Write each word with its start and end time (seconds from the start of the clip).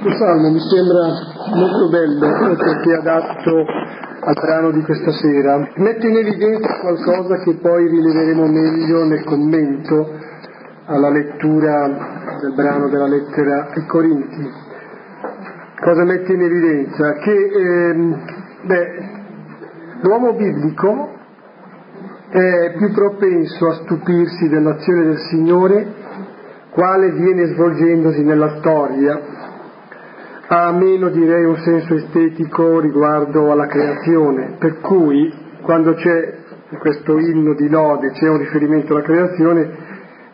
Questo 0.00 0.24
salmo 0.24 0.50
mi 0.50 0.60
sembra 0.60 1.12
molto 1.56 1.90
bello 1.90 2.56
perché 2.56 2.94
adatto 2.94 3.66
al 4.20 4.32
brano 4.32 4.70
di 4.70 4.80
questa 4.80 5.10
sera. 5.12 5.58
Mette 5.74 6.08
in 6.08 6.16
evidenza 6.16 6.78
qualcosa 6.80 7.36
che 7.40 7.58
poi 7.60 7.86
rileveremo 7.86 8.46
meglio 8.46 9.04
nel 9.04 9.22
commento 9.24 10.08
alla 10.86 11.10
lettura 11.10 12.38
del 12.40 12.54
brano 12.54 12.88
della 12.88 13.08
lettera 13.08 13.68
ai 13.74 13.84
Corinti. 13.84 14.50
Cosa 15.78 16.04
mette 16.04 16.32
in 16.32 16.42
evidenza? 16.44 17.12
Che 17.12 17.50
ehm, 17.52 18.24
beh, 18.62 19.10
l'uomo 20.00 20.32
biblico 20.32 21.12
è 22.30 22.72
più 22.74 22.90
propenso 22.92 23.68
a 23.68 23.74
stupirsi 23.82 24.48
dell'azione 24.48 25.04
del 25.04 25.18
Signore 25.28 25.98
quale 26.70 27.10
viene 27.10 27.46
svolgendosi 27.46 28.22
nella 28.22 28.58
storia, 28.58 29.20
ha 30.52 30.72
meno 30.72 31.10
direi 31.10 31.44
un 31.44 31.58
senso 31.58 31.94
estetico 31.94 32.80
riguardo 32.80 33.52
alla 33.52 33.66
creazione, 33.66 34.56
per 34.58 34.80
cui 34.80 35.32
quando 35.62 35.94
c'è 35.94 36.38
questo 36.76 37.18
inno 37.18 37.54
di 37.54 37.68
lode, 37.68 38.10
c'è 38.10 38.28
un 38.28 38.38
riferimento 38.38 38.92
alla 38.92 39.04
creazione, 39.04 39.70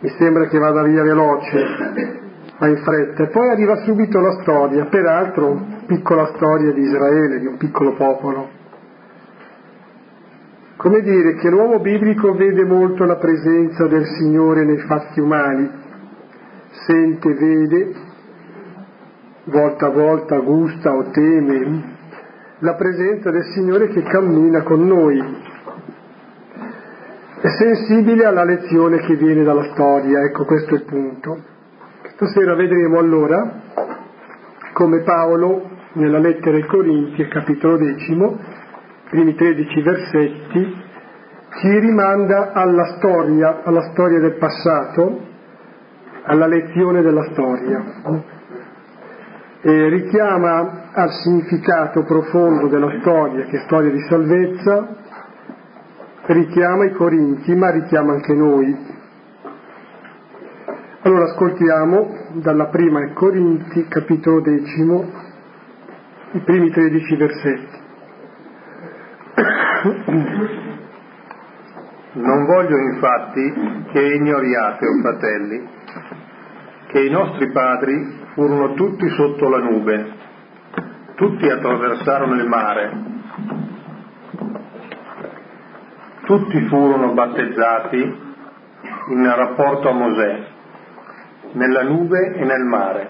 mi 0.01 0.09
sembra 0.17 0.47
che 0.47 0.59
vada 0.59 0.83
via 0.85 1.03
veloce, 1.03 1.63
ma 2.59 2.67
in 2.67 2.79
fretta, 2.79 3.25
e 3.25 3.29
poi 3.29 3.51
arriva 3.51 3.77
subito 3.85 4.19
la 4.21 4.41
storia, 4.41 4.87
peraltro 4.87 5.61
piccola 5.87 6.33
storia 6.35 6.73
di 6.73 6.81
Israele, 6.81 7.39
di 7.39 7.47
un 7.47 7.59
piccolo 7.59 7.93
popolo. 7.93 8.49
Come 10.77 11.01
dire 11.03 11.35
che 11.35 11.51
l'uomo 11.51 11.79
biblico 11.81 12.33
vede 12.33 12.65
molto 12.65 13.05
la 13.05 13.17
presenza 13.17 13.87
del 13.87 14.07
Signore 14.07 14.65
nei 14.65 14.79
fatti 14.79 15.21
umani, 15.21 15.71
sente, 16.87 17.35
vede, 17.35 18.06
volta 19.47 19.87
a 19.87 19.91
volta 19.91 20.39
gusta 20.39 20.93
o 20.93 21.11
teme 21.11 21.95
la 22.61 22.75
presenza 22.75 23.31
del 23.31 23.45
Signore 23.55 23.89
che 23.89 24.03
cammina 24.03 24.63
con 24.63 24.87
noi. 24.87 25.19
È 27.41 27.49
sensibile 27.49 28.25
alla 28.25 28.45
lezione 28.45 28.99
che 28.99 29.15
viene 29.15 29.45
dalla 29.45 29.71
storia, 29.73 30.23
ecco 30.23 30.45
questo 30.47 30.75
è 30.75 30.79
il 30.79 30.85
punto. 30.85 31.43
Stasera 32.15 32.55
vedremo 32.55 32.99
allora 32.99 33.63
come 34.73 35.03
Paolo 35.03 35.71
nella 35.93 36.19
lettera 36.19 36.57
ai 36.57 36.67
Corinti, 36.67 37.27
capitolo 37.29 37.77
decimo, 37.77 38.39
primi 39.11 39.35
13 39.35 39.83
versetti, 39.83 40.85
ci 41.61 41.79
rimanda 41.79 42.53
alla 42.53 42.97
storia, 42.97 43.63
alla 43.63 43.91
storia 43.93 44.19
del 44.19 44.37
passato, 44.37 45.21
alla 46.25 46.47
lezione 46.47 47.03
della 47.03 47.25
storia. 47.33 48.35
E 49.69 49.89
richiama 49.89 50.93
al 50.93 51.11
significato 51.11 52.05
profondo 52.05 52.69
della 52.69 53.01
storia, 53.01 53.47
che 53.47 53.57
è 53.57 53.63
storia 53.65 53.91
di 53.91 53.99
salvezza, 54.09 54.97
richiama 56.27 56.85
i 56.85 56.93
Corinti, 56.93 57.53
ma 57.57 57.73
richiama 57.73 58.13
anche 58.13 58.33
noi. 58.33 58.95
Allora 61.01 61.25
ascoltiamo 61.25 62.17
dalla 62.35 62.67
prima 62.67 63.01
ai 63.01 63.13
Corinti, 63.13 63.89
capitolo 63.89 64.41
decimo, 64.41 65.05
i 66.31 66.39
primi 66.45 66.71
tredici 66.71 67.17
versetti. 67.17 67.81
Non 72.13 72.45
voglio 72.45 72.77
infatti 72.77 73.53
che 73.91 74.01
ignoriate, 74.15 74.87
o 74.87 75.01
fratelli, 75.01 75.69
che 76.97 77.03
i 77.03 77.11
nostri 77.11 77.53
padri 77.53 78.23
furono 78.33 78.73
tutti 78.73 79.07
sotto 79.11 79.51
la 79.51 79.59
nube, 79.59 80.13
tutti 81.17 81.47
attraversarono 81.47 82.33
il 82.37 82.47
mare, 82.49 82.91
tutti 86.25 86.59
furono 86.69 87.13
battezzati 87.13 87.99
in 89.09 89.35
rapporto 89.37 89.91
a 89.91 89.93
Mosè, 89.93 90.47
nella 91.53 91.83
nube 91.83 92.33
e 92.33 92.45
nel 92.47 92.65
mare. 92.65 93.09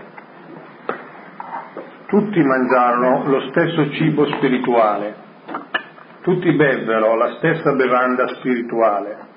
Tutti 2.06 2.42
mangiarono 2.42 3.22
lo 3.28 3.40
stesso 3.50 3.88
cibo 3.92 4.26
spirituale, 4.32 5.14
tutti 6.22 6.52
bevvero 6.56 7.14
la 7.14 7.36
stessa 7.36 7.72
bevanda 7.74 8.26
spirituale 8.34 9.34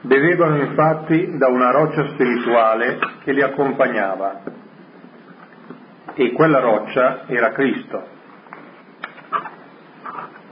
Bevevano 0.00 0.58
infatti 0.58 1.36
da 1.38 1.48
una 1.48 1.72
roccia 1.72 2.06
spirituale 2.10 3.00
che 3.24 3.32
li 3.32 3.42
accompagnava 3.42 4.42
e 6.14 6.32
quella 6.32 6.60
roccia 6.60 7.26
era 7.26 7.50
Cristo. 7.50 8.06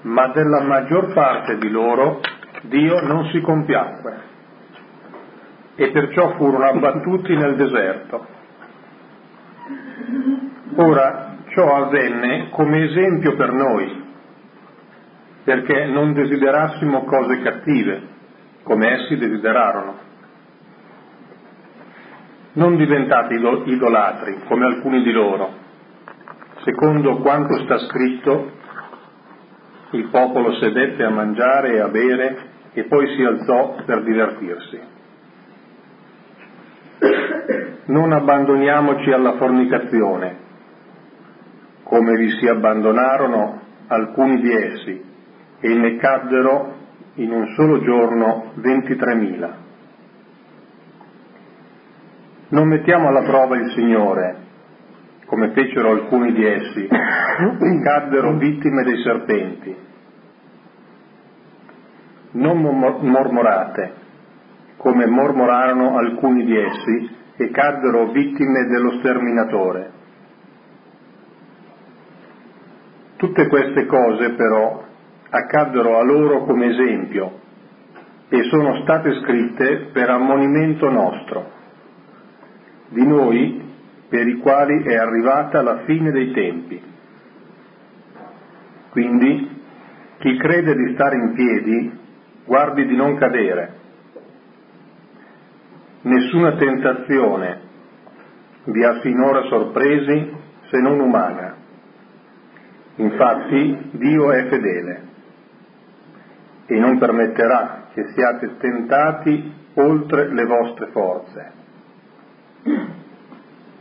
Ma 0.03 0.27
della 0.29 0.63
maggior 0.63 1.13
parte 1.13 1.59
di 1.59 1.71
loro 1.71 2.21
Dio 2.63 3.01
non 3.03 3.27
si 3.27 3.41
compiacque 3.41 4.21
e 5.77 5.91
perciò 5.93 6.35
furono 6.35 6.65
abbattuti 6.65 7.37
nel 7.37 7.55
deserto. 7.55 8.27
Ora 10.75 11.37
ciò 11.51 11.85
avvenne 11.85 12.49
come 12.51 12.83
esempio 12.83 13.37
per 13.37 13.53
noi, 13.53 14.05
perché 15.45 15.85
non 15.85 16.15
desiderassimo 16.15 17.05
cose 17.05 17.43
cattive 17.43 18.15
come 18.67 18.95
essi 18.95 19.17
desiderarono. 19.17 19.95
Non 22.55 22.77
diventate 22.77 23.35
idolatri 23.35 24.41
come 24.49 24.65
alcuni 24.67 25.03
di 25.03 25.13
loro, 25.13 25.53
secondo 26.65 27.19
quanto 27.19 27.63
sta 27.63 27.79
scritto, 27.79 28.51
il 29.91 30.09
popolo 30.09 30.55
sedette 30.55 31.05
a 31.05 31.11
mangiare 31.11 31.75
e 31.75 31.79
a 31.79 31.89
bere 31.89 32.39
e 32.73 32.85
poi 32.85 33.15
si 33.15 33.23
alzò 33.23 33.77
per 33.85 34.03
divertirsi. 34.03 34.81
Non 37.85 38.13
abbandoniamoci 38.13 39.13
alla 39.13 39.37
fornicazione, 39.37 40.39
come 41.85 42.17
vi 42.17 42.31
si 42.41 42.49
abbandonarono 42.49 43.61
alcuni 43.87 44.41
di 44.41 44.51
essi 44.51 45.05
e 45.61 45.75
ne 45.75 45.97
caddero 45.99 46.76
in 47.17 47.31
un 47.31 47.47
solo 47.55 47.81
giorno 47.81 48.53
23.000. 48.59 49.51
Non 52.49 52.69
mettiamo 52.69 53.09
alla 53.09 53.23
prova 53.23 53.57
il 53.57 53.71
Signore, 53.73 54.37
come 55.27 55.51
fecero 55.51 55.91
alcuni 55.91 56.33
di 56.33 56.45
essi, 56.45 56.89
caddero 57.83 58.37
vittime 58.37 58.83
dei 58.83 59.03
serpenti. 59.03 59.77
Non 62.33 62.59
mormorate, 62.59 63.93
come 64.77 65.07
mormorarono 65.07 65.97
alcuni 65.97 66.45
di 66.45 66.57
essi 66.57 67.17
e 67.37 67.51
caddero 67.51 68.11
vittime 68.11 68.67
dello 68.67 68.99
sterminatore. 68.99 69.91
Tutte 73.17 73.47
queste 73.49 73.87
cose 73.87 74.35
però 74.35 74.86
accaddero 75.31 75.99
a 75.99 76.03
loro 76.03 76.45
come 76.45 76.67
esempio 76.67 77.45
e 78.29 78.43
sono 78.45 78.83
state 78.83 79.21
scritte 79.23 79.89
per 79.93 80.11
ammonimento 80.11 80.91
nostro, 80.91 81.51
di 82.89 83.07
noi 83.07 83.65
per 84.09 84.27
i 84.27 84.39
quali 84.39 84.83
è 84.83 84.97
arrivata 84.97 85.63
la 85.63 85.79
fine 85.85 86.11
dei 86.11 86.33
tempi. 86.33 86.83
Quindi 88.91 89.63
chi 90.19 90.37
crede 90.39 90.75
di 90.75 90.95
stare 90.95 91.17
in 91.17 91.33
piedi 91.35 91.99
guardi 92.45 92.87
di 92.87 92.97
non 92.97 93.17
cadere. 93.17 93.75
Nessuna 96.03 96.57
tentazione 96.57 97.61
vi 98.65 98.83
ha 98.85 99.01
finora 99.01 99.43
sorpresi 99.43 100.35
se 100.69 100.79
non 100.79 101.01
umana. 101.01 101.55
Infatti 102.97 103.91
Dio 103.93 104.33
è 104.33 104.47
fedele 104.47 105.15
e 106.67 106.79
non 106.79 106.99
permetterà 106.99 107.87
che 107.93 108.07
siate 108.15 108.57
tentati 108.59 109.55
oltre 109.75 110.29
le 110.33 110.45
vostre 110.45 110.87
forze, 110.91 111.53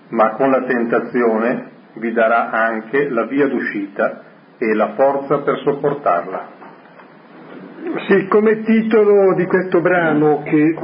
ma 0.09 0.31
con 0.31 0.49
la 0.49 0.63
tentazione 0.63 1.71
vi 1.93 2.11
darà 2.11 2.51
anche 2.51 3.09
la 3.09 3.25
via 3.25 3.47
d'uscita 3.47 4.21
e 4.57 4.73
la 4.73 4.93
forza 4.93 5.39
per 5.39 5.59
sopportarla. 5.59 6.53
Sì, 8.07 8.27
come 8.27 8.61
titolo 8.63 9.33
di 9.35 9.45
questo 9.45 9.79
brano 9.79 10.41
che 10.43 10.75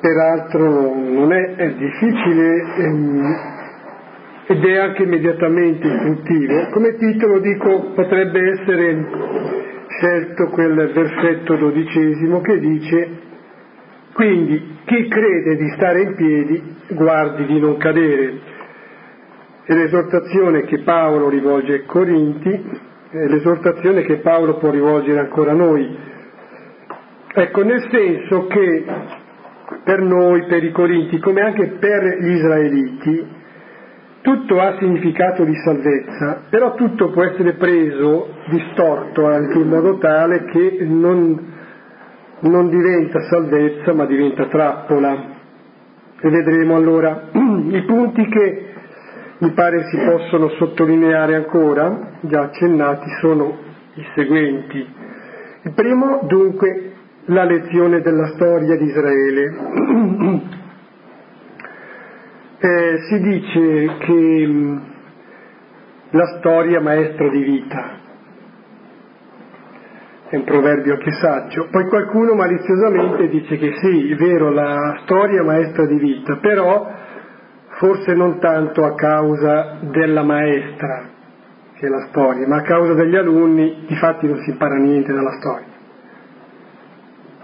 peraltro 0.00 0.94
non 0.94 1.32
è, 1.32 1.54
è 1.56 1.74
difficile 1.74 2.74
ehm, 2.76 3.49
ed 4.50 4.64
è 4.64 4.76
anche 4.78 5.04
immediatamente 5.04 5.86
istruttivo, 5.86 6.70
come 6.72 6.96
titolo 6.96 7.38
dico 7.38 7.92
potrebbe 7.94 8.50
essere 8.50 9.06
scelto 9.86 10.48
quel 10.48 10.90
versetto 10.92 11.54
dodicesimo 11.54 12.40
che 12.40 12.58
dice 12.58 13.08
quindi 14.12 14.78
chi 14.86 15.06
crede 15.06 15.54
di 15.54 15.68
stare 15.76 16.02
in 16.02 16.14
piedi 16.16 16.76
guardi 16.88 17.46
di 17.46 17.60
non 17.60 17.76
cadere. 17.76 18.40
E 19.66 19.74
l'esortazione 19.76 20.64
che 20.64 20.80
Paolo 20.80 21.28
rivolge 21.28 21.74
ai 21.74 21.84
Corinti 21.86 22.50
è 22.50 23.26
l'esortazione 23.28 24.02
che 24.02 24.16
Paolo 24.16 24.56
può 24.56 24.70
rivolgere 24.70 25.20
ancora 25.20 25.52
a 25.52 25.54
noi. 25.54 25.96
Ecco, 27.34 27.62
nel 27.62 27.86
senso 27.88 28.48
che 28.48 28.84
per 29.84 30.00
noi, 30.00 30.44
per 30.46 30.64
i 30.64 30.72
Corinti, 30.72 31.20
come 31.20 31.40
anche 31.40 31.76
per 31.78 32.18
gli 32.18 32.32
Israeliti, 32.32 33.38
tutto 34.22 34.60
ha 34.60 34.76
significato 34.78 35.44
di 35.44 35.54
salvezza, 35.56 36.42
però 36.50 36.74
tutto 36.74 37.10
può 37.10 37.24
essere 37.24 37.54
preso, 37.54 38.34
distorto 38.50 39.26
anche 39.26 39.58
in 39.58 39.68
modo 39.68 39.98
tale 39.98 40.44
che 40.44 40.78
non, 40.86 41.52
non 42.40 42.68
diventa 42.68 43.20
salvezza 43.22 43.94
ma 43.94 44.04
diventa 44.04 44.46
trappola. 44.46 45.38
E 46.20 46.28
vedremo 46.28 46.76
allora 46.76 47.28
i 47.32 47.82
punti 47.86 48.28
che 48.28 48.64
mi 49.38 49.52
pare 49.52 49.84
si 49.86 49.96
possono 49.96 50.50
sottolineare 50.50 51.34
ancora, 51.34 52.18
già 52.20 52.42
accennati, 52.42 53.08
sono 53.20 53.56
i 53.94 54.06
seguenti. 54.14 54.86
Il 55.62 55.72
primo, 55.72 56.20
dunque, 56.24 56.92
la 57.26 57.44
lezione 57.44 58.02
della 58.02 58.26
storia 58.34 58.76
di 58.76 58.84
Israele. 58.84 60.58
Eh, 62.62 62.98
si 63.08 63.18
dice 63.20 63.96
che 64.00 64.46
mm, 64.46 64.78
la 66.10 66.26
storia 66.36 66.78
è 66.78 66.82
maestra 66.82 67.26
di 67.30 67.42
vita, 67.42 67.98
è 70.28 70.36
un 70.36 70.44
proverbio 70.44 70.92
anche 70.92 71.10
saggio, 71.12 71.68
poi 71.70 71.86
qualcuno 71.88 72.34
maliziosamente 72.34 73.28
dice 73.28 73.56
che 73.56 73.72
sì, 73.80 74.10
è 74.10 74.14
vero, 74.14 74.50
la 74.50 75.00
storia 75.04 75.40
è 75.40 75.44
maestra 75.44 75.86
di 75.86 75.98
vita, 75.98 76.36
però 76.36 76.86
forse 77.78 78.12
non 78.12 78.38
tanto 78.40 78.84
a 78.84 78.94
causa 78.94 79.78
della 79.80 80.22
maestra, 80.22 81.08
che 81.76 81.86
è 81.86 81.88
la 81.88 82.08
storia, 82.10 82.46
ma 82.46 82.56
a 82.56 82.62
causa 82.62 82.92
degli 82.92 83.16
alunni, 83.16 83.86
di 83.86 83.96
fatti 83.96 84.26
non 84.26 84.36
si 84.42 84.50
impara 84.50 84.74
niente 84.74 85.14
dalla 85.14 85.32
storia. 85.38 85.69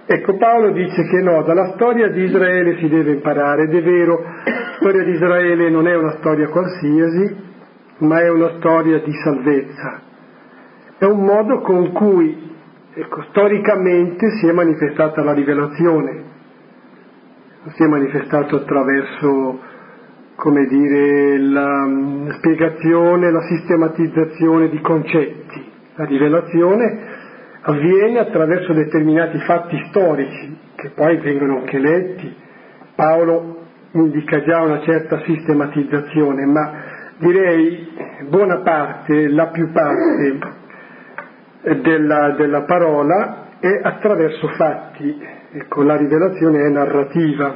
Ecco, 0.08 0.36
Paolo 0.36 0.70
dice 0.70 1.02
che 1.02 1.20
no, 1.20 1.42
dalla 1.42 1.72
storia 1.74 2.08
di 2.08 2.22
Israele 2.22 2.76
si 2.78 2.88
deve 2.88 3.10
imparare, 3.10 3.64
ed 3.64 3.74
è 3.74 3.82
vero, 3.82 4.22
la 4.22 4.76
storia 4.78 5.02
di 5.02 5.10
Israele 5.10 5.68
non 5.68 5.88
è 5.88 5.96
una 5.96 6.12
storia 6.18 6.48
qualsiasi, 6.48 7.36
ma 7.98 8.20
è 8.20 8.30
una 8.30 8.52
storia 8.58 9.00
di 9.00 9.12
salvezza. 9.12 10.02
È 10.98 11.04
un 11.06 11.24
modo 11.24 11.58
con 11.58 11.90
cui, 11.90 12.54
ecco, 12.94 13.22
storicamente 13.30 14.30
si 14.38 14.46
è 14.46 14.52
manifestata 14.52 15.24
la 15.24 15.32
rivelazione, 15.32 16.22
si 17.74 17.82
è 17.82 17.86
manifestato 17.88 18.56
attraverso, 18.56 19.60
come 20.36 20.66
dire, 20.66 21.36
la 21.38 21.84
mm, 21.84 22.28
spiegazione, 22.28 23.32
la 23.32 23.42
sistematizzazione 23.42 24.68
di 24.68 24.80
concetti. 24.80 25.74
La 25.96 26.04
rivelazione 26.04 27.15
avviene 27.68 28.20
attraverso 28.20 28.72
determinati 28.72 29.38
fatti 29.40 29.76
storici 29.88 30.56
che 30.76 30.90
poi 30.90 31.16
vengono 31.16 31.58
anche 31.58 31.78
letti. 31.78 32.34
Paolo 32.94 33.64
indica 33.92 34.42
già 34.42 34.62
una 34.62 34.80
certa 34.82 35.20
sistematizzazione, 35.24 36.46
ma 36.46 36.72
direi 37.18 37.88
buona 38.28 38.58
parte, 38.58 39.28
la 39.28 39.48
più 39.48 39.70
parte 39.72 40.38
della, 41.82 42.34
della 42.36 42.62
parola 42.62 43.48
è 43.58 43.80
attraverso 43.82 44.48
fatti, 44.48 45.18
ecco, 45.52 45.82
la 45.82 45.96
rivelazione 45.96 46.66
è 46.66 46.68
narrativa. 46.68 47.54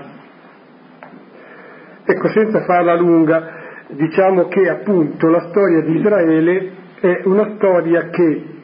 Ecco, 2.04 2.28
senza 2.30 2.64
farla 2.64 2.94
lunga, 2.96 3.48
diciamo 3.88 4.48
che 4.48 4.68
appunto 4.68 5.28
la 5.28 5.46
storia 5.50 5.82
di 5.82 5.96
Israele 5.96 6.70
è 7.00 7.20
una 7.24 7.54
storia 7.54 8.08
che 8.08 8.59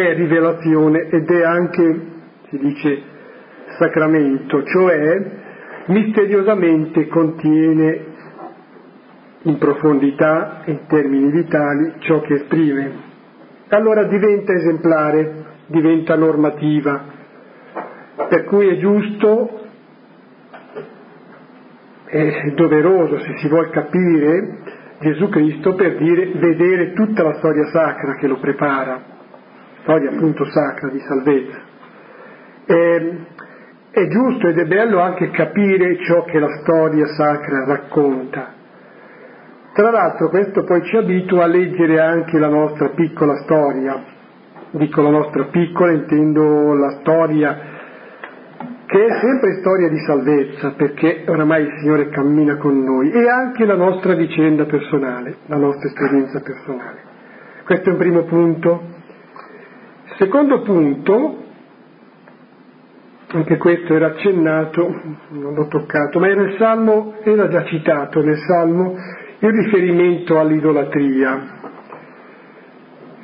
è 0.00 0.12
rivelazione 0.14 1.06
ed 1.08 1.30
è 1.30 1.44
anche, 1.44 2.00
si 2.48 2.58
dice, 2.58 3.02
sacramento, 3.78 4.64
cioè 4.64 5.22
misteriosamente 5.86 7.06
contiene 7.06 8.04
in 9.42 9.56
profondità 9.56 10.64
e 10.64 10.72
in 10.72 10.80
termini 10.88 11.30
vitali 11.30 11.92
ciò 11.98 12.20
che 12.22 12.34
esprime. 12.34 12.90
Allora 13.68 14.02
diventa 14.02 14.52
esemplare, 14.52 15.44
diventa 15.66 16.16
normativa, 16.16 17.04
per 18.28 18.44
cui 18.46 18.66
è 18.66 18.78
giusto 18.78 19.60
è 22.06 22.52
doveroso, 22.56 23.20
se 23.20 23.36
si 23.36 23.46
vuole 23.46 23.70
capire 23.70 24.58
Gesù 24.98 25.28
Cristo, 25.28 25.74
per 25.74 25.98
dire 25.98 26.32
vedere 26.34 26.94
tutta 26.94 27.22
la 27.22 27.34
storia 27.34 27.66
sacra 27.66 28.16
che 28.16 28.26
lo 28.26 28.38
prepara 28.38 29.12
storia 29.84 30.10
appunto 30.10 30.44
sacra 30.46 30.88
di 30.88 30.98
salvezza. 30.98 31.58
E, 32.66 33.18
è 33.90 34.08
giusto 34.08 34.48
ed 34.48 34.58
è 34.58 34.64
bello 34.64 34.98
anche 34.98 35.30
capire 35.30 35.98
ciò 36.04 36.24
che 36.24 36.40
la 36.40 36.50
storia 36.62 37.06
sacra 37.06 37.64
racconta. 37.64 38.52
Tra 39.72 39.90
l'altro 39.90 40.30
questo 40.30 40.64
poi 40.64 40.82
ci 40.84 40.96
abitua 40.96 41.44
a 41.44 41.46
leggere 41.46 42.00
anche 42.00 42.38
la 42.38 42.48
nostra 42.48 42.88
piccola 42.88 43.36
storia. 43.42 44.02
Dico 44.70 45.02
la 45.02 45.10
nostra 45.10 45.44
piccola, 45.44 45.92
intendo 45.92 46.74
la 46.74 46.90
storia 47.00 47.72
che 48.86 49.06
è 49.06 49.18
sempre 49.20 49.58
storia 49.60 49.88
di 49.88 49.98
salvezza, 49.98 50.72
perché 50.76 51.24
oramai 51.26 51.62
il 51.62 51.72
Signore 51.80 52.08
cammina 52.10 52.56
con 52.56 52.80
noi, 52.82 53.10
e 53.10 53.28
anche 53.28 53.64
la 53.64 53.74
nostra 53.74 54.14
vicenda 54.14 54.66
personale, 54.66 55.38
la 55.46 55.56
nostra 55.56 55.88
esperienza 55.88 56.40
personale. 56.40 57.00
Questo 57.64 57.88
è 57.88 57.92
un 57.92 57.98
primo 57.98 58.22
punto. 58.24 58.93
Secondo 60.16 60.60
punto, 60.62 61.42
anche 63.32 63.56
questo 63.56 63.94
era 63.94 64.06
accennato, 64.06 65.00
non 65.30 65.54
l'ho 65.54 65.66
toccato, 65.66 66.20
ma 66.20 66.28
nel 66.28 66.54
Salmo, 66.56 67.14
era 67.22 67.48
già 67.48 67.64
citato 67.64 68.22
nel 68.22 68.38
Salmo 68.38 68.94
il 69.40 69.50
riferimento 69.50 70.38
all'idolatria. 70.38 71.62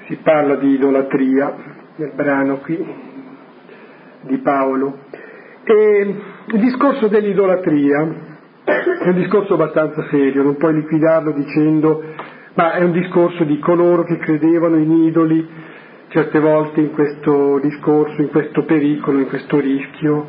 Si 0.07 0.17
parla 0.17 0.57
di 0.57 0.75
idolatria 0.75 1.55
nel 1.97 2.13
brano 2.15 2.57
qui 2.59 2.85
di 4.23 4.39
Paolo. 4.39 4.99
E 5.63 6.17
il 6.47 6.61
discorso 6.61 7.07
dell'idolatria 7.07 8.29
è 8.65 9.09
un 9.09 9.15
discorso 9.15 9.55
abbastanza 9.55 10.07
serio, 10.11 10.43
non 10.43 10.57
puoi 10.57 10.75
liquidarlo 10.75 11.31
dicendo 11.33 12.03
ma 12.55 12.73
è 12.73 12.83
un 12.83 12.93
discorso 12.93 13.45
di 13.45 13.59
coloro 13.59 14.03
che 14.05 14.19
credevano 14.19 14.77
in 14.77 14.91
idoli, 14.91 15.49
certe 16.11 16.41
volte 16.41 16.81
in 16.81 16.91
questo 16.91 17.61
discorso, 17.61 18.21
in 18.21 18.31
questo 18.31 18.65
pericolo, 18.65 19.21
in 19.21 19.29
questo 19.29 19.61
rischio, 19.61 20.27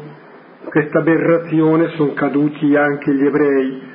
in 0.63 0.69
questa 0.69 0.99
aberrazione 0.99 1.89
sono 1.95 2.13
caduti 2.13 2.75
anche 2.75 3.11
gli 3.13 3.25
ebrei. 3.25 3.89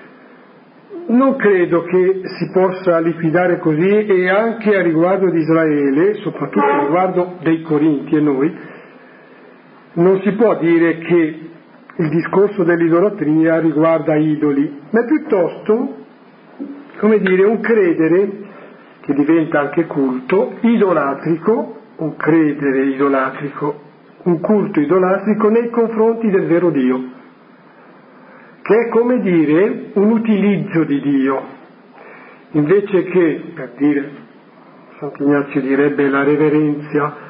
Non 1.08 1.36
credo 1.36 1.84
che 1.84 2.22
si 2.24 2.50
possa 2.52 2.98
liquidare 2.98 3.60
così 3.60 4.04
e 4.04 4.28
anche 4.28 4.76
a 4.76 4.82
riguardo 4.82 5.30
di 5.30 5.38
Israele, 5.38 6.14
soprattutto 6.14 6.66
a 6.66 6.80
riguardo 6.80 7.36
dei 7.42 7.62
Corinti 7.62 8.16
e 8.16 8.20
noi, 8.20 8.56
non 9.92 10.20
si 10.22 10.32
può 10.32 10.58
dire 10.58 10.98
che 10.98 11.40
il 11.98 12.08
discorso 12.08 12.64
dell'idolatria 12.64 13.60
riguarda 13.60 14.16
idoli, 14.16 14.80
ma 14.90 15.04
piuttosto, 15.04 15.94
come 16.98 17.20
dire, 17.20 17.44
un 17.44 17.60
credere 17.60 18.44
che 19.02 19.14
diventa 19.14 19.60
anche 19.60 19.86
culto, 19.86 20.54
idolatrico, 20.62 21.75
un 21.96 22.16
credere 22.16 22.86
idolatrico, 22.86 23.80
un 24.24 24.40
culto 24.40 24.80
idolatrico 24.80 25.48
nei 25.48 25.70
confronti 25.70 26.28
del 26.30 26.46
vero 26.46 26.70
Dio, 26.70 27.14
che 28.62 28.74
è 28.74 28.88
come 28.88 29.20
dire 29.20 29.90
un 29.94 30.10
utilizzo 30.10 30.84
di 30.84 31.00
Dio, 31.00 31.42
invece 32.50 33.04
che, 33.04 33.42
per 33.54 33.72
dire, 33.76 34.10
Sant'Ignazio 34.98 35.60
direbbe 35.60 36.08
la 36.08 36.22
reverenza, 36.22 37.24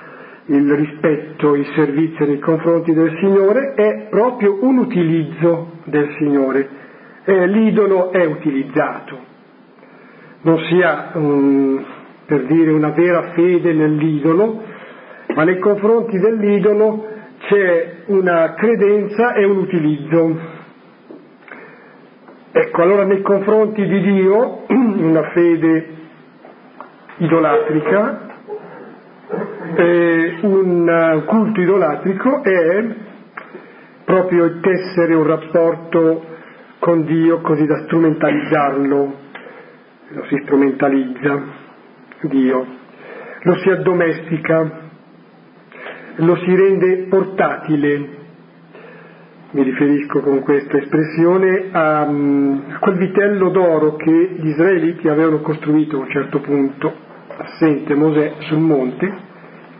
il 0.46 0.73
rispetto, 0.73 1.54
il 1.54 1.66
servizio 1.75 2.25
nei 2.25 2.38
confronti 2.38 2.92
del 2.92 3.16
Signore, 3.18 3.75
è 3.75 4.06
proprio 4.08 4.64
un 4.64 4.78
utilizzo 4.78 5.73
del 5.85 6.14
Signore. 6.18 6.68
Eh, 7.25 7.46
l'idolo 7.49 8.12
è 8.12 8.25
utilizzato, 8.25 9.18
non 10.42 10.58
si 10.61 10.80
ha 10.80 11.11
un, 11.14 11.85
per 12.26 12.45
dire 12.47 12.73
una 12.73 12.90
vera 12.90 13.30
fede 13.35 13.73
nell'idolo, 13.73 14.62
ma 15.35 15.45
nei 15.45 15.59
confronti 15.61 16.18
dell'idolo 16.18 17.06
c'è 17.47 18.02
una 18.06 18.54
credenza 18.54 19.35
e 19.35 19.45
un 19.45 19.59
utilizzo. 19.59 20.54
Ecco, 22.50 22.83
allora 22.83 23.04
nei 23.04 23.23
confronti 23.23 23.87
di 23.87 24.00
Dio 24.00 24.64
una 24.68 25.30
fede 25.30 25.88
idolatrica, 27.18 28.21
eh, 29.76 30.37
un 30.42 31.23
culto 31.26 31.61
idolatrico 31.61 32.42
è 32.42 32.85
proprio 34.04 34.59
tessere 34.61 35.14
un 35.14 35.26
rapporto 35.26 36.25
con 36.78 37.04
Dio 37.04 37.40
così 37.40 37.66
da 37.66 37.85
strumentalizzarlo, 37.85 39.14
lo 40.09 40.25
si 40.28 40.40
strumentalizza 40.45 41.64
Dio, 42.23 42.66
lo 43.42 43.56
si 43.58 43.68
addomestica, 43.68 44.70
lo 46.16 46.37
si 46.37 46.54
rende 46.54 47.06
portatile, 47.08 48.08
mi 49.50 49.62
riferisco 49.62 50.20
con 50.20 50.40
questa 50.40 50.78
espressione 50.78 51.68
a, 51.70 52.06
quel 52.80 52.96
vitello 52.96 53.50
d'oro 53.50 53.96
che 53.96 54.37
gli 54.38 54.49
israeliti 54.49 55.08
avevano 55.08 55.40
costruito 55.40 55.96
a 55.96 56.00
un 56.00 56.11
certo 56.11 56.40
punto, 56.40 56.92
assente 57.37 57.94
Mosè 57.94 58.35
sul 58.40 58.58
monte, 58.58 59.12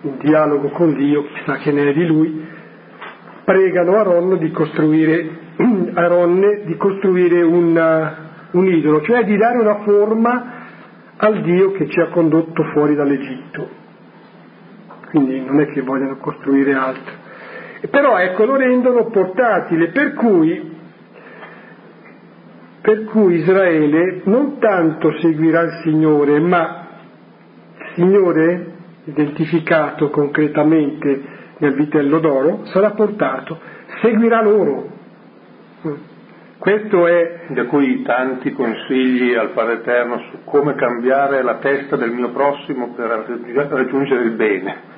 in 0.03 0.19
dialogo 0.19 0.69
con 0.69 0.95
Dio, 0.95 1.27
chissà 1.27 1.57
che 1.57 1.73
ne 1.73 1.89
è 1.89 1.93
di 1.93 2.07
lui, 2.07 2.45
pregano 3.45 3.97
Aaron 3.97 4.39
di 4.39 4.51
costruire, 4.51 5.29
Aaron 5.95 6.63
di 6.65 6.77
costruire 6.77 7.43
una, 7.43 8.49
un 8.53 8.67
idolo, 8.67 9.03
cioè 9.03 9.25
di 9.25 9.37
dare 9.37 9.59
una 9.59 9.83
forma 9.83 10.56
al 11.19 11.43
Dio 11.43 11.73
che 11.73 11.89
ci 11.89 12.01
ha 12.01 12.09
condotto 12.09 12.63
fuori 12.73 12.95
dall'Egitto. 12.95 13.85
Quindi 15.11 15.41
non 15.41 15.61
è 15.61 15.67
che 15.67 15.81
vogliano 15.83 16.17
costruire 16.17 16.75
altro. 16.75 17.25
Però 17.91 18.19
ecco, 18.19 18.45
lo 18.45 18.57
rendono 18.57 19.07
portatile, 19.07 19.89
per 19.89 20.15
cui, 20.15 20.75
per 22.81 23.05
cui 23.05 23.37
Israele 23.37 24.23
non 24.25 24.59
tanto 24.59 25.13
seguirà 25.21 25.63
il 25.63 25.81
Signore, 25.83 26.41
ma 26.41 26.87
il 27.79 27.87
Signore, 27.95 28.73
identificato 29.05 30.11
concretamente 30.11 31.35
nel 31.59 31.75
vitello 31.75 32.19
d'oro, 32.19 32.65
sarà 32.67 32.91
portato, 32.91 33.59
seguirà 34.01 34.43
loro. 34.43 34.95
Questo 36.59 37.07
è... 37.07 37.45
Da 37.49 37.65
cui 37.67 38.03
tanti 38.03 38.53
consigli 38.53 39.35
al 39.35 39.51
Padre 39.51 39.75
Eterno 39.75 40.19
su 40.31 40.45
come 40.45 40.75
cambiare 40.75 41.43
la 41.43 41.57
testa 41.57 41.97
del 41.97 42.11
mio 42.11 42.31
prossimo 42.31 42.93
per 42.95 43.07
raggiungere 43.69 44.25
il 44.25 44.33
bene 44.33 44.95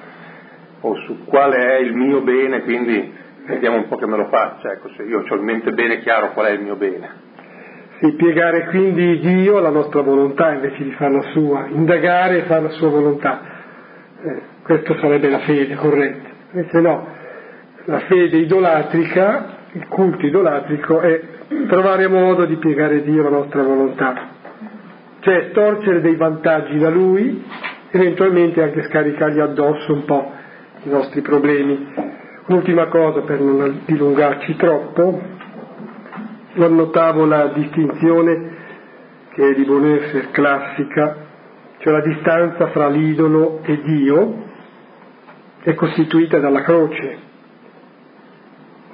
o 0.80 0.94
su 1.06 1.24
quale 1.24 1.56
è 1.56 1.80
il 1.80 1.94
mio 1.94 2.20
bene, 2.20 2.62
quindi 2.62 3.12
vediamo 3.46 3.76
un 3.76 3.88
po' 3.88 3.96
che 3.96 4.06
me 4.06 4.16
lo 4.16 4.28
faccia, 4.28 4.72
ecco, 4.72 4.90
se 4.96 5.02
io 5.02 5.24
ho 5.28 5.34
in 5.34 5.42
mente 5.42 5.72
bene 5.72 6.00
chiaro 6.00 6.32
qual 6.32 6.46
è 6.46 6.50
il 6.50 6.60
mio 6.60 6.76
bene. 6.76 7.26
Sì, 8.00 8.12
piegare 8.12 8.66
quindi 8.66 9.18
Dio 9.18 9.56
alla 9.56 9.70
nostra 9.70 10.02
volontà 10.02 10.52
invece 10.52 10.84
di 10.84 10.92
fare 10.92 11.14
la 11.14 11.22
sua, 11.32 11.66
indagare 11.68 12.38
e 12.38 12.42
fare 12.42 12.62
la 12.62 12.70
sua 12.70 12.88
volontà. 12.88 13.40
Eh, 14.22 14.42
questo 14.62 14.96
sarebbe 15.00 15.28
la 15.28 15.40
fede 15.40 15.74
corretta. 15.74 16.28
Invece 16.52 16.80
no, 16.80 17.06
la 17.86 17.98
fede 18.00 18.36
idolatrica, 18.36 19.56
il 19.72 19.86
culto 19.88 20.24
idolatrico 20.24 21.00
è 21.00 21.20
trovare 21.68 22.08
modo 22.08 22.44
di 22.46 22.56
piegare 22.56 23.02
Dio 23.02 23.20
alla 23.20 23.36
nostra 23.36 23.62
volontà, 23.62 24.28
cioè 25.20 25.48
storcere 25.50 26.00
dei 26.00 26.16
vantaggi 26.16 26.78
da 26.78 26.88
Lui, 26.88 27.44
eventualmente 27.90 28.62
anche 28.62 28.84
scaricargli 28.84 29.40
addosso 29.40 29.92
un 29.92 30.04
po' 30.04 30.32
i 30.82 30.88
nostri 30.88 31.20
problemi. 31.20 32.16
Un'ultima 32.46 32.86
cosa 32.86 33.20
per 33.20 33.40
non 33.40 33.80
dilungarci 33.84 34.56
troppo, 34.56 35.20
annotavo 36.54 37.26
la 37.26 37.48
distinzione 37.48 38.56
che 39.34 39.50
è 39.50 39.54
di 39.54 39.64
Bonhoeffer 39.64 40.30
classica, 40.30 41.16
cioè 41.78 41.92
la 41.92 42.00
distanza 42.00 42.68
fra 42.68 42.88
l'idolo 42.88 43.60
e 43.62 43.80
Dio 43.82 44.46
è 45.62 45.74
costituita 45.74 46.38
dalla 46.38 46.62
croce, 46.62 47.26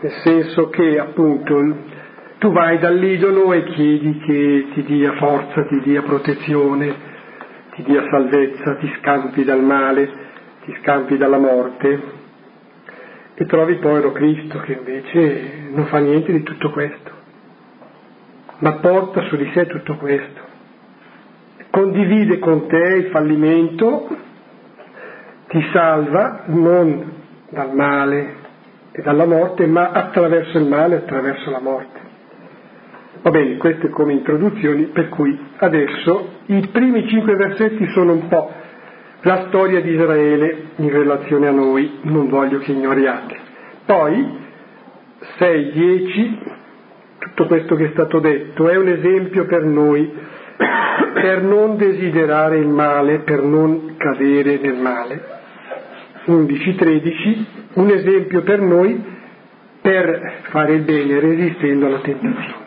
nel 0.04 0.12
senso 0.22 0.68
che 0.68 0.98
appunto 0.98 1.58
tu 2.36 2.52
vai 2.52 2.78
dall'idolo 2.78 3.54
e 3.54 3.64
chiedi 3.64 4.18
che 4.18 4.66
ti 4.74 4.82
dia 4.82 5.14
forza, 5.14 5.64
ti 5.64 5.80
dia 5.80 6.02
protezione, 6.02 6.94
ti 7.74 7.82
dia 7.84 8.04
salvezza, 8.10 8.74
ti 8.74 8.92
scampi 8.98 9.44
dal 9.44 9.62
male, 9.62 10.12
ti 10.66 10.76
scampi 10.82 11.16
dalla 11.16 11.38
morte 11.38 12.02
e 13.32 13.46
trovi 13.46 13.76
povero 13.76 14.12
Cristo 14.12 14.60
che 14.60 14.72
invece 14.74 15.70
non 15.70 15.86
fa 15.86 16.00
niente 16.00 16.32
di 16.32 16.42
tutto 16.42 16.70
questo, 16.70 17.10
ma 18.58 18.72
porta 18.72 19.22
su 19.22 19.36
di 19.36 19.50
sé 19.54 19.66
tutto 19.66 19.96
questo, 19.96 20.40
condivide 21.70 22.38
con 22.40 22.66
te 22.66 22.76
il 22.76 23.06
fallimento, 23.06 24.14
ti 25.48 25.64
salva 25.72 26.42
non 26.48 27.12
dal 27.48 27.74
male 27.74 28.42
e 28.96 29.02
dalla 29.02 29.26
morte, 29.26 29.66
ma 29.66 29.90
attraverso 29.90 30.56
il 30.56 30.66
male 30.66 30.96
attraverso 30.96 31.50
la 31.50 31.58
morte. 31.58 31.98
Va 33.22 33.30
bene, 33.30 33.56
queste 33.56 33.88
come 33.88 34.12
introduzioni, 34.12 34.84
per 34.84 35.08
cui 35.08 35.36
adesso 35.56 36.28
i 36.46 36.68
primi 36.70 37.08
cinque 37.08 37.34
versetti 37.34 37.88
sono 37.88 38.12
un 38.12 38.28
po' 38.28 38.52
la 39.22 39.46
storia 39.48 39.80
di 39.80 39.90
Israele 39.90 40.66
in 40.76 40.90
relazione 40.90 41.48
a 41.48 41.50
noi, 41.50 41.98
non 42.02 42.28
voglio 42.28 42.58
che 42.58 42.70
ignoriate. 42.70 43.36
Poi, 43.84 44.38
6, 45.38 45.72
10, 45.72 46.38
tutto 47.18 47.46
questo 47.46 47.74
che 47.74 47.86
è 47.86 47.90
stato 47.92 48.20
detto 48.20 48.68
è 48.68 48.76
un 48.76 48.88
esempio 48.88 49.46
per 49.46 49.64
noi 49.64 50.12
per 51.14 51.42
non 51.42 51.76
desiderare 51.76 52.58
il 52.58 52.68
male, 52.68 53.20
per 53.20 53.42
non 53.42 53.94
cadere 53.96 54.58
nel 54.58 54.76
male. 54.76 55.33
11, 56.26 56.74
13, 56.74 57.46
un 57.74 57.90
esempio 57.90 58.42
per 58.42 58.60
noi 58.60 59.12
per 59.80 60.40
fare 60.48 60.74
il 60.74 60.82
bene 60.82 61.20
resistendo 61.20 61.86
alla 61.86 61.98
tentazione. 61.98 62.62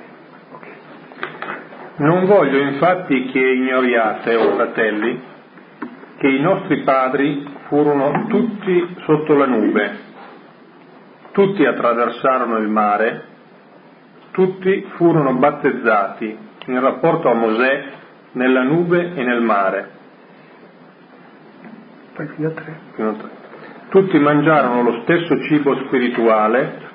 Non 1.98 2.26
voglio 2.26 2.60
infatti 2.60 3.26
che 3.26 3.40
ignoriate, 3.40 4.36
o 4.36 4.50
oh 4.50 4.56
fratelli, 4.56 5.20
che 6.18 6.28
i 6.28 6.40
nostri 6.40 6.84
padri 6.84 7.44
furono 7.68 8.28
tutti 8.28 8.96
sotto 9.06 9.34
la 9.34 9.48
nube, 9.48 9.98
tutti 11.32 11.66
attraversarono 11.66 12.58
il 12.58 12.68
mare, 12.68 13.24
tutti 14.32 14.86
furono 14.96 15.34
battezzati 15.34 16.38
in 16.68 16.80
rapporto 16.80 17.30
a 17.30 17.34
Mosè 17.34 17.84
nella 18.34 18.62
nube 18.62 19.14
e 19.16 19.24
nel 19.24 19.42
mare. 19.42 19.90
Poi 22.14 22.28
fino 22.28 22.48
a 22.50 22.52
tre. 22.52 22.80
Fino 22.94 23.10
a 23.10 23.14
tre. 23.14 23.37
Tutti 23.90 24.20
mangiarono 24.20 24.84
lo 24.84 25.02
stesso 25.04 25.42
cibo 25.44 25.76
spirituale, 25.86 26.86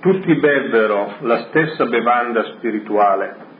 tutti 0.00 0.34
bevvero 0.34 1.14
la 1.20 1.38
stessa 1.48 1.86
bevanda 1.86 2.42
spirituale 2.56 3.52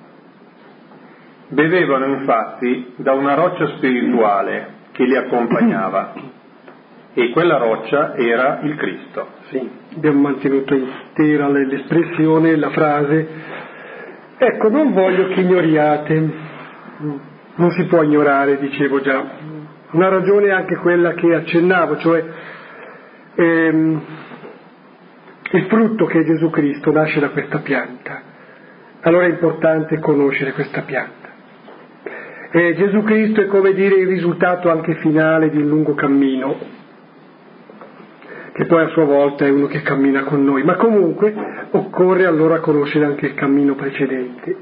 Bevevano 1.49 2.07
infatti 2.07 2.95
da 2.97 3.13
una 3.13 3.35
roccia 3.35 3.77
spirituale 3.77 4.73
che 4.93 5.05
li 5.05 5.15
accompagnava 5.15 6.15
e 7.13 7.31
quella 7.31 7.59
roccia 7.59 8.15
era 8.17 8.61
il 8.63 8.75
Cristo. 8.77 9.29
Sì, 9.51 9.71
abbiamo 9.95 10.23
mantenuto 10.23 10.75
intera 10.75 11.49
l'espressione, 11.49 12.57
la 12.57 12.71
frase. 12.71 13.29
Ecco, 14.39 14.69
non 14.69 14.93
voglio 14.95 15.29
che 15.29 15.41
ignoriate, 15.43 16.33
non 17.57 17.71
si 17.71 17.85
può 17.85 18.03
ignorare, 18.03 18.59
dicevo 18.59 19.01
già. 19.01 19.53
Una 19.95 20.09
ragione 20.09 20.49
è 20.49 20.51
anche 20.51 20.75
quella 20.75 21.13
che 21.13 21.33
accennavo, 21.33 21.99
cioè 21.99 22.25
ehm, 23.37 24.03
il 25.53 25.67
frutto 25.67 26.07
che 26.07 26.19
è 26.19 26.25
Gesù 26.25 26.51
Cristo 26.51 26.91
nasce 26.91 27.21
da 27.21 27.29
questa 27.29 27.59
pianta. 27.59 28.21
Allora 29.03 29.27
è 29.27 29.29
importante 29.29 30.01
conoscere 30.01 30.51
questa 30.51 30.81
pianta. 30.81 31.29
E 32.51 32.75
Gesù 32.75 33.05
Cristo 33.05 33.43
è 33.43 33.47
come 33.47 33.73
dire 33.73 33.95
il 33.95 34.09
risultato 34.09 34.69
anche 34.69 34.97
finale 34.97 35.51
di 35.51 35.59
un 35.59 35.69
lungo 35.69 35.95
cammino, 35.95 36.59
che 38.53 38.65
poi 38.65 38.83
a 38.83 38.89
sua 38.89 39.05
volta 39.05 39.45
è 39.45 39.51
uno 39.51 39.69
che 39.69 39.83
cammina 39.83 40.25
con 40.25 40.43
noi, 40.43 40.65
ma 40.65 40.75
comunque 40.75 41.33
occorre 41.71 42.27
allora 42.27 42.59
conoscere 42.59 43.05
anche 43.05 43.27
il 43.27 43.35
cammino 43.35 43.77
precedente. 43.77 44.57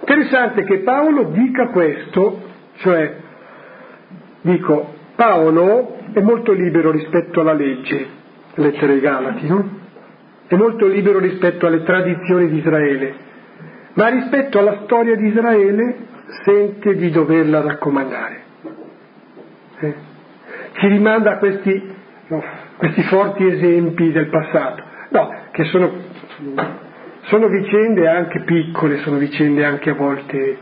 Interessante 0.00 0.64
che 0.64 0.80
Paolo 0.80 1.30
dica 1.30 1.68
questo, 1.68 2.42
cioè, 2.76 3.24
dico, 4.46 4.94
Paolo 5.16 5.98
è 6.12 6.20
molto 6.20 6.52
libero 6.52 6.90
rispetto 6.90 7.40
alla 7.40 7.52
legge, 7.52 8.06
lettera 8.54 8.92
ai 8.92 9.00
Galati, 9.00 9.46
no? 9.46 9.68
È 10.46 10.54
molto 10.54 10.86
libero 10.86 11.18
rispetto 11.18 11.66
alle 11.66 11.82
tradizioni 11.82 12.48
di 12.48 12.58
Israele, 12.58 13.14
ma 13.94 14.08
rispetto 14.08 14.58
alla 14.58 14.82
storia 14.84 15.16
di 15.16 15.26
Israele 15.26 15.96
sente 16.44 16.94
di 16.94 17.10
doverla 17.10 17.62
raccomandare. 17.62 18.42
Eh? 19.80 19.94
Ci 20.72 20.86
rimanda 20.86 21.32
a 21.32 21.38
questi, 21.38 21.94
no, 22.28 22.42
questi 22.76 23.02
forti 23.02 23.46
esempi 23.46 24.12
del 24.12 24.28
passato, 24.28 24.82
no, 25.10 25.30
che 25.50 25.64
sono, 25.64 25.90
sono, 27.22 27.48
vicende 27.48 28.08
anche 28.08 28.42
piccole, 28.44 28.98
sono 28.98 29.16
vicende 29.16 29.64
anche 29.64 29.90
a 29.90 29.94
volte 29.94 30.58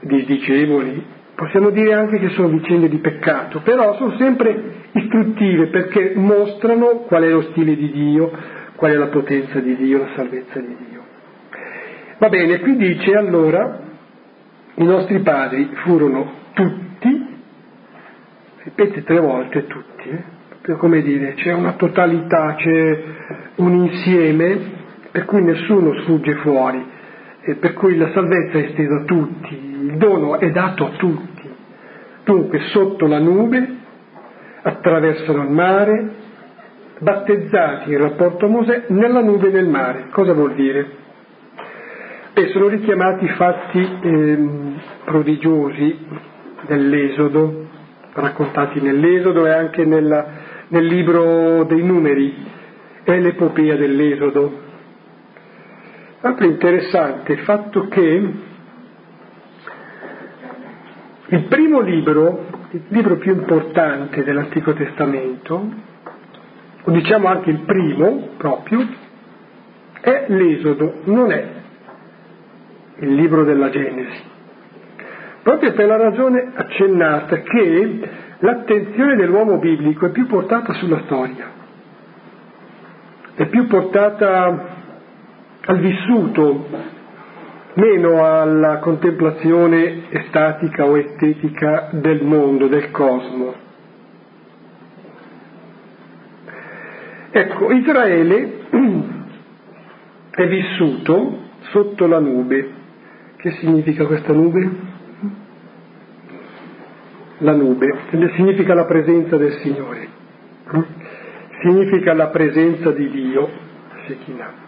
disdicevoli, 0.00 1.13
possiamo 1.34 1.70
dire 1.70 1.92
anche 1.94 2.18
che 2.18 2.30
sono 2.30 2.48
vicende 2.48 2.88
di 2.88 2.98
peccato, 2.98 3.60
però 3.60 3.96
sono 3.96 4.16
sempre 4.16 4.82
istruttive 4.92 5.66
perché 5.66 6.12
mostrano 6.14 7.04
qual 7.06 7.24
è 7.24 7.28
lo 7.28 7.42
stile 7.50 7.76
di 7.76 7.90
Dio, 7.90 8.30
qual 8.76 8.92
è 8.92 8.94
la 8.96 9.08
potenza 9.08 9.58
di 9.60 9.76
Dio, 9.76 9.98
la 9.98 10.10
salvezza 10.14 10.60
di 10.60 10.76
Dio. 10.88 11.02
Va 12.18 12.28
bene, 12.28 12.60
qui 12.60 12.76
dice 12.76 13.14
allora 13.16 13.80
i 14.76 14.84
nostri 14.84 15.18
padri 15.20 15.70
furono 15.82 16.32
tutti, 16.52 17.26
ripete 18.62 19.02
tre 19.02 19.18
volte 19.18 19.66
tutti, 19.66 20.08
eh? 20.08 20.76
come 20.76 21.02
dire, 21.02 21.34
c'è 21.34 21.52
una 21.52 21.72
totalità, 21.72 22.54
c'è 22.54 23.02
un 23.56 23.74
insieme 23.74 24.82
per 25.10 25.26
cui 25.26 25.42
nessuno 25.42 26.00
sfugge 26.00 26.34
fuori, 26.36 26.84
e 27.46 27.54
per 27.56 27.74
cui 27.74 27.96
la 27.96 28.10
salvezza 28.12 28.58
è 28.58 28.62
estesa 28.62 28.96
a 28.96 29.04
tutti, 29.04 29.54
il 29.54 29.96
dono 29.96 30.38
è 30.38 30.50
dato 30.50 30.86
a 30.86 30.90
tutti. 30.96 31.52
Dunque 32.24 32.60
sotto 32.70 33.06
la 33.06 33.18
nube 33.18 33.68
attraversano 34.62 35.42
il 35.42 35.50
mare, 35.50 36.08
battezzati 36.98 37.92
in 37.92 37.98
rapporto 37.98 38.46
a 38.46 38.48
Mosè 38.48 38.84
nella 38.88 39.20
nube 39.20 39.50
nel 39.50 39.68
mare. 39.68 40.06
Cosa 40.10 40.32
vuol 40.32 40.54
dire? 40.54 41.02
E 42.32 42.48
sono 42.48 42.68
richiamati 42.68 43.28
fatti 43.28 43.78
eh, 43.80 44.48
prodigiosi 45.04 45.98
dell'Esodo, 46.66 47.66
raccontati 48.14 48.80
nell'Esodo 48.80 49.46
e 49.46 49.50
anche 49.50 49.84
nella, 49.84 50.26
nel 50.68 50.86
libro 50.86 51.64
dei 51.64 51.82
numeri, 51.82 52.34
è 53.02 53.18
l'epopea 53.18 53.76
dell'Esodo. 53.76 54.62
Altro 56.24 56.46
interessante 56.46 57.32
il 57.32 57.40
fatto 57.40 57.86
che 57.88 58.32
il 61.26 61.44
primo 61.48 61.80
libro, 61.80 62.46
il 62.70 62.82
libro 62.88 63.16
più 63.16 63.34
importante 63.34 64.24
dell'Antico 64.24 64.72
Testamento, 64.72 65.70
o 66.82 66.90
diciamo 66.90 67.28
anche 67.28 67.50
il 67.50 67.58
primo 67.66 68.30
proprio, 68.38 68.86
è 70.00 70.24
l'Esodo, 70.28 71.00
non 71.04 71.30
è 71.30 71.46
il 73.00 73.14
libro 73.14 73.44
della 73.44 73.68
Genesi, 73.68 74.22
proprio 75.42 75.74
per 75.74 75.86
la 75.86 75.96
ragione 75.96 76.52
accennata 76.54 77.42
che 77.42 78.08
l'attenzione 78.38 79.16
dell'uomo 79.16 79.58
biblico 79.58 80.06
è 80.06 80.10
più 80.10 80.26
portata 80.26 80.72
sulla 80.72 81.02
storia, 81.04 81.50
è 83.34 83.44
più 83.44 83.66
portata 83.66 84.73
al 85.66 85.78
vissuto, 85.78 86.66
meno 87.74 88.24
alla 88.24 88.78
contemplazione 88.78 90.10
estatica 90.10 90.84
o 90.84 90.96
estetica 90.98 91.88
del 91.92 92.22
mondo, 92.22 92.66
del 92.66 92.90
cosmo. 92.90 93.54
Ecco, 97.30 97.72
Israele 97.72 98.52
è 100.30 100.46
vissuto 100.46 101.38
sotto 101.70 102.06
la 102.06 102.20
nube 102.20 102.82
che 103.36 103.50
significa 103.60 104.06
questa 104.06 104.32
nube? 104.32 104.92
La 107.38 107.52
nube 107.52 107.98
significa 108.36 108.72
la 108.72 108.84
presenza 108.84 109.36
del 109.36 109.58
Signore, 109.60 110.08
significa 111.60 112.14
la 112.14 112.28
presenza 112.28 112.90
di 112.92 113.10
Dio, 113.10 113.50
Shekinah. 114.06 114.63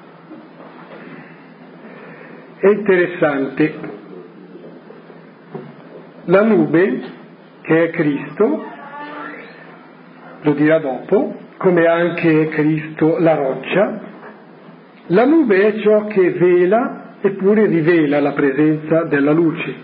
È 2.59 2.69
interessante, 2.69 3.75
la 6.25 6.43
nube, 6.43 7.03
che 7.61 7.85
è 7.85 7.91
Cristo, 7.91 8.65
lo 10.41 10.53
dirà 10.53 10.79
dopo, 10.79 11.37
come 11.59 11.87
anche 11.87 12.49
Cristo 12.49 13.19
la 13.19 13.35
roccia, 13.35 14.01
la 15.09 15.27
nube 15.27 15.67
è 15.67 15.81
ciò 15.81 16.07
che 16.07 16.31
vela 16.33 17.17
eppure 17.21 17.67
rivela 17.67 18.21
la 18.21 18.33
presenza 18.33 19.05
della 19.05 19.33
luce, 19.33 19.75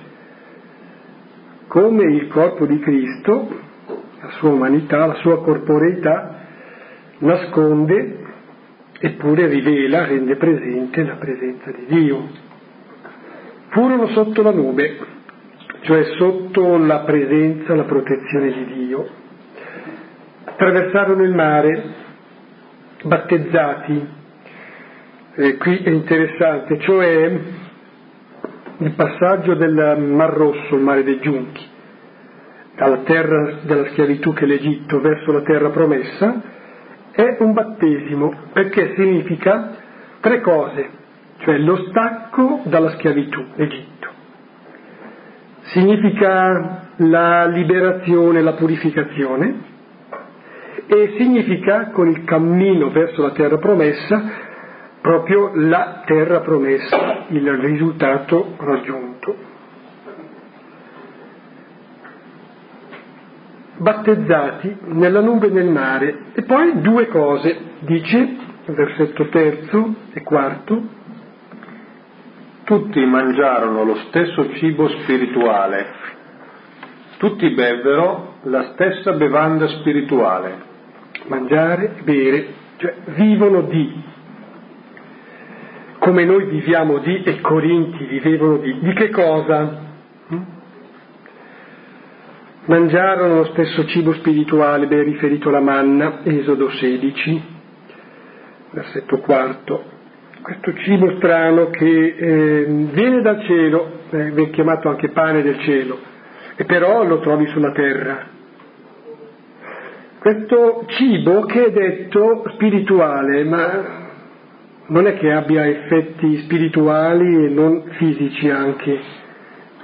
come 1.67 2.05
il 2.05 2.29
corpo 2.29 2.65
di 2.65 2.79
Cristo, 2.79 3.61
la 4.21 4.31
sua 4.39 4.51
umanità, 4.51 5.07
la 5.07 5.15
sua 5.17 5.43
corporeità, 5.43 6.39
nasconde 7.19 8.19
eppure 8.99 9.47
rivela, 9.49 10.07
rende 10.07 10.37
presente 10.37 11.03
la 11.03 11.17
presenza 11.17 11.71
di 11.71 11.85
Dio. 11.87 12.51
Furono 13.73 14.07
sotto 14.09 14.43
la 14.43 14.53
nube, 14.53 14.99
cioè 15.81 16.05
sotto 16.19 16.77
la 16.77 17.01
presenza, 17.01 17.75
la 17.75 17.85
protezione 17.85 18.53
di 18.53 18.65
Dio. 18.75 19.09
Attraversarono 20.45 21.23
il 21.23 21.35
mare, 21.35 21.83
battezzati, 23.03 24.07
eh, 25.37 25.57
qui 25.57 25.79
è 25.79 25.89
interessante, 25.89 26.81
cioè 26.81 27.41
il 28.77 28.91
passaggio 28.93 29.55
del 29.55 29.97
Mar 29.99 30.35
Rosso, 30.35 30.75
il 30.75 30.83
mare 30.83 31.03
dei 31.03 31.19
giunchi, 31.21 31.65
dalla 32.77 32.99
terra 32.99 33.61
della 33.63 33.89
schiavitù 33.89 34.35
che 34.35 34.45
è 34.45 34.49
l'Egitto 34.49 35.01
verso 35.01 35.33
la 35.33 35.41
terra 35.41 35.71
promessa, 35.71 36.43
è 37.11 37.37
un 37.39 37.55
battesimo 37.55 38.35
perché 38.53 38.93
significa 38.97 39.77
tre 40.21 40.43
cose, 40.43 41.01
cioè 41.43 41.59
lo 41.59 41.77
stacco 41.89 42.63
dalla 42.65 42.91
schiavitù, 42.91 43.45
Egitto, 43.57 44.09
significa 45.63 46.89
la 46.97 47.47
liberazione, 47.47 48.43
la 48.43 48.55
purificazione 48.55 49.71
e 50.87 51.15
significa 51.19 51.91
con 51.91 52.09
il 52.09 52.25
cammino 52.25 52.91
verso 52.91 53.23
la 53.23 53.31
terra 53.31 53.59
promessa 53.59 54.51
proprio 55.03 55.51
la 55.55 56.03
terra 56.07 56.41
promessa, 56.41 57.27
il 57.29 57.51
risultato 57.59 58.55
raggiunto. 58.57 59.51
Battezzati 63.79 64.77
nella 64.85 65.21
nube 65.21 65.49
nel 65.49 65.69
mare. 65.69 66.27
E 66.35 66.43
poi 66.43 66.81
due 66.81 67.09
cose, 67.09 67.59
dice, 67.81 68.37
versetto 68.67 69.29
terzo 69.29 69.95
e 70.13 70.23
quarto. 70.23 71.01
Tutti 72.73 73.05
mangiarono 73.05 73.85
lo 73.85 73.97
stesso 74.07 74.51
cibo 74.55 74.89
spirituale, 74.89 75.93
tutti 77.19 77.51
bevvero 77.51 78.37
la 78.45 78.73
stessa 78.73 79.13
bevanda 79.13 79.69
spirituale. 79.69 80.57
Mangiare, 81.27 81.97
bere, 82.03 82.47
cioè 82.79 82.95
vivono 83.09 83.61
di, 83.61 84.03
come 85.99 86.25
noi 86.25 86.47
viviamo 86.47 86.97
di 87.01 87.23
e 87.23 87.43
Corinti 87.43 88.07
vivevano 88.07 88.57
di. 88.57 88.79
Di 88.79 88.93
che 88.95 89.11
cosa? 89.11 89.81
Hm? 90.29 90.43
Mangiarono 92.65 93.35
lo 93.35 93.45
stesso 93.53 93.85
cibo 93.85 94.15
spirituale, 94.15 94.87
ben 94.87 95.05
riferito 95.05 95.51
alla 95.51 95.61
manna, 95.61 96.21
Esodo 96.25 96.71
16, 96.71 97.43
versetto 98.71 99.19
quarto. 99.19 100.01
Questo 100.43 100.75
cibo 100.75 101.15
strano 101.19 101.71
che 101.71 102.15
eh, 102.19 102.65
viene 102.67 103.21
dal 103.23 103.45
cielo, 103.45 104.01
eh, 104.11 104.31
viene 104.33 104.51
chiamato 104.51 104.89
anche 104.89 105.11
pane 105.11 105.41
del 105.41 105.61
cielo, 105.61 106.01
e 106.57 106.65
però 106.65 107.05
lo 107.05 107.21
trovi 107.21 107.47
sulla 107.47 107.71
terra. 107.71 108.27
Questo 110.19 110.85
cibo 110.89 111.43
che 111.43 111.67
è 111.67 111.71
detto 111.71 112.43
spirituale, 112.55 113.45
ma 113.45 114.01
non 114.87 115.07
è 115.07 115.17
che 115.17 115.31
abbia 115.31 115.65
effetti 115.65 116.39
spirituali 116.39 117.45
e 117.45 117.49
non 117.49 117.85
fisici 117.93 118.51
anche, 118.51 118.99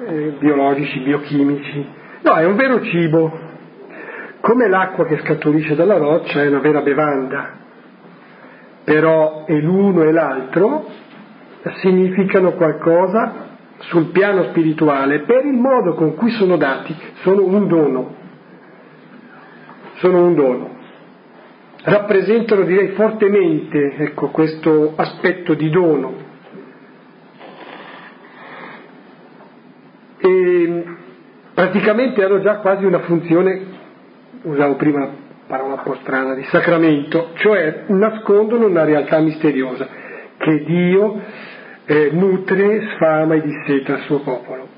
eh, 0.08 0.32
biologici, 0.40 0.98
biochimici, 1.00 1.86
no, 2.22 2.34
è 2.34 2.44
un 2.44 2.56
vero 2.56 2.82
cibo, 2.82 3.38
come 4.40 4.68
l'acqua 4.68 5.06
che 5.06 5.18
scaturisce 5.18 5.76
dalla 5.76 5.98
roccia 5.98 6.42
è 6.42 6.48
una 6.48 6.58
vera 6.58 6.80
bevanda, 6.80 7.57
però 8.88 9.44
e 9.46 9.60
l'uno 9.60 10.02
e 10.02 10.12
l'altro 10.12 10.86
significano 11.82 12.52
qualcosa 12.52 13.48
sul 13.80 14.06
piano 14.06 14.44
spirituale. 14.44 15.24
Per 15.24 15.44
il 15.44 15.58
modo 15.58 15.92
con 15.92 16.14
cui 16.14 16.30
sono 16.30 16.56
dati, 16.56 16.96
sono 17.20 17.44
un 17.44 17.68
dono, 17.68 18.14
sono 19.96 20.24
un 20.24 20.34
dono. 20.34 20.76
Rappresentano 21.82 22.62
direi 22.62 22.88
fortemente 22.92 23.94
ecco, 23.98 24.28
questo 24.28 24.94
aspetto 24.96 25.52
di 25.52 25.68
dono. 25.68 26.14
E 30.16 30.84
praticamente 31.52 32.24
hanno 32.24 32.40
già 32.40 32.60
quasi 32.60 32.86
una 32.86 33.00
funzione, 33.00 33.66
usavo 34.44 34.76
prima 34.76 35.26
parola 35.48 35.74
un 35.74 35.82
po' 35.82 35.96
strana, 36.02 36.34
di 36.34 36.44
sacramento, 36.44 37.30
cioè 37.36 37.84
nascondono 37.88 38.66
una 38.66 38.84
realtà 38.84 39.18
misteriosa 39.18 39.88
che 40.36 40.62
Dio 40.64 41.20
eh, 41.86 42.10
nutre, 42.12 42.90
sfama 42.94 43.34
e 43.34 43.40
disseta 43.40 43.94
il 43.94 44.02
suo 44.02 44.20
popolo. 44.20 44.68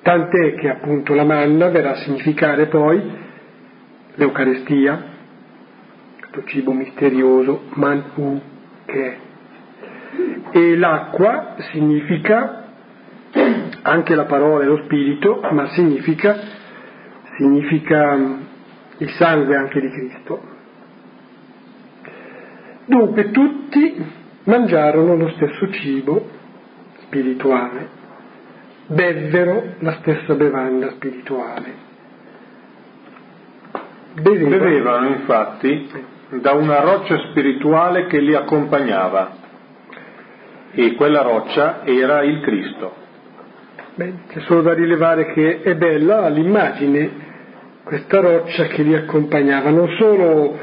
Tant'è 0.00 0.54
che 0.54 0.68
appunto 0.68 1.12
la 1.14 1.24
manna 1.24 1.68
verrà 1.68 1.90
a 1.90 1.96
significare 1.96 2.66
poi 2.66 3.02
l'Eucarestia, 4.14 5.10
questo 6.20 6.44
cibo 6.44 6.72
misterioso, 6.72 7.64
manhu, 7.74 8.40
che 8.86 9.06
è. 9.06 9.16
E 10.52 10.76
l'acqua 10.76 11.56
significa, 11.72 12.64
anche 13.82 14.14
la 14.14 14.24
parola 14.24 14.62
è 14.62 14.66
lo 14.66 14.82
spirito, 14.84 15.40
ma 15.50 15.66
significa, 15.68 16.38
significa 17.36 18.50
il 18.98 19.10
sangue 19.10 19.56
anche 19.56 19.80
di 19.80 19.90
Cristo. 19.90 20.40
Dunque 22.84 23.30
tutti 23.30 24.04
mangiarono 24.44 25.16
lo 25.16 25.28
stesso 25.30 25.70
cibo 25.70 26.28
spirituale, 27.02 27.88
bevvero 28.86 29.74
la 29.78 29.92
stessa 30.00 30.34
bevanda 30.34 30.90
spirituale. 30.90 31.90
Bevevano, 34.14 34.48
Bevevano 34.58 35.08
infatti 35.08 35.90
da 36.40 36.52
una 36.52 36.80
roccia 36.80 37.16
spirituale 37.30 38.06
che 38.06 38.18
li 38.18 38.34
accompagnava 38.34 39.36
e 40.72 40.94
quella 40.94 41.22
roccia 41.22 41.84
era 41.84 42.22
il 42.22 42.40
Cristo. 42.40 43.00
Beh, 43.94 44.12
c'è 44.28 44.40
solo 44.40 44.62
da 44.62 44.72
rilevare 44.72 45.32
che 45.32 45.60
è 45.60 45.74
bella 45.74 46.28
l'immagine, 46.28 47.10
questa 47.84 48.20
roccia 48.20 48.66
che 48.66 48.82
li 48.82 48.94
accompagnava, 48.94 49.70
non 49.70 49.88
solo 49.98 50.56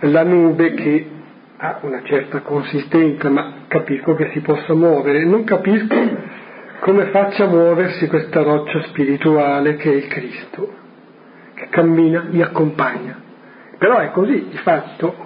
la 0.00 0.24
nube 0.24 0.74
che 0.74 1.10
ha 1.58 1.78
una 1.82 2.02
certa 2.02 2.40
consistenza, 2.40 3.28
ma 3.30 3.64
capisco 3.68 4.14
che 4.14 4.30
si 4.32 4.40
possa 4.40 4.74
muovere, 4.74 5.24
non 5.24 5.44
capisco 5.44 5.94
come 6.80 7.06
faccia 7.06 7.44
a 7.44 7.48
muoversi 7.48 8.06
questa 8.06 8.42
roccia 8.42 8.82
spirituale 8.82 9.76
che 9.76 9.90
è 9.90 9.94
il 9.94 10.06
Cristo, 10.08 10.74
che 11.54 11.68
cammina, 11.68 12.26
li 12.30 12.42
accompagna. 12.42 13.24
Però 13.78 13.98
è 13.98 14.10
così, 14.10 14.48
di 14.50 14.56
fatto. 14.58 15.24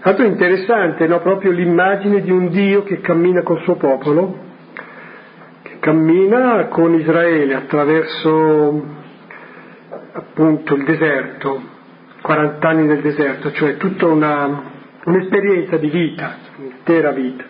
Altro 0.00 0.24
interessante, 0.24 1.06
no? 1.06 1.20
proprio 1.20 1.50
l'immagine 1.50 2.20
di 2.22 2.30
un 2.30 2.48
Dio 2.48 2.84
che 2.84 3.00
cammina 3.00 3.42
col 3.42 3.62
suo 3.62 3.74
popolo, 3.74 4.46
cammina 5.80 6.66
con 6.66 6.94
Israele 6.94 7.54
attraverso 7.54 8.96
appunto 10.12 10.74
il 10.74 10.84
deserto, 10.84 11.62
40 12.20 12.68
anni 12.68 12.86
nel 12.86 13.00
deserto, 13.00 13.52
cioè 13.52 13.76
tutta 13.76 14.06
una, 14.06 14.62
un'esperienza 15.04 15.76
di 15.76 15.88
vita, 15.88 16.36
un'intera 16.56 17.12
vita. 17.12 17.44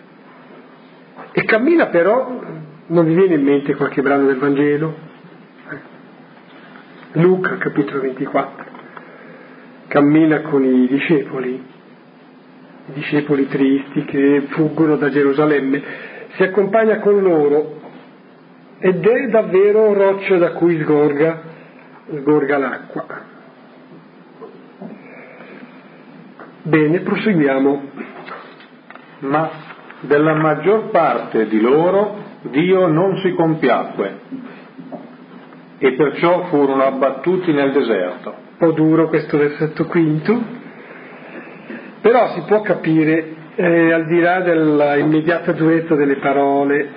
E 1.31 1.43
cammina 1.43 1.87
però, 1.87 2.41
non 2.87 3.05
vi 3.05 3.13
viene 3.13 3.35
in 3.35 3.43
mente 3.43 3.75
qualche 3.75 4.01
brano 4.01 4.25
del 4.25 4.37
Vangelo? 4.37 5.07
Luca 7.13 7.57
capitolo 7.57 8.01
24, 8.01 8.65
cammina 9.87 10.41
con 10.41 10.63
i 10.63 10.87
discepoli, 10.87 11.53
i 11.53 12.91
discepoli 12.93 13.47
tristi 13.47 14.05
che 14.05 14.43
fuggono 14.49 14.95
da 14.95 15.09
Gerusalemme, 15.09 15.81
si 16.35 16.43
accompagna 16.43 16.99
con 16.99 17.19
loro 17.21 17.78
ed 18.79 19.05
è 19.05 19.27
davvero 19.27 19.93
roccia 19.93 20.37
da 20.37 20.51
cui 20.53 20.81
sgorga, 20.81 21.41
sgorga 22.15 22.57
l'acqua. 22.57 23.05
Bene, 26.63 26.99
proseguiamo. 27.01 27.81
Ma 29.19 29.49
della 30.01 30.33
maggior 30.33 30.89
parte 30.91 31.47
di 31.47 31.59
loro 31.59 32.27
Dio 32.41 32.87
non 32.87 33.17
si 33.17 33.33
compiacque 33.33 34.19
e 35.77 35.93
perciò 35.93 36.45
furono 36.45 36.83
abbattuti 36.83 37.51
nel 37.51 37.73
deserto. 37.73 38.29
Un 38.29 38.57
po' 38.57 38.71
duro 38.71 39.09
questo 39.09 39.37
versetto 39.37 39.85
quinto, 39.85 40.41
però 41.99 42.29
si 42.33 42.43
può 42.47 42.61
capire, 42.61 43.35
eh, 43.55 43.91
al 43.91 44.05
di 44.05 44.19
là 44.21 44.39
dell'immediata 44.39 45.51
durezza 45.51 45.95
delle 45.95 46.15
parole, 46.15 46.89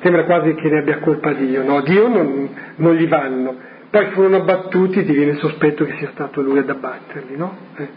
sembra 0.00 0.24
quasi 0.24 0.54
che 0.54 0.68
ne 0.68 0.78
abbia 0.80 0.98
colpa 0.98 1.32
Dio, 1.32 1.62
no? 1.62 1.80
Dio 1.82 2.08
non, 2.08 2.48
non 2.76 2.94
gli 2.94 3.08
vanno, 3.08 3.56
poi 3.90 4.06
furono 4.10 4.36
abbattuti, 4.36 5.04
ti 5.04 5.12
viene 5.12 5.32
il 5.32 5.38
sospetto 5.38 5.84
che 5.84 5.94
sia 5.98 6.10
stato 6.12 6.40
lui 6.40 6.58
ad 6.58 6.68
abbatterli, 6.68 7.36
no? 7.36 7.56
Eh. 7.76 7.88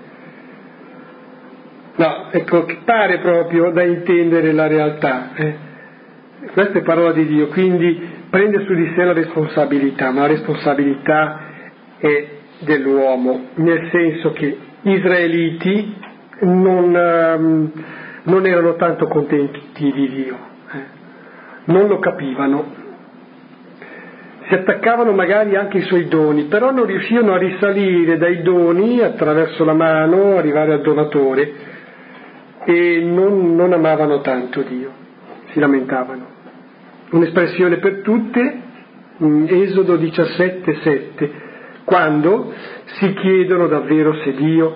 No, 1.96 2.28
ecco, 2.32 2.66
pare 2.86 3.20
proprio 3.20 3.72
da 3.72 3.84
intendere 3.84 4.54
la 4.54 4.68
realtà. 4.68 5.32
Eh. 5.36 5.56
Questa 6.54 6.80
è 6.80 6.82
parola 6.82 7.12
di 7.12 7.26
Dio, 7.26 7.48
quindi 7.48 8.10
prende 8.30 8.64
su 8.66 8.74
di 8.74 8.92
sé 8.96 9.04
la 9.04 9.14
responsabilità, 9.14 10.12
ma 10.12 10.22
la 10.22 10.28
responsabilità 10.28 11.40
è 11.98 12.28
dell'uomo, 12.60 13.50
nel 13.56 13.90
senso 13.92 14.32
che 14.32 14.58
gli 14.82 14.92
israeliti 14.92 15.96
non, 16.40 16.96
um, 17.38 17.72
non 18.24 18.46
erano 18.46 18.76
tanto 18.76 19.08
contenti 19.08 19.92
di 19.92 20.10
Dio, 20.10 20.38
eh. 20.72 21.01
Non 21.65 21.88
lo 21.88 22.00
capivano, 22.00 22.80
si 24.47 24.54
attaccavano 24.54 25.13
magari 25.13 25.56
anche 25.56 25.78
ai 25.78 25.84
suoi 25.84 26.08
doni, 26.08 26.45
però 26.45 26.71
non 26.71 26.86
riuscivano 26.86 27.34
a 27.34 27.38
risalire 27.38 28.17
dai 28.17 28.41
doni 28.41 29.00
attraverso 29.00 29.63
la 29.63 29.74
mano, 29.74 30.38
arrivare 30.38 30.74
al 30.74 30.82
donatore 30.82 31.54
e 32.65 33.02
non, 33.04 33.56
non 33.56 33.74
amavano 33.74 34.21
tanto 34.21 34.62
Dio, 34.62 34.91
si 35.52 35.60
lamentavano 35.60 36.39
un'espressione 37.12 37.78
per 37.78 38.02
tutte, 38.02 38.69
Esodo 39.19 39.97
17, 39.97 40.76
7, 40.82 41.32
quando 41.84 42.54
si 42.86 43.13
chiedono 43.13 43.67
davvero 43.67 44.15
se 44.24 44.34
Dio 44.34 44.76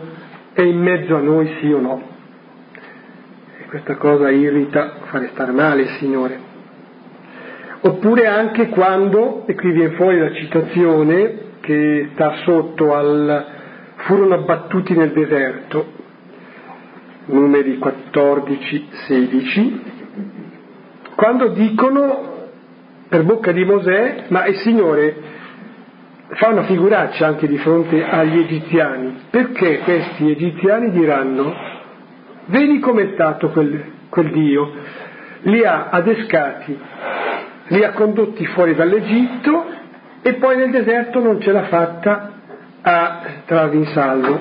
è 0.53 0.61
in 0.61 0.79
mezzo 0.79 1.15
a 1.15 1.19
noi 1.19 1.51
sì 1.59 1.71
o 1.71 1.79
no. 1.79 2.01
E 3.59 3.65
questa 3.65 3.95
cosa 3.95 4.29
irrita, 4.29 4.97
fa 5.05 5.17
restare 5.19 5.51
male 5.51 5.81
il 5.83 5.89
Signore. 5.97 6.44
Oppure 7.87 8.25
anche 8.25 8.69
quando, 8.69 9.43
e 9.45 9.53
qui 9.53 9.71
viene 9.71 9.93
fuori 9.93 10.17
la 10.17 10.33
citazione 10.33 11.37
che 11.59 12.09
sta 12.13 12.37
sotto 12.43 12.95
al 12.95 13.45
furono 13.97 14.33
abbattuti 14.33 14.95
nel 14.95 15.11
deserto, 15.11 15.85
numeri 17.25 17.77
14, 17.77 18.87
16, 19.05 19.81
quando 21.13 21.49
dicono 21.49 22.33
per 23.07 23.23
bocca 23.23 23.51
di 23.51 23.63
Mosè, 23.63 24.23
ma 24.29 24.47
il 24.47 24.55
Signore 24.57 25.15
fa 26.29 26.47
una 26.47 26.63
figuraccia 26.63 27.27
anche 27.27 27.47
di 27.47 27.57
fronte 27.59 28.03
agli 28.03 28.39
egiziani, 28.39 29.15
perché 29.29 29.77
questi 29.83 30.31
egiziani 30.31 30.89
diranno, 30.89 31.53
vedi 32.45 32.79
com'è 32.79 33.11
stato 33.13 33.49
quel, 33.49 33.91
quel 34.09 34.31
Dio, 34.31 34.71
li 35.43 35.63
ha 35.63 35.89
adescati, 35.89 36.77
li 37.67 37.83
ha 37.83 37.91
condotti 37.91 38.45
fuori 38.47 38.75
dall'Egitto 38.75 39.65
e 40.21 40.33
poi 40.35 40.57
nel 40.57 40.71
deserto 40.71 41.19
non 41.19 41.39
ce 41.39 41.51
l'ha 41.51 41.63
fatta 41.63 42.31
a 42.81 43.21
trarli 43.45 43.77
in 43.77 43.85
salvo, 43.87 44.39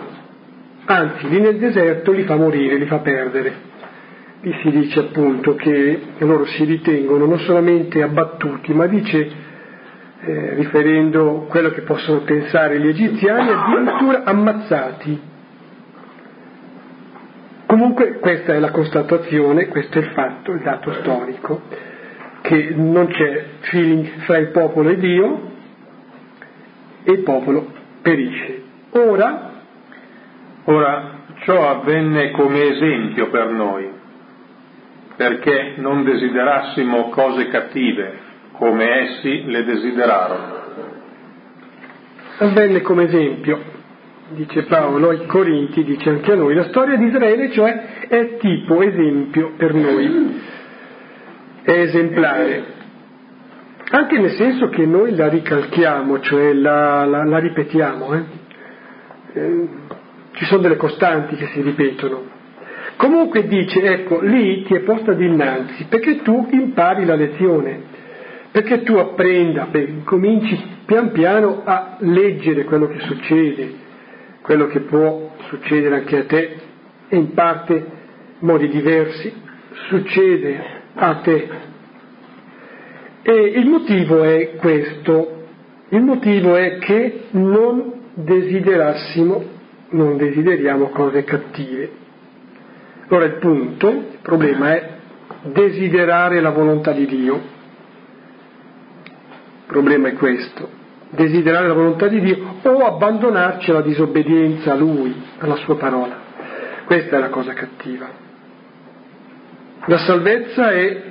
anzi 0.84 1.28
lì 1.28 1.40
nel 1.40 1.58
deserto 1.58 2.12
li 2.12 2.24
fa 2.24 2.36
morire, 2.36 2.76
li 2.76 2.86
fa 2.86 2.98
perdere. 2.98 3.72
Qui 4.40 4.54
si 4.62 4.70
dice 4.70 5.00
appunto 5.00 5.54
che 5.54 6.00
loro 6.18 6.44
si 6.44 6.64
ritengono 6.64 7.24
non 7.24 7.38
solamente 7.38 8.02
abbattuti, 8.02 8.74
ma 8.74 8.86
dice, 8.86 9.30
eh, 10.20 10.54
riferendo 10.54 11.46
quello 11.48 11.70
che 11.70 11.80
possono 11.80 12.20
pensare 12.20 12.78
gli 12.78 12.88
egiziani, 12.88 13.48
addirittura 13.50 14.24
ammazzati. 14.24 15.20
Comunque 17.64 18.18
questa 18.18 18.52
è 18.52 18.58
la 18.58 18.70
constatazione, 18.70 19.68
questo 19.68 19.98
è 19.98 20.02
il 20.02 20.10
fatto, 20.10 20.52
il 20.52 20.60
dato 20.62 20.92
storico, 21.00 21.62
che 22.46 22.74
non 22.74 23.06
c'è 23.06 23.44
feeling 23.60 24.06
fra 24.24 24.36
il 24.36 24.48
popolo 24.48 24.90
e 24.90 24.98
Dio 24.98 25.50
e 27.02 27.12
il 27.12 27.22
popolo 27.22 27.72
perisce. 28.02 28.62
Ora, 28.90 29.52
ora 30.64 31.20
ciò 31.44 31.70
avvenne 31.70 32.32
come 32.32 32.64
esempio 32.64 33.30
per 33.30 33.48
noi 33.48 33.88
perché 35.16 35.76
non 35.76 36.04
desiderassimo 36.04 37.08
cose 37.08 37.48
cattive 37.48 38.18
come 38.52 39.04
essi 39.04 39.44
le 39.46 39.64
desiderarono. 39.64 40.62
Avvenne 42.40 42.82
come 42.82 43.04
esempio, 43.04 43.58
dice 44.28 44.64
Paolo 44.64 45.08
ai 45.08 45.24
Corinti, 45.24 45.82
dice 45.82 46.10
anche 46.10 46.32
a 46.32 46.34
noi, 46.36 46.54
la 46.54 46.64
storia 46.64 46.96
di 46.96 47.06
Israele 47.06 47.50
cioè 47.52 48.06
è 48.06 48.36
tipo 48.36 48.82
esempio 48.82 49.52
per 49.56 49.72
noi, 49.72 50.42
è 51.64 51.72
esemplare, 51.72 52.64
anche 53.90 54.18
nel 54.18 54.32
senso 54.32 54.68
che 54.68 54.86
noi 54.86 55.16
la 55.16 55.28
ricalchiamo, 55.28 56.20
cioè 56.20 56.52
la, 56.52 57.04
la, 57.04 57.24
la 57.24 57.38
ripetiamo, 57.38 58.14
eh? 58.14 58.22
Eh, 59.32 59.68
ci 60.32 60.44
sono 60.44 60.62
delle 60.62 60.76
costanti 60.76 61.34
che 61.36 61.46
si 61.46 61.60
ripetono, 61.60 62.34
Comunque 62.96 63.46
dice, 63.46 63.82
ecco, 63.82 64.20
lì 64.20 64.62
ti 64.64 64.74
è 64.74 64.80
posta 64.80 65.14
dinanzi 65.14 65.86
perché 65.88 66.22
tu 66.22 66.46
impari 66.50 67.04
la 67.04 67.16
lezione, 67.16 67.82
perché 68.52 68.82
tu 68.82 68.94
apprenda, 68.94 69.66
beh, 69.66 70.04
cominci 70.04 70.56
pian 70.86 71.10
piano 71.10 71.62
a 71.64 71.96
leggere 72.00 72.64
quello 72.64 72.86
che 72.86 73.00
succede, 73.00 73.74
quello 74.42 74.66
che 74.66 74.80
può 74.80 75.34
succedere 75.48 75.96
anche 75.96 76.18
a 76.18 76.24
te. 76.24 76.56
E 77.08 77.16
in 77.16 77.34
parte 77.34 77.74
in 77.74 77.84
modi 78.40 78.68
diversi, 78.68 79.32
succede 79.88 80.82
a 80.94 81.14
te. 81.16 81.48
E 83.22 83.32
il 83.32 83.66
motivo 83.66 84.22
è 84.22 84.56
questo, 84.56 85.46
il 85.88 86.02
motivo 86.02 86.56
è 86.56 86.78
che 86.78 87.24
non 87.30 87.92
desiderassimo, 88.14 89.44
non 89.90 90.16
desideriamo 90.16 90.88
cose 90.88 91.24
cattive. 91.24 92.02
Allora 93.08 93.26
il 93.26 93.38
punto, 93.38 93.88
il 93.88 94.18
problema 94.22 94.74
è 94.74 94.90
desiderare 95.42 96.40
la 96.40 96.50
volontà 96.50 96.92
di 96.92 97.06
Dio. 97.06 97.34
Il 99.66 99.66
problema 99.66 100.08
è 100.08 100.12
questo, 100.12 100.68
desiderare 101.10 101.68
la 101.68 101.74
volontà 101.74 102.08
di 102.08 102.20
Dio 102.20 102.56
o 102.62 102.84
abbandonarci 102.86 103.70
alla 103.70 103.82
disobbedienza 103.82 104.72
a 104.72 104.76
Lui, 104.76 105.14
alla 105.38 105.56
Sua 105.56 105.76
parola. 105.76 106.18
Questa 106.84 107.16
è 107.16 107.20
la 107.20 107.30
cosa 107.30 107.52
cattiva. 107.54 108.23
La 109.86 109.98
salvezza 109.98 110.70
è 110.70 111.02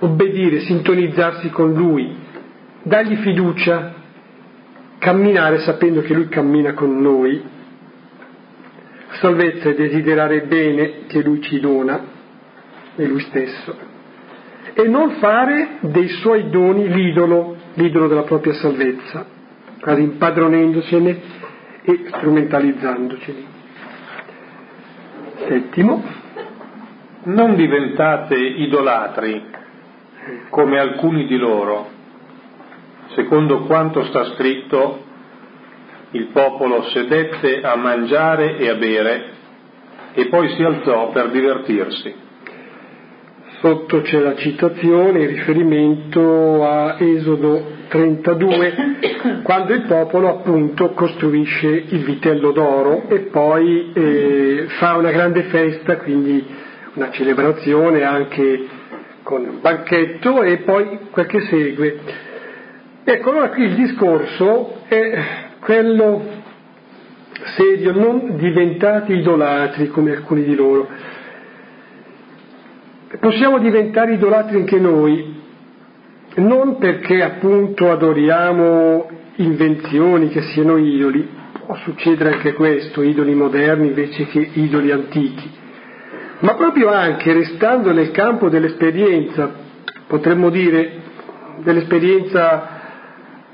obbedire, 0.00 0.60
sintonizzarsi 0.60 1.48
con 1.50 1.72
Lui, 1.72 2.14
dargli 2.82 3.16
fiducia, 3.16 3.94
camminare 4.98 5.60
sapendo 5.60 6.02
che 6.02 6.12
Lui 6.12 6.28
cammina 6.28 6.74
con 6.74 7.00
noi. 7.00 7.42
La 9.08 9.16
salvezza 9.16 9.70
è 9.70 9.74
desiderare 9.74 10.42
bene 10.42 11.06
che 11.06 11.22
Lui 11.22 11.40
ci 11.40 11.58
dona, 11.58 12.00
è 12.96 13.02
Lui 13.04 13.20
stesso, 13.20 13.74
e 14.74 14.86
non 14.86 15.12
fare 15.12 15.78
dei 15.80 16.08
Suoi 16.08 16.50
doni 16.50 16.88
l'idolo, 16.88 17.56
l'idolo 17.74 18.08
della 18.08 18.22
propria 18.22 18.52
salvezza, 18.54 19.26
quasi 19.80 20.02
impadronendocene 20.02 21.20
e 21.82 22.04
strumentalizzandoceli. 22.08 23.46
Settimo, 25.48 26.04
non 27.22 27.54
diventate 27.54 28.36
idolatri 28.36 29.44
come 30.48 30.78
alcuni 30.78 31.26
di 31.26 31.36
loro, 31.36 31.88
secondo 33.14 33.60
quanto 33.60 34.04
sta 34.04 34.24
scritto, 34.34 35.08
il 36.12 36.26
popolo 36.26 36.82
sedette 36.84 37.60
a 37.62 37.76
mangiare 37.76 38.56
e 38.56 38.68
a 38.68 38.74
bere 38.74 39.24
e 40.12 40.26
poi 40.26 40.48
si 40.54 40.62
alzò 40.62 41.10
per 41.10 41.30
divertirsi. 41.30 42.28
Sotto 43.60 44.00
c'è 44.00 44.18
la 44.18 44.34
citazione, 44.36 45.20
il 45.20 45.28
riferimento 45.28 46.66
a 46.66 46.96
Esodo 46.98 47.78
32, 47.88 49.42
quando 49.44 49.74
il 49.74 49.82
popolo 49.82 50.30
appunto 50.30 50.90
costruisce 50.92 51.66
il 51.66 52.02
vitello 52.02 52.52
d'oro 52.52 53.06
e 53.08 53.18
poi 53.30 53.92
eh, 53.92 54.64
fa 54.78 54.96
una 54.96 55.10
grande 55.10 55.42
festa, 55.44 55.98
quindi 55.98 56.42
una 57.00 57.10
celebrazione 57.12 58.02
anche 58.02 58.68
con 59.22 59.42
un 59.42 59.60
banchetto 59.62 60.42
e 60.42 60.58
poi 60.58 60.98
quel 61.10 61.26
che 61.26 61.40
segue. 61.40 61.98
Ecco, 63.04 63.30
allora 63.30 63.48
qui 63.48 63.64
il 63.64 63.74
discorso 63.74 64.82
è 64.86 65.22
quello 65.60 66.22
serio, 67.56 67.92
non 67.92 68.36
diventati 68.36 69.14
idolatri 69.14 69.88
come 69.88 70.12
alcuni 70.12 70.44
di 70.44 70.54
loro. 70.54 70.88
Possiamo 73.18 73.58
diventare 73.58 74.12
idolatri 74.12 74.58
anche 74.58 74.78
noi, 74.78 75.40
non 76.36 76.76
perché 76.76 77.22
appunto 77.22 77.90
adoriamo 77.90 79.08
invenzioni 79.36 80.28
che 80.28 80.42
siano 80.42 80.76
idoli, 80.76 81.26
può 81.64 81.74
succedere 81.76 82.34
anche 82.34 82.52
questo, 82.52 83.02
idoli 83.02 83.34
moderni 83.34 83.88
invece 83.88 84.26
che 84.26 84.50
idoli 84.52 84.90
antichi, 84.90 85.50
ma 86.40 86.54
proprio 86.54 86.88
anche 86.88 87.32
restando 87.32 87.92
nel 87.92 88.10
campo 88.10 88.48
dell'esperienza, 88.48 89.50
potremmo 90.06 90.50
dire 90.50 91.02
dell'esperienza 91.62 92.78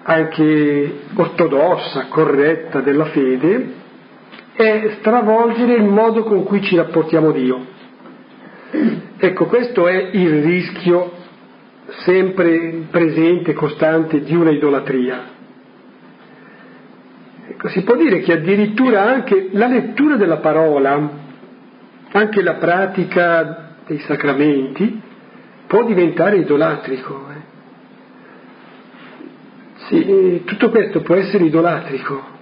anche 0.02 0.98
ortodossa, 1.14 2.06
corretta 2.08 2.80
della 2.80 3.06
fede, 3.06 3.72
è 4.54 4.96
stravolgere 4.98 5.74
il 5.74 5.84
modo 5.84 6.22
con 6.22 6.44
cui 6.44 6.62
ci 6.62 6.76
rapportiamo 6.76 7.30
a 7.30 7.32
Dio. 7.32 7.66
Ecco, 9.18 9.46
questo 9.46 9.88
è 9.88 10.10
il 10.12 10.42
rischio 10.42 11.12
sempre 12.04 12.86
presente, 12.90 13.52
costante 13.52 14.22
di 14.22 14.34
una 14.34 14.50
idolatria. 14.50 15.34
Ecco, 17.48 17.68
si 17.68 17.82
può 17.82 17.96
dire 17.96 18.20
che 18.20 18.32
addirittura 18.32 19.02
anche 19.02 19.48
la 19.52 19.66
lettura 19.66 20.16
della 20.16 20.38
parola, 20.38 21.24
anche 22.12 22.42
la 22.42 22.54
pratica 22.54 23.74
dei 23.86 23.98
sacramenti, 24.00 25.00
può 25.66 25.84
diventare 25.84 26.38
idolatrico. 26.38 27.26
Eh? 27.30 27.54
Sì, 29.86 30.42
tutto 30.44 30.70
questo 30.70 31.00
può 31.00 31.14
essere 31.14 31.44
idolatrico. 31.44 32.34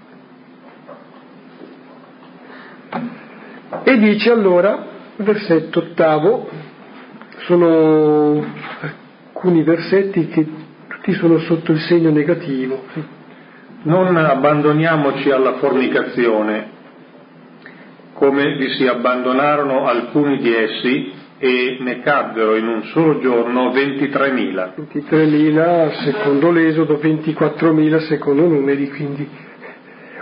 E 3.82 3.98
dice 3.98 4.30
allora, 4.30 4.86
versetto 5.16 5.80
ottavo, 5.80 6.48
sono 7.40 8.44
alcuni 8.80 9.62
versetti 9.62 10.28
che 10.28 10.46
tutti 10.88 11.12
sono 11.12 11.38
sotto 11.38 11.72
il 11.72 11.80
segno 11.80 12.10
negativo. 12.10 12.82
Non 13.82 14.16
abbandoniamoci 14.16 15.30
alla 15.30 15.54
fornicazione, 15.54 16.70
come 18.24 18.56
vi 18.56 18.70
si 18.70 18.86
abbandonarono 18.86 19.84
alcuni 19.86 20.38
di 20.38 20.54
essi 20.54 21.12
e 21.38 21.76
ne 21.80 22.00
caddero 22.00 22.56
in 22.56 22.66
un 22.66 22.82
solo 22.84 23.18
giorno 23.18 23.70
23.000. 23.70 24.72
23.000 25.10 26.04
secondo 26.04 26.50
l'Esodo, 26.50 26.98
24.000 27.02 28.06
secondo 28.06 28.46
numeri, 28.46 28.88
quindi 28.88 29.28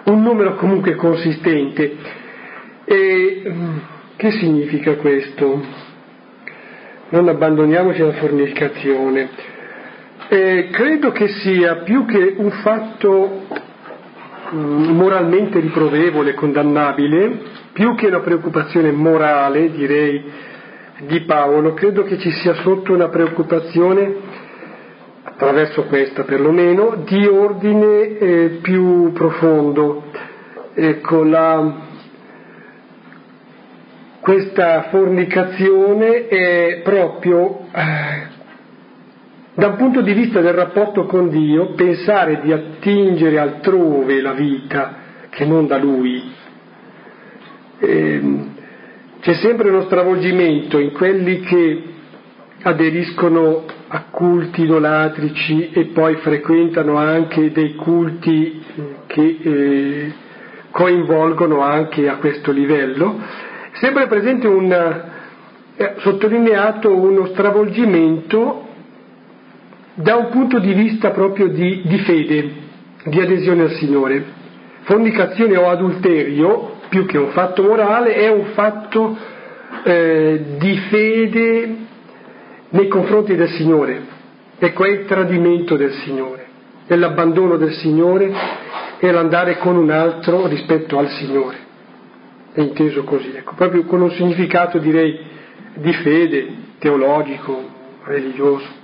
un 0.06 0.20
numero 0.20 0.56
comunque 0.56 0.96
consistente. 0.96 1.94
E 2.84 3.42
mm, 3.48 3.76
che 4.16 4.32
significa 4.32 4.96
questo? 4.96 5.64
Non 7.10 7.28
abbandoniamoci 7.28 8.02
alla 8.02 8.14
fornicazione. 8.14 9.28
E 10.26 10.70
credo 10.72 11.12
che 11.12 11.28
sia 11.28 11.76
più 11.82 12.04
che 12.06 12.34
un 12.36 12.50
fatto 12.50 13.70
moralmente 14.52 15.60
riprovevole, 15.60 16.34
condannabile, 16.34 17.40
più 17.72 17.94
che 17.94 18.06
una 18.06 18.20
preoccupazione 18.20 18.90
morale, 18.92 19.70
direi, 19.70 20.24
di 21.06 21.20
Paolo, 21.22 21.74
credo 21.74 22.04
che 22.04 22.18
ci 22.18 22.30
sia 22.30 22.54
sotto 22.54 22.92
una 22.92 23.08
preoccupazione, 23.08 24.14
attraverso 25.24 25.84
questa 25.84 26.24
perlomeno, 26.24 27.02
di 27.04 27.26
ordine 27.26 28.18
eh, 28.18 28.58
più 28.62 29.12
profondo. 29.12 30.04
Ecco, 30.74 31.24
la, 31.24 31.74
questa 34.20 34.88
fornicazione 34.90 36.28
è 36.28 36.80
proprio, 36.84 37.66
eh, 37.72 38.32
da 39.54 39.66
un 39.66 39.76
punto 39.76 40.00
di 40.00 40.14
vista 40.14 40.40
del 40.40 40.54
rapporto 40.54 41.04
con 41.04 41.28
Dio, 41.28 41.74
pensare 41.74 42.40
di 42.40 42.52
attingere 42.52 43.38
altrove 43.38 44.20
la 44.22 44.32
vita 44.32 44.96
che 45.28 45.44
non 45.44 45.66
da 45.66 45.76
Lui. 45.76 46.22
Eh, 47.78 48.50
c'è 49.20 49.34
sempre 49.34 49.68
uno 49.68 49.82
stravolgimento 49.82 50.78
in 50.78 50.92
quelli 50.92 51.40
che 51.40 51.82
aderiscono 52.62 53.64
a 53.88 54.04
culti 54.10 54.62
idolatrici 54.62 55.70
e 55.72 55.84
poi 55.86 56.16
frequentano 56.16 56.96
anche 56.96 57.52
dei 57.52 57.74
culti 57.74 58.62
che 59.06 59.38
eh, 59.42 60.12
coinvolgono 60.70 61.60
anche 61.60 62.08
a 62.08 62.16
questo 62.16 62.52
livello, 62.52 63.20
sempre 63.74 64.06
presente 64.06 64.46
un, 64.46 64.72
eh, 65.76 65.94
sottolineato 65.98 66.94
uno 66.94 67.26
stravolgimento 67.26 68.70
da 69.94 70.16
un 70.16 70.28
punto 70.31 70.59
di 70.59 70.72
vista 70.72 71.11
proprio 71.11 71.48
di, 71.48 71.83
di 71.85 71.98
fede, 71.98 72.50
di 73.05 73.20
adesione 73.20 73.62
al 73.62 73.72
Signore. 73.72 74.40
Fornicazione 74.83 75.57
o 75.57 75.68
adulterio 75.68 76.81
più 76.88 77.07
che 77.07 77.16
un 77.18 77.31
fatto 77.31 77.62
morale, 77.62 78.14
è 78.14 78.28
un 78.28 78.46
fatto 78.52 79.16
eh, 79.85 80.57
di 80.59 80.76
fede 80.90 81.76
nei 82.70 82.88
confronti 82.88 83.35
del 83.35 83.48
Signore. 83.48 84.20
Ecco, 84.59 84.85
è 84.85 84.90
il 84.90 85.05
tradimento 85.07 85.76
del 85.76 85.92
Signore, 86.05 86.46
è 86.87 86.94
l'abbandono 86.94 87.57
del 87.57 87.72
Signore 87.72 88.33
e 88.98 89.11
l'andare 89.11 89.57
con 89.59 89.76
un 89.76 89.90
altro 89.90 90.46
rispetto 90.46 90.98
al 90.98 91.09
Signore. 91.09 91.57
È 92.52 92.61
inteso 92.61 93.02
così, 93.05 93.33
ecco, 93.35 93.55
proprio 93.55 93.85
con 93.85 94.02
un 94.02 94.11
significato 94.11 94.78
direi 94.78 95.18
di 95.74 95.92
fede, 95.94 96.46
teologico, 96.78 97.61
religioso. 98.05 98.82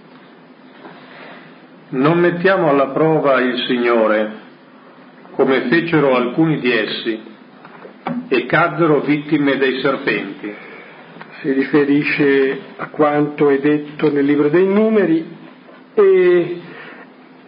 Non 1.90 2.18
mettiamo 2.18 2.68
alla 2.68 2.88
prova 2.88 3.40
il 3.40 3.64
Signore, 3.66 4.31
come 5.33 5.68
fecero 5.70 6.14
alcuni 6.14 6.61
di 6.61 6.70
essi, 6.70 7.20
e 8.29 8.44
caddero 8.44 9.01
vittime 9.01 9.57
dei 9.57 9.81
serpenti. 9.81 10.55
Si 11.40 11.51
riferisce 11.51 12.61
a 12.77 12.88
quanto 12.88 13.48
è 13.48 13.59
detto 13.59 14.12
nel 14.12 14.27
libro 14.27 14.48
dei 14.48 14.66
numeri 14.66 15.24
e 15.94 16.61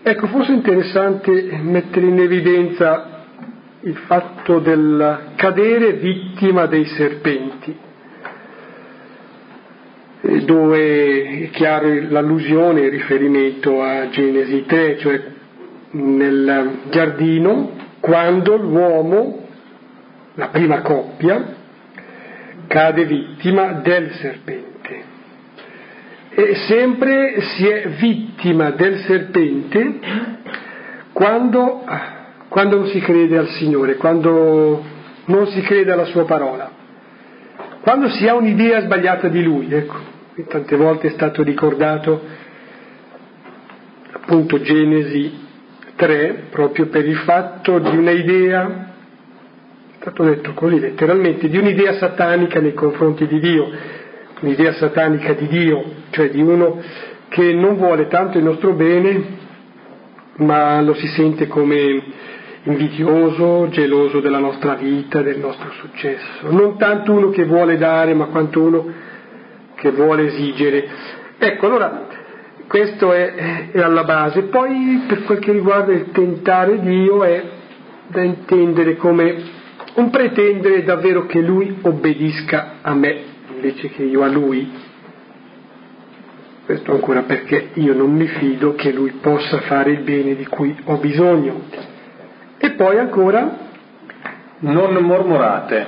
ecco, 0.03 0.27
forse 0.29 0.53
è 0.53 0.55
interessante 0.55 1.59
mettere 1.61 2.07
in 2.07 2.19
evidenza 2.21 3.27
il 3.83 3.97
fatto 4.07 4.59
del 4.61 5.33
cadere 5.37 5.93
vittima 5.95 6.65
dei 6.67 6.87
serpenti, 6.87 7.77
dove 10.21 11.45
è 11.45 11.51
chiaro 11.51 11.89
l'allusione, 12.09 12.83
il 12.83 12.91
riferimento 12.91 13.83
a 13.83 14.09
Genesi 14.11 14.65
3, 14.67 14.99
cioè 14.99 15.23
nel 15.93 16.71
giardino, 16.91 17.73
quando 18.01 18.57
l'uomo 18.57 19.47
la 20.35 20.49
prima 20.49 20.81
coppia 20.83 21.57
cade 22.67 23.05
vittima 23.05 23.73
del 23.83 24.13
serpente. 24.13 24.69
E 26.31 26.55
sempre 26.69 27.41
si 27.41 27.67
è 27.67 27.89
vittima 27.89 28.71
del 28.71 28.99
serpente 29.01 29.99
quando, 31.13 31.85
quando 32.49 32.77
non 32.77 32.87
si 32.87 33.01
crede 33.01 33.37
al 33.37 33.49
Signore, 33.49 33.97
quando 33.97 34.83
non 35.25 35.47
si 35.49 35.61
crede 35.63 35.93
alla 35.93 36.05
sua 36.05 36.25
parola, 36.25 36.71
quando 37.81 38.09
si 38.11 38.27
ha 38.27 38.35
un'idea 38.35 38.81
sbagliata 38.83 39.29
di 39.29 39.43
Lui. 39.43 39.73
Ecco, 39.73 39.97
tante 40.49 40.77
volte 40.77 41.09
è 41.09 41.11
stato 41.11 41.43
ricordato 41.43 42.21
appunto 44.13 44.61
Genesi 44.61 45.49
3 45.97 46.47
proprio 46.51 46.87
per 46.87 47.07
il 47.07 47.17
fatto 47.17 47.79
di 47.79 47.97
un'idea 47.97 48.89
è 50.01 50.05
stato 50.05 50.25
detto 50.25 50.55
così 50.55 50.81
letteralmente, 50.81 51.51
di 51.51 51.59
un'idea 51.59 51.93
satanica 51.99 52.59
nei 52.59 52.73
confronti 52.73 53.27
di 53.27 53.39
Dio, 53.39 53.71
un'idea 54.41 54.73
satanica 54.73 55.35
di 55.35 55.47
Dio, 55.47 55.85
cioè 56.09 56.31
di 56.31 56.41
uno 56.41 56.81
che 57.29 57.53
non 57.53 57.77
vuole 57.77 58.09
tanto 58.09 58.39
il 58.39 58.45
nostro 58.45 58.73
bene, 58.73 59.23
ma 60.37 60.81
lo 60.81 60.95
si 60.95 61.07
sente 61.09 61.49
come 61.49 62.03
invidioso, 62.65 63.69
geloso 63.71 64.21
della 64.21 64.39
nostra 64.39 64.75
vita, 64.75 65.23
del 65.23 65.39
nostro 65.39 65.71
successo. 65.73 66.51
Non 66.51 66.77
tanto 66.77 67.13
uno 67.13 67.31
che 67.31 67.45
vuole 67.45 67.79
dare, 67.79 68.15
ma 68.15 68.27
quanto 68.27 68.61
uno 68.61 68.93
che 69.75 69.91
vuole 69.91 70.27
esigere. 70.27 70.87
Ecco, 71.39 71.67
allora 71.67 72.07
questo 72.67 73.13
è, 73.13 73.71
è 73.73 73.81
alla 73.81 74.05
base. 74.05 74.43
Poi 74.43 75.05
per 75.07 75.25
quel 75.25 75.39
che 75.39 75.53
riguarda 75.53 75.93
il 75.93 76.11
tentare 76.11 76.81
Dio 76.81 77.25
è 77.25 77.43
da 78.09 78.23
intendere 78.23 78.97
come 78.97 79.59
un 79.95 80.11
pretendere 80.11 80.85
davvero 80.85 81.27
che 81.27 81.41
lui 81.41 81.79
obbedisca 81.83 82.77
a 82.83 82.95
me 82.95 83.31
invece 83.55 83.91
che 83.91 84.03
io 84.03 84.23
a 84.23 84.29
lui. 84.29 84.71
Questo 86.65 86.93
ancora 86.93 87.23
perché 87.23 87.71
io 87.75 87.95
non 87.95 88.13
mi 88.13 88.27
fido 88.27 88.75
che 88.75 88.93
lui 88.93 89.13
possa 89.21 89.59
fare 89.63 89.91
il 89.93 90.03
bene 90.03 90.37
di 90.37 90.47
cui 90.47 90.77
ho 90.85 90.97
bisogno. 90.97 91.63
E 92.63 92.71
poi 92.73 92.99
ancora 92.99 93.59
non 94.61 94.95
mormorate, 94.95 95.87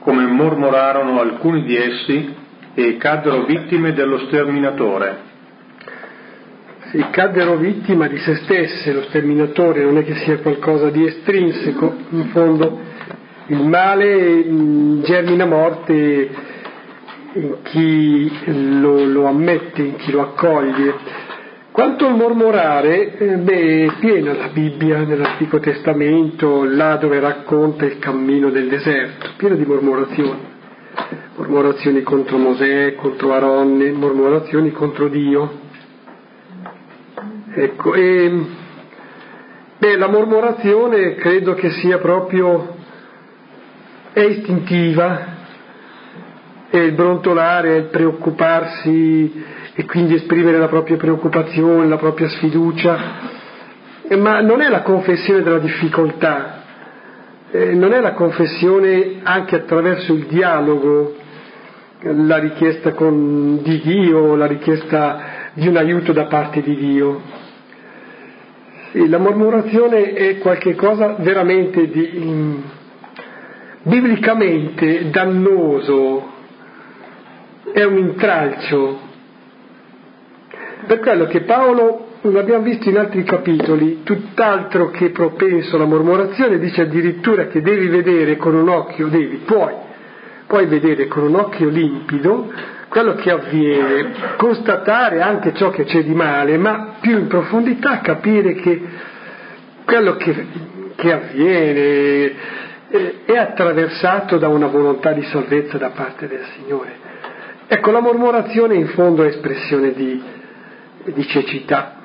come 0.00 0.26
mormorarono 0.26 1.18
alcuni 1.20 1.64
di 1.64 1.76
essi 1.76 2.34
e 2.74 2.96
caddero 2.98 3.44
vittime 3.44 3.92
dello 3.92 4.18
sterminatore 4.26 5.32
sì, 6.94 7.04
caddero 7.10 7.56
vittima 7.56 8.06
di 8.06 8.18
se 8.18 8.36
stesse, 8.36 8.92
lo 8.92 9.02
sterminatore 9.08 9.82
non 9.82 9.98
è 9.98 10.04
che 10.04 10.14
sia 10.14 10.38
qualcosa 10.38 10.90
di 10.90 11.04
estrinseco, 11.04 11.92
in 12.10 12.28
fondo 12.28 12.78
il 13.46 13.66
male 13.66 15.00
germina 15.02 15.44
morte 15.44 16.30
in 17.32 17.56
chi 17.64 18.30
lo, 18.78 19.04
lo 19.06 19.26
ammette, 19.26 19.82
in 19.82 19.96
chi 19.96 20.12
lo 20.12 20.20
accoglie. 20.20 20.94
Quanto 21.74 22.06
al 22.06 22.14
mormorare, 22.14 23.16
eh, 23.18 23.36
beh, 23.36 23.86
è 23.86 23.92
piena 23.98 24.32
la 24.32 24.46
Bibbia 24.46 24.98
nell'Antico 24.98 25.58
Testamento, 25.58 26.62
là 26.62 26.94
dove 26.98 27.18
racconta 27.18 27.84
il 27.84 27.98
cammino 27.98 28.50
del 28.50 28.68
deserto, 28.68 29.30
piena 29.36 29.56
di 29.56 29.64
mormorazioni. 29.64 30.38
Mormorazioni 31.34 32.02
contro 32.02 32.38
Mosè, 32.38 32.94
contro 32.94 33.32
Aronne, 33.32 33.90
mormorazioni 33.90 34.70
contro 34.70 35.08
Dio. 35.08 35.50
Ecco, 37.52 37.94
e, 37.94 38.46
beh, 39.76 39.96
la 39.96 40.08
mormorazione 40.08 41.16
credo 41.16 41.54
che 41.54 41.70
sia 41.70 41.98
proprio, 41.98 42.76
è 44.12 44.20
istintiva, 44.20 45.26
è 46.70 46.78
il 46.78 46.92
brontolare, 46.92 47.74
è 47.74 47.78
il 47.78 47.86
preoccuparsi 47.86 49.53
e 49.74 49.84
quindi 49.86 50.14
esprimere 50.14 50.58
la 50.58 50.68
propria 50.68 50.96
preoccupazione, 50.96 51.88
la 51.88 51.96
propria 51.96 52.28
sfiducia, 52.28 52.98
ma 54.16 54.40
non 54.40 54.60
è 54.60 54.68
la 54.68 54.82
confessione 54.82 55.42
della 55.42 55.58
difficoltà, 55.58 56.62
eh, 57.50 57.74
non 57.74 57.92
è 57.92 58.00
la 58.00 58.12
confessione 58.12 59.20
anche 59.22 59.56
attraverso 59.56 60.12
il 60.12 60.26
dialogo, 60.26 61.16
la 62.00 62.38
richiesta 62.38 62.92
con, 62.92 63.62
di 63.62 63.80
Dio, 63.80 64.36
la 64.36 64.46
richiesta 64.46 65.20
di 65.54 65.66
un 65.68 65.76
aiuto 65.76 66.12
da 66.12 66.26
parte 66.26 66.60
di 66.60 66.76
Dio. 66.76 67.20
La 68.92 69.18
mormorazione 69.18 70.12
è 70.12 70.38
qualcosa 70.38 71.16
veramente 71.18 71.88
di 71.88 72.10
um, 72.14 72.62
biblicamente 73.82 75.10
dannoso, 75.10 76.32
è 77.72 77.82
un 77.82 77.98
intralcio. 77.98 79.12
Per 80.86 81.00
quello 81.00 81.26
che 81.26 81.42
Paolo, 81.42 82.08
l'abbiamo 82.22 82.62
visto 82.62 82.88
in 82.88 82.98
altri 82.98 83.22
capitoli, 83.24 84.02
tutt'altro 84.02 84.90
che 84.90 85.10
propenso 85.10 85.76
alla 85.76 85.86
mormorazione, 85.86 86.58
dice 86.58 86.82
addirittura 86.82 87.46
che 87.46 87.62
devi 87.62 87.88
vedere 87.88 88.36
con 88.36 88.54
un 88.54 88.68
occhio, 88.68 89.08
devi, 89.08 89.38
puoi, 89.44 89.72
puoi 90.46 90.66
vedere 90.66 91.06
con 91.06 91.24
un 91.24 91.34
occhio 91.36 91.68
limpido 91.68 92.52
quello 92.88 93.14
che 93.14 93.30
avviene, 93.30 94.12
constatare 94.36 95.20
anche 95.20 95.54
ciò 95.54 95.70
che 95.70 95.84
c'è 95.84 96.04
di 96.04 96.14
male, 96.14 96.56
ma 96.58 96.94
più 97.00 97.18
in 97.18 97.26
profondità 97.26 98.00
capire 98.00 98.54
che 98.54 98.82
quello 99.84 100.16
che, 100.16 100.46
che 100.94 101.12
avviene 101.12 102.32
è 103.24 103.36
attraversato 103.36 104.38
da 104.38 104.48
una 104.48 104.68
volontà 104.68 105.12
di 105.12 105.22
salvezza 105.24 105.78
da 105.78 105.90
parte 105.90 106.28
del 106.28 106.44
Signore. 106.54 107.02
Ecco, 107.66 107.90
la 107.90 108.00
mormorazione 108.00 108.74
in 108.74 108.88
fondo 108.88 109.24
è 109.24 109.28
espressione 109.28 109.92
di, 109.92 110.22
di 111.12 111.26
cecità, 111.26 111.96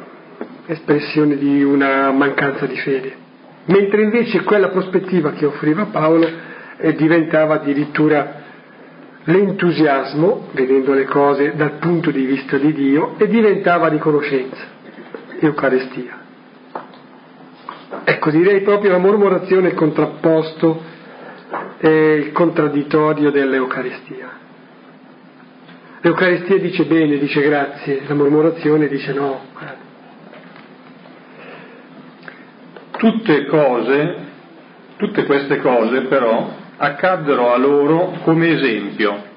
espressione 0.65 1.38
di 1.38 1.63
una 1.63 2.12
mancanza 2.12 2.65
di 2.65 2.77
fede, 2.77 3.15
mentre 3.65 4.03
invece 4.03 4.43
quella 4.43 4.69
prospettiva 4.69 5.31
che 5.31 5.45
offriva 5.45 5.85
Paolo 5.85 6.27
eh, 6.77 6.93
diventava 6.95 7.55
addirittura 7.55 8.38
l'entusiasmo, 9.23 10.47
vedendo 10.53 10.93
le 10.93 11.05
cose 11.05 11.53
dal 11.55 11.73
punto 11.73 12.12
di 12.12 12.25
vista 12.25 12.57
di 12.57 12.73
Dio, 12.73 13.15
e 13.17 13.27
diventava 13.27 13.88
riconoscenza, 13.88 14.63
Eucaristia. 15.39 16.17
Ecco, 18.03 18.29
direi 18.31 18.62
proprio 18.62 18.91
la 18.91 18.97
mormorazione 18.97 19.73
contrapposto, 19.73 20.83
è 21.77 21.88
il 21.88 22.31
contraddittorio 22.31 23.31
dell'Eucaristia. 23.31 24.38
L'Eucaristia 26.01 26.57
dice 26.59 26.85
bene, 26.85 27.17
dice 27.17 27.41
grazie, 27.41 28.03
la 28.07 28.13
mormorazione 28.13 28.88
dice 28.88 29.12
no. 29.12 29.41
Tutte 32.91 33.45
cose, 33.47 34.15
tutte 34.95 35.26
queste 35.26 35.57
cose 35.57 36.01
però 36.01 36.51
accaddero 36.78 37.51
a 37.51 37.57
loro 37.57 38.13
come 38.24 38.49
esempio 38.49 39.28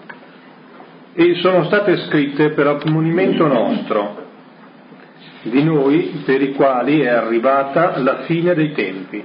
e 1.14 1.34
sono 1.40 1.64
state 1.64 1.96
scritte 2.06 2.50
per 2.50 2.66
ammonimento 2.66 3.46
nostro, 3.46 4.26
di 5.42 5.64
noi 5.64 6.22
per 6.24 6.40
i 6.42 6.52
quali 6.52 7.00
è 7.00 7.08
arrivata 7.08 7.98
la 7.98 8.22
fine 8.22 8.54
dei 8.54 8.72
tempi. 8.72 9.24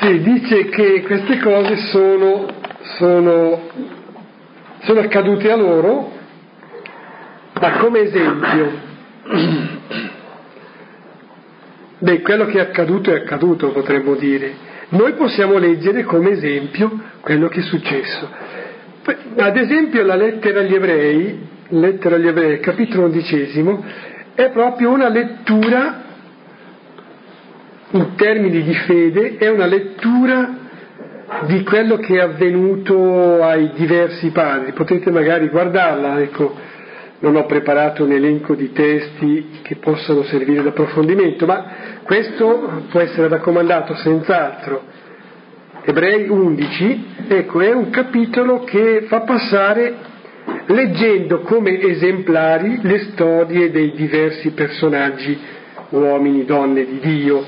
Sì, 0.00 0.20
dice 0.20 0.64
che 0.70 1.02
queste 1.02 1.38
cose 1.38 1.76
sono, 1.92 2.46
sono, 2.96 3.60
sono 4.80 5.00
accadute 5.00 5.50
a 5.52 5.56
loro, 5.56 6.18
ma 7.60 7.70
come 7.78 8.00
esempio. 8.00 8.88
Beh, 11.98 12.22
quello 12.22 12.46
che 12.46 12.58
è 12.58 12.60
accaduto 12.60 13.12
è 13.12 13.16
accaduto, 13.16 13.70
potremmo 13.72 14.14
dire 14.14 14.68
noi 14.90 15.12
possiamo 15.12 15.58
leggere 15.58 16.02
come 16.02 16.30
esempio 16.30 16.90
quello 17.20 17.48
che 17.48 17.60
è 17.60 17.62
successo. 17.62 18.28
Ad 19.36 19.56
esempio 19.56 20.04
la 20.04 20.16
lettera 20.16 20.60
agli 20.60 20.74
ebrei, 20.74 21.46
lettera 21.68 22.16
agli 22.16 22.26
ebrei, 22.26 22.58
capitolo 22.58 23.04
undicesimo, 23.04 23.84
è 24.34 24.50
proprio 24.50 24.90
una 24.90 25.08
lettura 25.08 26.02
in 27.92 28.14
termini 28.16 28.62
di 28.62 28.74
fede, 28.74 29.36
è 29.36 29.48
una 29.48 29.66
lettura 29.66 30.58
di 31.46 31.62
quello 31.62 31.96
che 31.98 32.16
è 32.16 32.20
avvenuto 32.20 33.44
ai 33.44 33.70
diversi 33.74 34.30
padri. 34.30 34.72
Potete 34.72 35.12
magari 35.12 35.48
guardarla, 35.48 36.20
ecco, 36.20 36.52
non 37.20 37.36
ho 37.36 37.44
preparato 37.44 38.04
un 38.04 38.12
elenco 38.12 38.54
di 38.54 38.72
testi 38.72 39.60
che 39.62 39.76
possano 39.76 40.22
servire 40.24 40.62
d'approfondimento, 40.62 41.46
ma 41.46 41.64
questo 42.02 42.84
può 42.90 43.00
essere 43.00 43.28
raccomandato 43.28 43.94
senz'altro. 43.94 44.82
Ebrei 45.82 46.28
11, 46.28 47.06
ecco, 47.28 47.60
è 47.60 47.72
un 47.72 47.90
capitolo 47.90 48.64
che 48.64 49.04
fa 49.06 49.20
passare 49.20 49.94
leggendo 50.66 51.40
come 51.40 51.80
esemplari 51.80 52.80
le 52.82 52.98
storie 53.10 53.70
dei 53.70 53.92
diversi 53.92 54.50
personaggi, 54.52 55.38
uomini, 55.90 56.44
donne 56.44 56.86
di 56.86 56.98
Dio, 57.00 57.44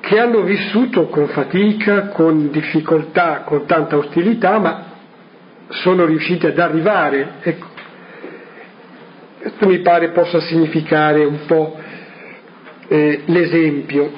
che 0.00 0.18
hanno 0.18 0.42
vissuto 0.42 1.06
con 1.06 1.28
fatica, 1.28 2.08
con 2.08 2.50
difficoltà, 2.50 3.42
con 3.44 3.64
tanta 3.66 3.96
ostilità, 3.96 4.58
ma 4.58 4.84
sono 5.68 6.04
riusciti 6.04 6.46
ad 6.46 6.58
arrivare. 6.58 7.34
Ecco. 7.42 7.71
Questo 9.42 9.66
mi 9.66 9.80
pare 9.80 10.10
possa 10.10 10.38
significare 10.38 11.24
un 11.24 11.40
po' 11.46 11.76
eh, 12.86 13.22
l'esempio 13.26 14.12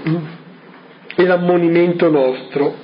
e 1.17 1.25
l'ammonimento 1.25 2.11
nostro 2.11 2.83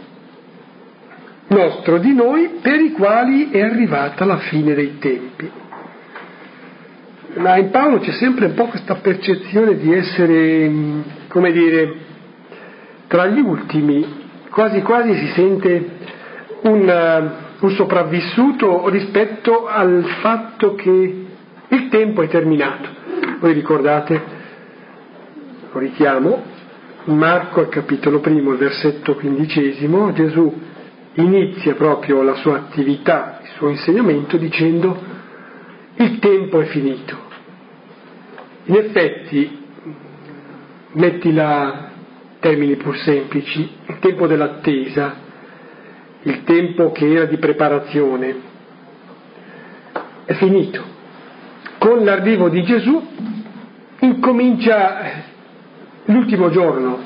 nostro 1.48 1.98
di 1.98 2.14
noi 2.14 2.60
per 2.62 2.80
i 2.80 2.92
quali 2.92 3.50
è 3.50 3.60
arrivata 3.60 4.24
la 4.24 4.38
fine 4.38 4.72
dei 4.72 4.98
tempi. 4.98 5.50
Ma 7.34 7.58
in 7.58 7.68
Paolo 7.70 7.98
c'è 7.98 8.12
sempre 8.12 8.46
un 8.46 8.54
po' 8.54 8.68
questa 8.68 8.94
percezione 8.94 9.76
di 9.76 9.92
essere, 9.92 10.70
come 11.28 11.52
dire, 11.52 11.94
tra 13.06 13.26
gli 13.26 13.40
ultimi, 13.40 14.28
quasi 14.48 14.80
quasi 14.80 15.12
si 15.14 15.26
sente 15.34 15.88
un, 16.62 17.32
un 17.60 17.70
sopravvissuto 17.72 18.88
rispetto 18.88 19.66
al 19.66 20.04
fatto 20.22 20.74
che 20.74 21.26
il 21.70 21.88
tempo 21.88 22.22
è 22.22 22.28
terminato. 22.28 22.88
Voi 23.38 23.52
ricordate, 23.52 24.22
lo 25.72 25.78
richiamo, 25.78 26.42
Marco 27.04 27.60
al 27.60 27.68
capitolo 27.68 28.20
primo, 28.20 28.54
versetto 28.56 29.14
quindicesimo, 29.14 30.12
Gesù 30.12 30.60
inizia 31.14 31.74
proprio 31.74 32.22
la 32.22 32.34
sua 32.34 32.56
attività, 32.56 33.40
il 33.42 33.48
suo 33.56 33.68
insegnamento 33.68 34.36
dicendo 34.36 34.96
il 35.94 36.18
tempo 36.18 36.60
è 36.60 36.64
finito. 36.66 37.28
In 38.64 38.76
effetti, 38.76 39.58
mettila 40.92 41.90
termini 42.40 42.76
pur 42.76 42.96
semplici, 42.96 43.68
il 43.86 43.98
tempo 43.98 44.26
dell'attesa, 44.26 45.14
il 46.22 46.42
tempo 46.44 46.92
che 46.92 47.12
era 47.12 47.24
di 47.24 47.36
preparazione, 47.38 48.34
è 50.24 50.34
finito. 50.34 50.98
Con 51.80 52.04
l'arrivo 52.04 52.48
di 52.48 52.62
Gesù 52.62 53.02
incomincia 54.00 55.24
l'ultimo 56.04 56.50
giorno. 56.50 56.98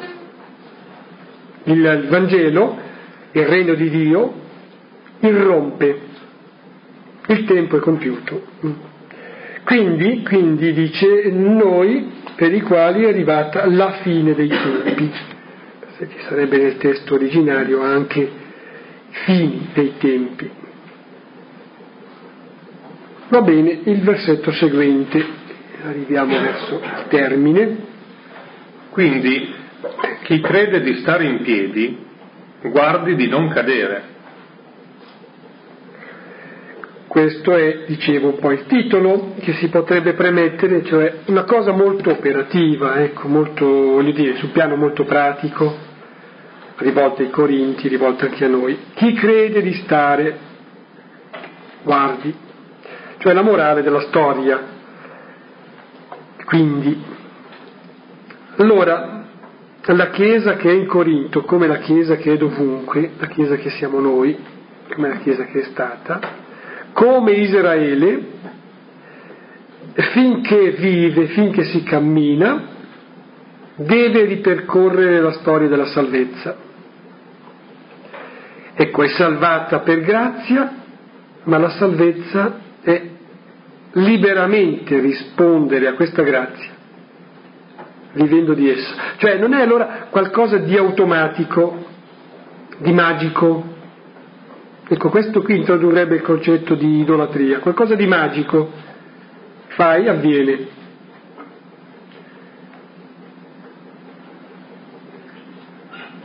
Il 1.62 2.06
Vangelo 2.10 2.84
il 3.34 3.46
regno 3.46 3.74
di 3.74 3.90
Dio 3.90 4.32
irrompe, 5.20 6.00
il 7.26 7.44
tempo 7.44 7.76
è 7.76 7.80
compiuto. 7.80 8.42
Quindi, 9.64 10.22
quindi 10.22 10.72
dice 10.72 11.30
noi 11.30 12.12
per 12.36 12.52
i 12.52 12.60
quali 12.60 13.04
è 13.04 13.08
arrivata 13.08 13.66
la 13.66 13.92
fine 14.02 14.34
dei 14.34 14.48
tempi, 14.48 15.10
se 15.96 16.08
ci 16.08 16.18
sarebbe 16.28 16.58
nel 16.58 16.76
testo 16.76 17.14
originario 17.14 17.80
anche 17.80 18.30
fini 19.08 19.68
dei 19.72 19.94
tempi. 19.98 20.50
Va 23.34 23.42
bene, 23.42 23.80
il 23.82 24.00
versetto 24.02 24.52
seguente, 24.52 25.20
arriviamo 25.82 26.38
verso 26.38 26.80
il 26.80 27.06
termine. 27.08 27.76
Quindi 28.90 29.52
chi 30.22 30.38
crede 30.38 30.80
di 30.82 30.98
stare 30.98 31.24
in 31.24 31.42
piedi 31.42 31.98
guardi 32.62 33.16
di 33.16 33.26
non 33.26 33.48
cadere. 33.48 34.02
Questo 37.08 37.56
è, 37.56 37.82
dicevo, 37.88 38.28
un 38.28 38.38
po' 38.38 38.52
il 38.52 38.66
titolo 38.66 39.34
che 39.40 39.54
si 39.54 39.66
potrebbe 39.66 40.12
premettere, 40.12 40.84
cioè 40.84 41.14
una 41.24 41.42
cosa 41.42 41.72
molto 41.72 42.12
operativa, 42.12 43.02
ecco, 43.02 43.26
molto, 43.26 43.66
voglio 43.66 44.12
dire, 44.12 44.36
sul 44.36 44.50
piano 44.50 44.76
molto 44.76 45.02
pratico, 45.02 45.76
rivolta 46.76 47.22
ai 47.22 47.30
Corinti, 47.30 47.88
rivolta 47.88 48.26
anche 48.26 48.44
a 48.44 48.48
noi. 48.48 48.78
Chi 48.94 49.12
crede 49.14 49.60
di 49.60 49.72
stare, 49.72 50.38
guardi, 51.82 52.42
cioè 53.24 53.32
la 53.32 53.40
morale 53.40 53.80
della 53.80 54.02
storia. 54.02 54.60
Quindi, 56.44 57.02
allora, 58.56 59.24
la 59.80 60.10
Chiesa 60.10 60.56
che 60.56 60.68
è 60.68 60.74
in 60.74 60.86
Corinto, 60.86 61.40
come 61.44 61.66
la 61.66 61.78
Chiesa 61.78 62.16
che 62.16 62.34
è 62.34 62.36
dovunque, 62.36 63.12
la 63.16 63.26
Chiesa 63.28 63.56
che 63.56 63.70
siamo 63.70 63.98
noi, 63.98 64.36
come 64.92 65.08
la 65.08 65.16
Chiesa 65.16 65.46
che 65.46 65.60
è 65.60 65.64
stata, 65.70 66.20
come 66.92 67.32
Israele, 67.32 68.26
finché 69.94 70.72
vive, 70.72 71.28
finché 71.28 71.64
si 71.64 71.82
cammina, 71.82 72.62
deve 73.76 74.26
ripercorrere 74.26 75.22
la 75.22 75.32
storia 75.32 75.68
della 75.68 75.86
salvezza. 75.86 76.56
Ecco, 78.74 79.02
è 79.02 79.08
salvata 79.08 79.78
per 79.78 80.00
grazia, 80.00 80.74
ma 81.44 81.56
la 81.56 81.70
salvezza 81.70 82.58
è 82.82 83.12
liberamente 83.94 84.98
rispondere 84.98 85.86
a 85.88 85.94
questa 85.94 86.22
grazia 86.22 86.72
vivendo 88.14 88.54
di 88.54 88.70
essa. 88.70 88.94
Cioè 89.16 89.36
non 89.38 89.52
è 89.54 89.60
allora 89.60 90.06
qualcosa 90.10 90.58
di 90.58 90.76
automatico, 90.76 91.84
di 92.78 92.92
magico. 92.92 93.72
Ecco, 94.86 95.08
questo 95.08 95.42
qui 95.42 95.56
introdurrebbe 95.56 96.16
il 96.16 96.22
concetto 96.22 96.74
di 96.74 97.00
idolatria, 97.00 97.58
qualcosa 97.58 97.94
di 97.94 98.06
magico. 98.06 98.70
Fai, 99.68 100.08
avviene. 100.08 100.82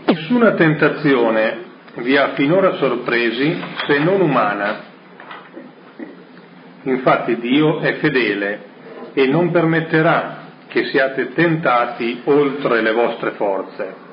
Nessuna 0.06 0.54
tentazione 0.54 1.68
vi 1.96 2.16
ha 2.18 2.34
finora 2.34 2.74
sorpresi 2.76 3.60
se 3.88 4.00
non 4.00 4.22
umana. 4.22 4.89
Infatti 6.84 7.38
Dio 7.40 7.80
è 7.80 7.96
fedele 7.96 8.60
e 9.14 9.28
non 9.28 9.52
permetterà 9.52 10.48
che 10.68 10.86
siate 10.86 11.34
tentati 11.34 12.22
oltre 12.26 12.82
le 12.82 12.92
vostre 12.92 13.32
forze. 13.32 14.08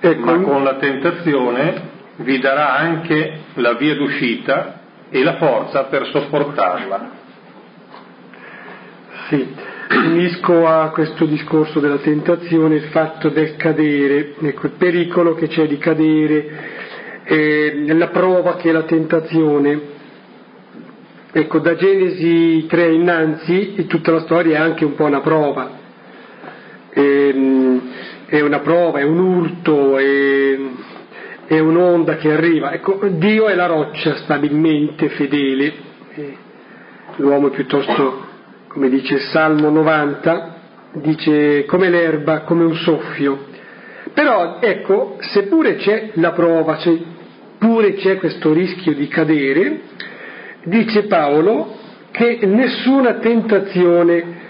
Ecco. 0.00 0.24
Ma 0.24 0.40
con 0.40 0.64
la 0.64 0.76
tentazione 0.76 1.90
vi 2.16 2.38
darà 2.38 2.76
anche 2.76 3.38
la 3.54 3.74
via 3.74 3.94
d'uscita 3.94 4.80
e 5.08 5.22
la 5.22 5.36
forza 5.36 5.84
per 5.84 6.06
sopportarla. 6.06 7.10
Sì, 9.28 9.54
unisco 9.90 10.66
a 10.66 10.90
questo 10.90 11.24
discorso 11.24 11.78
della 11.80 11.98
tentazione 11.98 12.76
il 12.76 12.88
fatto 12.90 13.28
del 13.28 13.56
cadere, 13.56 14.34
ecco, 14.40 14.66
il 14.66 14.72
pericolo 14.72 15.34
che 15.34 15.48
c'è 15.48 15.66
di 15.66 15.78
cadere, 15.78 16.70
eh, 17.24 17.84
la 17.94 18.08
prova 18.08 18.56
che 18.56 18.70
è 18.70 18.72
la 18.72 18.82
tentazione, 18.82 19.80
Ecco, 21.34 21.60
da 21.60 21.76
Genesi 21.76 22.66
3 22.68 22.92
innanzi 22.92 23.86
tutta 23.86 24.12
la 24.12 24.20
storia 24.20 24.58
è 24.58 24.60
anche 24.60 24.84
un 24.84 24.94
po' 24.94 25.04
una 25.04 25.22
prova, 25.22 25.70
ehm, 26.90 27.80
è 28.26 28.40
una 28.42 28.58
prova, 28.58 28.98
è 28.98 29.04
un 29.04 29.18
urto, 29.18 29.96
è, 29.96 30.58
è, 31.46 31.58
un'onda 31.58 32.16
che 32.16 32.32
arriva. 32.32 32.72
Ecco, 32.72 32.98
Dio 33.12 33.48
è 33.48 33.54
la 33.54 33.64
roccia 33.64 34.16
stabilmente 34.16 35.08
fedele, 35.08 35.72
l'uomo 37.16 37.46
è 37.46 37.50
piuttosto, 37.52 38.26
come 38.68 38.90
dice 38.90 39.14
il 39.14 39.22
Salmo 39.22 39.70
90, 39.70 40.56
dice 40.96 41.64
come 41.64 41.88
l'erba, 41.88 42.40
come 42.40 42.64
un 42.64 42.74
soffio. 42.74 43.46
Però 44.12 44.58
ecco, 44.60 45.16
seppure 45.20 45.76
c'è 45.76 46.10
la 46.16 46.32
prova, 46.32 46.76
seppure 46.76 47.94
c'è 47.94 48.18
questo 48.18 48.52
rischio 48.52 48.92
di 48.92 49.08
cadere, 49.08 49.80
dice 50.64 51.04
Paolo 51.04 51.76
che 52.10 52.40
nessuna 52.42 53.14
tentazione 53.14 54.40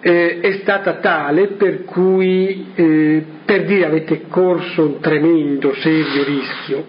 eh, 0.00 0.40
è 0.40 0.52
stata 0.60 0.94
tale 0.94 1.48
per 1.48 1.84
cui, 1.84 2.72
eh, 2.74 3.24
per 3.44 3.64
dire 3.64 3.86
avete 3.86 4.26
corso 4.28 4.84
un 4.86 5.00
tremendo, 5.00 5.74
serio 5.74 6.24
rischio. 6.24 6.86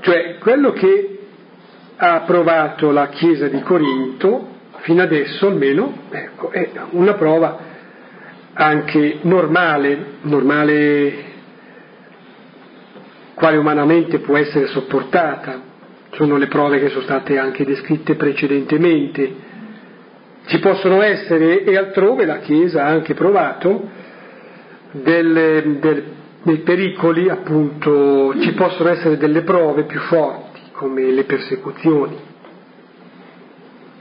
Cioè, 0.00 0.38
quello 0.38 0.72
che 0.72 1.18
ha 1.96 2.20
provato 2.20 2.92
la 2.92 3.08
Chiesa 3.08 3.48
di 3.48 3.60
Corinto, 3.60 4.54
fino 4.78 5.02
adesso 5.02 5.48
almeno, 5.48 6.04
ecco, 6.10 6.50
è 6.50 6.70
una 6.90 7.14
prova 7.14 7.58
anche 8.52 9.18
normale, 9.22 10.04
normale 10.22 11.24
quale 13.34 13.56
umanamente 13.56 14.20
può 14.20 14.36
essere 14.36 14.68
sopportata, 14.68 15.65
sono 16.16 16.36
le 16.36 16.46
prove 16.46 16.80
che 16.80 16.88
sono 16.88 17.02
state 17.02 17.38
anche 17.38 17.64
descritte 17.64 18.14
precedentemente. 18.16 19.54
Ci 20.46 20.58
possono 20.60 21.02
essere, 21.02 21.62
e 21.64 21.76
altrove 21.76 22.24
la 22.24 22.38
Chiesa 22.38 22.84
ha 22.84 22.88
anche 22.88 23.14
provato, 23.14 23.88
delle, 24.92 25.78
del, 25.78 26.04
dei 26.42 26.58
pericoli, 26.58 27.28
appunto, 27.28 28.34
ci 28.40 28.52
possono 28.52 28.88
essere 28.88 29.18
delle 29.18 29.42
prove 29.42 29.84
più 29.84 30.00
forti, 30.00 30.60
come 30.72 31.10
le 31.10 31.24
persecuzioni. 31.24 32.16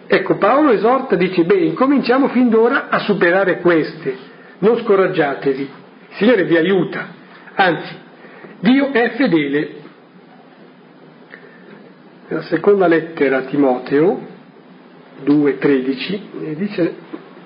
Ecco, 0.07 0.37
Paolo 0.37 0.71
esorta, 0.71 1.15
dice, 1.15 1.43
beh, 1.43 1.65
incominciamo 1.65 2.29
fin 2.29 2.49
d'ora 2.49 2.89
a 2.89 2.99
superare 2.99 3.59
queste, 3.59 4.15
non 4.59 4.77
scoraggiatevi, 4.77 5.61
il 5.61 6.15
Signore 6.15 6.45
vi 6.45 6.55
aiuta, 6.55 7.07
anzi, 7.55 8.03
Dio 8.59 8.91
è 8.93 9.09
fedele. 9.15 9.74
Nella 12.27 12.41
seconda 12.43 12.87
lettera 12.87 13.37
a 13.37 13.41
Timoteo 13.41 14.19
2,13 15.23 16.53
dice, 16.55 16.95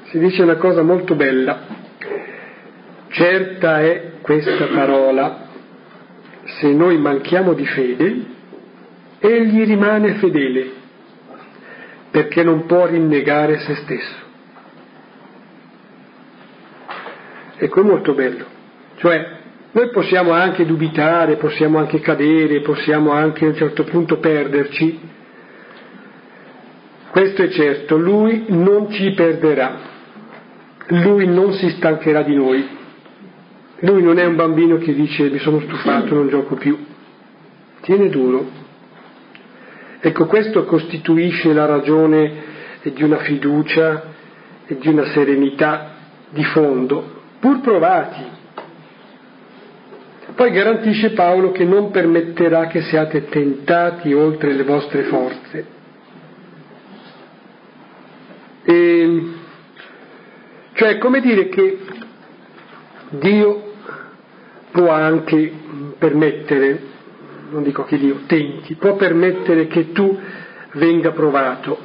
si 0.05 0.19
dice 0.19 0.41
una 0.41 0.55
cosa 0.55 0.83
molto 0.83 1.15
bella. 1.15 1.77
Certa 3.09 3.81
è 3.81 4.11
questa 4.21 4.67
parola, 4.67 5.47
se 6.45 6.71
noi 6.71 6.97
manchiamo 6.97 7.53
di 7.53 7.65
fede, 7.65 8.25
egli 9.19 9.65
rimane 9.65 10.13
fedele, 10.13 10.71
perché 12.11 12.43
non 12.43 12.65
può 12.65 12.85
rinnegare 12.85 13.59
se 13.59 13.75
stesso. 13.75 14.27
Ecco, 17.57 17.81
è 17.81 17.83
molto 17.83 18.13
bello. 18.13 18.45
Cioè, 18.95 19.38
noi 19.71 19.89
possiamo 19.91 20.31
anche 20.31 20.65
dubitare, 20.65 21.35
possiamo 21.35 21.77
anche 21.77 21.99
cadere, 21.99 22.61
possiamo 22.61 23.11
anche 23.11 23.45
a 23.45 23.49
un 23.49 23.55
certo 23.55 23.83
punto 23.83 24.17
perderci. 24.17 24.99
Questo 27.11 27.43
è 27.43 27.49
certo, 27.49 27.97
lui 27.97 28.45
non 28.47 28.89
ci 28.91 29.11
perderà, 29.11 29.77
lui 30.87 31.27
non 31.27 31.53
si 31.53 31.69
stancherà 31.69 32.23
di 32.23 32.35
noi. 32.35 32.77
Lui 33.81 34.03
non 34.03 34.17
è 34.17 34.25
un 34.25 34.35
bambino 34.35 34.77
che 34.77 34.93
dice 34.93 35.29
mi 35.29 35.39
sono 35.39 35.59
stufato, 35.61 36.13
non 36.13 36.27
gioco 36.27 36.55
più. 36.55 36.77
Tiene 37.81 38.09
duro. 38.09 38.47
Ecco, 40.01 40.25
questo 40.25 40.65
costituisce 40.65 41.53
la 41.53 41.65
ragione 41.65 42.47
di 42.81 43.03
una 43.03 43.17
fiducia 43.17 44.03
e 44.65 44.77
di 44.77 44.87
una 44.87 45.05
serenità 45.11 45.91
di 46.29 46.43
fondo, 46.43 47.21
pur 47.39 47.61
provati, 47.61 48.37
poi 50.39 50.51
garantisce 50.51 51.09
Paolo 51.09 51.51
che 51.51 51.65
non 51.65 51.91
permetterà 51.91 52.67
che 52.67 52.83
siate 52.83 53.25
tentati 53.25 54.13
oltre 54.13 54.53
le 54.53 54.63
vostre 54.63 55.03
forze. 55.03 55.65
E, 58.63 59.23
cioè, 60.75 60.97
come 60.97 61.19
dire 61.19 61.49
che 61.49 61.77
Dio 63.09 63.73
può 64.71 64.89
anche 64.91 65.51
permettere, 65.97 66.79
non 67.49 67.63
dico 67.63 67.83
che 67.83 67.97
Dio 67.97 68.21
tenti, 68.25 68.75
può 68.75 68.95
permettere 68.95 69.67
che 69.67 69.91
tu 69.91 70.17
venga 70.71 71.11
provato. 71.11 71.79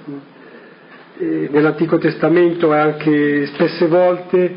E 1.19 1.49
nell'Antico 1.51 1.99
Testamento 1.99 2.73
è 2.73 2.79
anche 2.79 3.47
spesse 3.47 3.89
volte 3.89 4.55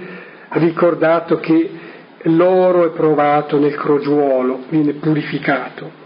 ricordato 0.50 1.40
che 1.40 1.86
l'oro 2.28 2.86
è 2.86 2.90
provato 2.90 3.60
nel 3.60 3.76
crogiuolo, 3.76 4.64
viene 4.70 4.94
purificato. 4.94 6.06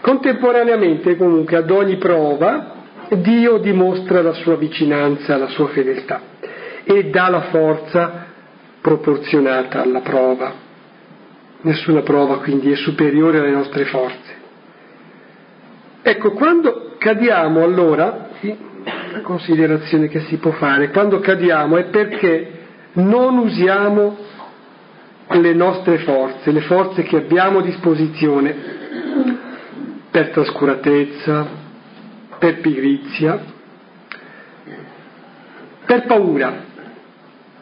Contemporaneamente 0.00 1.16
comunque 1.16 1.56
ad 1.56 1.70
ogni 1.70 1.96
prova 1.96 2.76
Dio 3.16 3.58
dimostra 3.58 4.20
la 4.20 4.34
sua 4.34 4.56
vicinanza, 4.56 5.36
la 5.36 5.48
sua 5.48 5.68
fedeltà 5.68 6.20
e 6.84 7.10
dà 7.10 7.28
la 7.28 7.42
forza 7.42 8.26
proporzionata 8.80 9.82
alla 9.82 10.00
prova. 10.00 10.66
Nessuna 11.60 12.02
prova 12.02 12.38
quindi 12.38 12.70
è 12.70 12.76
superiore 12.76 13.38
alle 13.38 13.50
nostre 13.50 13.84
forze. 13.86 14.36
Ecco, 16.02 16.32
quando 16.32 16.94
cadiamo 16.98 17.62
allora, 17.62 18.28
la 19.12 19.20
considerazione 19.22 20.08
che 20.08 20.20
si 20.20 20.36
può 20.36 20.52
fare, 20.52 20.90
quando 20.90 21.18
cadiamo 21.18 21.76
è 21.76 21.84
perché 21.84 22.52
non 22.92 23.38
usiamo 23.38 24.16
le 25.30 25.52
nostre 25.52 25.98
forze, 25.98 26.50
le 26.50 26.62
forze 26.62 27.02
che 27.02 27.16
abbiamo 27.16 27.58
a 27.58 27.62
disposizione 27.62 28.54
per 30.10 30.30
trascuratezza, 30.30 31.46
per 32.38 32.60
pigrizia, 32.60 33.38
per 35.84 36.06
paura. 36.06 36.66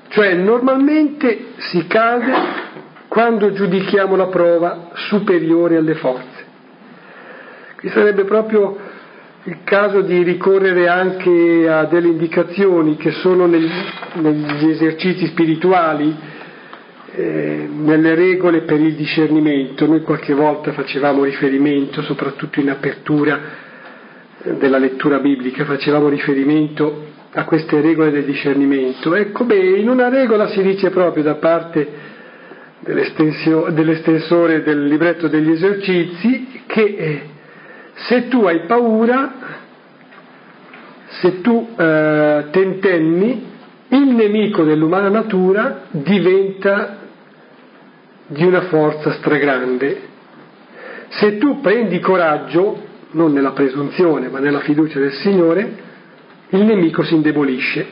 Cioè 0.08 0.34
normalmente 0.34 1.54
si 1.56 1.86
cade 1.86 2.32
quando 3.08 3.52
giudichiamo 3.52 4.14
la 4.14 4.26
prova 4.26 4.90
superiore 4.94 5.76
alle 5.76 5.94
forze. 5.94 6.44
Qui 7.76 7.88
sarebbe 7.90 8.24
proprio 8.24 8.78
il 9.44 9.58
caso 9.62 10.00
di 10.00 10.22
ricorrere 10.22 10.88
anche 10.88 11.68
a 11.68 11.84
delle 11.84 12.08
indicazioni 12.08 12.96
che 12.96 13.12
sono 13.12 13.46
negli, 13.46 13.70
esercizi 14.70 15.26
spirituali, 15.26 16.16
eh, 17.14 17.68
nelle 17.70 18.14
regole 18.14 18.62
per 18.62 18.80
il 18.80 18.94
discernimento. 18.94 19.86
Noi 19.86 20.02
qualche 20.02 20.34
volta 20.34 20.72
facevamo 20.72 21.24
riferimento, 21.24 22.02
soprattutto 22.02 22.61
in 22.61 22.70
apertura 22.70 23.40
eh, 24.42 24.54
della 24.54 24.78
lettura 24.78 25.18
biblica, 25.18 25.64
facevamo 25.64 26.09
riferimento 26.09 27.14
a 27.32 27.44
queste 27.44 27.80
regole 27.80 28.11
del 28.11 28.24
discernimento. 28.24 29.14
Ecco, 29.14 29.44
beh, 29.44 29.78
in 29.78 29.88
una 29.88 30.09
regola 30.09 30.48
si 30.48 30.62
dice 30.62 30.90
proprio 30.90 31.22
da 31.22 31.34
parte 31.34 32.14
dell'estensore 32.80 34.62
del 34.62 34.84
libretto 34.84 35.28
degli 35.28 35.50
esercizi 35.50 36.62
che 36.66 36.82
eh, 36.82 37.22
se 37.94 38.28
tu 38.28 38.44
hai 38.44 38.61
paura, 38.66 39.34
se 41.20 41.40
tu 41.40 41.68
eh, 41.76 42.44
tentenni, 42.50 43.54
il 43.97 44.14
nemico 44.14 44.64
dell'umana 44.64 45.09
natura 45.09 45.86
diventa 45.90 46.99
di 48.26 48.44
una 48.44 48.62
forza 48.62 49.12
stragrande. 49.12 50.14
Se 51.09 51.38
tu 51.38 51.61
prendi 51.61 52.01
coraggio, 52.01 52.84
non 53.12 53.32
nella 53.32 53.53
presunzione, 53.53 54.28
ma 54.28 54.38
nella 54.38 54.61
fiducia 54.61 54.99
del 54.99 55.12
Signore, 55.12 55.84
il 56.51 56.64
nemico 56.64 57.03
si 57.03 57.14
indebolisce. 57.14 57.86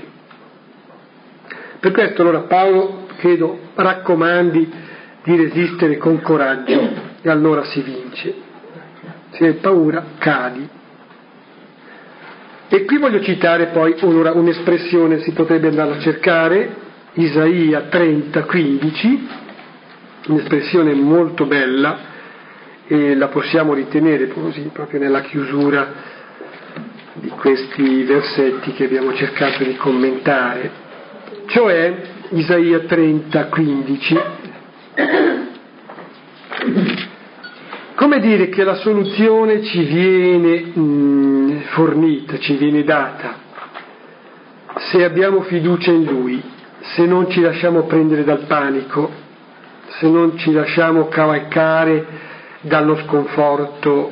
Per 1.81 1.93
questo 1.93 2.23
allora 2.23 2.41
Paolo, 2.41 3.07
credo, 3.19 3.59
raccomandi 3.75 4.73
di 5.23 5.37
resistere 5.37 5.97
con 5.97 6.21
coraggio 6.21 6.91
e 7.23 7.31
allora 7.31 7.65
si 7.65 7.81
vince. 7.81 8.35
Se 9.31 9.47
hai 9.47 9.55
paura, 9.55 10.05
cadi. 10.19 10.69
E 12.69 12.85
qui 12.85 12.99
voglio 12.99 13.21
citare 13.23 13.67
poi 13.67 13.95
ora 14.01 14.33
un'espressione, 14.33 15.21
si 15.21 15.33
potrebbe 15.33 15.69
andare 15.69 15.93
a 15.93 16.01
cercare, 16.01 16.83
Isaia 17.15 17.83
30, 17.83 18.43
15, 18.43 19.29
un'espressione 20.29 20.95
molto 20.95 21.45
bella 21.47 22.13
e 22.87 23.15
la 23.15 23.29
possiamo 23.29 23.75
ritenere 23.75 24.29
così 24.29 24.71
proprio 24.73 25.01
nella 25.01 25.21
chiusura 25.21 25.93
di 27.15 27.29
questi 27.29 28.03
versetti 28.03 28.73
che 28.73 28.85
abbiamo 28.85 29.15
cercato 29.15 29.63
di 29.63 29.77
commentare, 29.77 30.71
cioè 31.47 31.95
Isaia 32.31 32.81
30, 32.81 33.45
15. 33.47 34.21
Come 37.95 38.19
dire 38.19 38.49
che 38.49 38.65
la 38.65 38.75
soluzione 38.77 39.63
ci 39.63 39.83
viene 39.85 40.61
mh, 40.63 41.61
fornita, 41.75 42.39
ci 42.39 42.57
viene 42.57 42.83
data, 42.83 43.39
se 44.77 45.05
abbiamo 45.05 45.43
fiducia 45.43 45.93
in 45.93 46.05
Lui, 46.05 46.43
se 46.81 47.07
non 47.07 47.31
ci 47.31 47.41
lasciamo 47.41 47.85
prendere 47.85 48.25
dal 48.25 48.47
panico, 48.47 49.11
se 49.99 50.09
non 50.09 50.37
ci 50.39 50.53
lasciamo 50.53 51.07
cavalcare 51.07 52.05
dallo 52.63 52.97
sconforto, 53.07 54.11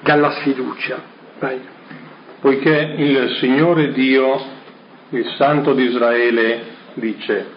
dalla 0.00 0.30
sfiducia. 0.32 1.02
Vai. 1.38 1.60
Poiché 2.40 2.94
il 2.98 3.36
Signore 3.40 3.92
Dio, 3.92 4.40
il 5.10 5.26
Santo 5.36 5.72
di 5.72 5.84
Israele, 5.84 6.60
dice, 6.94 7.56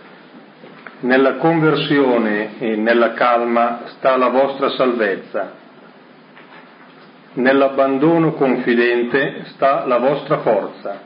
nella 1.02 1.36
conversione 1.36 2.60
e 2.60 2.76
nella 2.76 3.14
calma 3.14 3.82
sta 3.98 4.18
la 4.18 4.30
vostra 4.30 4.70
salvezza, 4.70 5.54
nell'abbandono 7.34 8.34
confidente 8.34 9.46
sta 9.54 9.86
la 9.86 9.98
vostra 9.98 10.40
forza. 10.40 11.02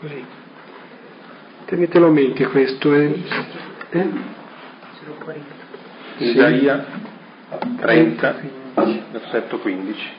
Così. 0.00 0.24
Tenetelo 1.64 2.06
a 2.06 2.10
mente 2.10 2.46
questo. 2.46 2.94
Eh? 2.94 3.22
Eh? 3.90 4.36
Isaia 6.18 6.84
30, 7.78 8.36
versetto 9.10 9.58
15. 9.58 10.16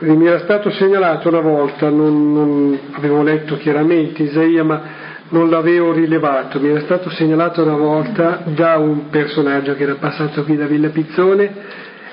Mi 0.00 0.26
era 0.26 0.38
stato 0.40 0.70
segnalato 0.70 1.28
una 1.28 1.40
volta, 1.40 1.90
non, 1.90 2.32
non, 2.32 2.78
avevo 2.92 3.22
letto 3.22 3.58
chiaramente 3.58 4.22
Isaia, 4.22 4.64
ma 4.64 4.82
non 5.30 5.48
l'avevo 5.48 5.92
rilevato, 5.92 6.60
mi 6.60 6.68
era 6.68 6.80
stato 6.80 7.10
segnalato 7.10 7.62
una 7.62 7.76
volta 7.76 8.42
da 8.44 8.76
un 8.76 9.08
personaggio 9.10 9.74
che 9.74 9.82
era 9.82 9.94
passato 9.94 10.44
qui 10.44 10.56
da 10.56 10.66
Villa 10.66 10.90
Pizzone 10.90 11.52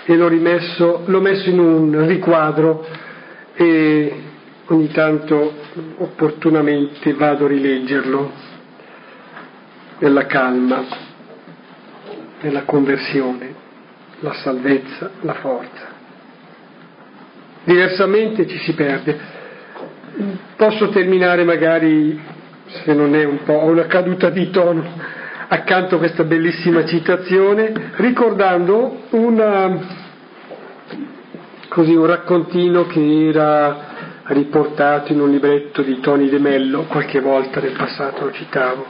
e 0.06 0.16
l'ho 0.16 0.28
rimesso, 0.28 1.04
l'ho 1.06 1.22
messo 1.22 1.50
in 1.50 1.60
un 1.60 2.08
riquadro 2.08 2.86
e 3.56 4.24
ogni 4.68 4.90
tanto 4.92 5.54
opportunamente 5.98 7.14
vado 7.14 7.46
a 7.46 7.48
rileggerlo 7.48 8.32
nella 10.00 10.26
calma, 10.26 10.84
nella 12.42 12.64
conversione, 12.64 13.54
la 14.20 14.34
salvezza, 14.34 15.12
la 15.22 15.34
forza 15.34 15.96
diversamente 17.68 18.48
ci 18.48 18.58
si 18.60 18.74
perde. 18.74 19.36
Posso 20.56 20.88
terminare 20.88 21.44
magari, 21.44 22.18
se 22.68 22.94
non 22.94 23.16
è 23.16 23.24
un 23.24 23.44
po' 23.44 23.64
una 23.64 23.86
caduta 23.86 24.30
di 24.30 24.50
tono, 24.50 24.84
accanto 25.48 25.96
a 25.96 25.98
questa 25.98 26.24
bellissima 26.24 26.86
citazione, 26.86 27.92
ricordando 27.96 29.04
una, 29.12 29.80
così, 31.70 31.94
un 31.94 32.06
raccontino 32.06 32.86
che 32.88 33.28
era 33.30 33.96
riportato 34.26 35.14
in 35.14 35.22
un 35.22 35.32
libretto 35.32 35.82
di 35.82 36.00
Tony 36.00 36.30
De 36.30 36.40
Mello, 36.40 36.84
qualche 36.84 37.22
volta 37.22 37.62
nel 37.62 37.76
passato 37.78 38.26
lo 38.26 38.32
citavo, 38.32 38.86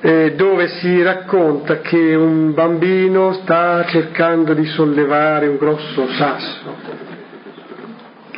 eh, 0.00 0.34
dove 0.34 0.66
si 0.80 1.00
racconta 1.00 1.78
che 1.78 2.16
un 2.16 2.52
bambino 2.54 3.32
sta 3.34 3.84
cercando 3.86 4.52
di 4.52 4.64
sollevare 4.66 5.46
un 5.46 5.56
grosso 5.58 6.08
sasso 6.08 7.02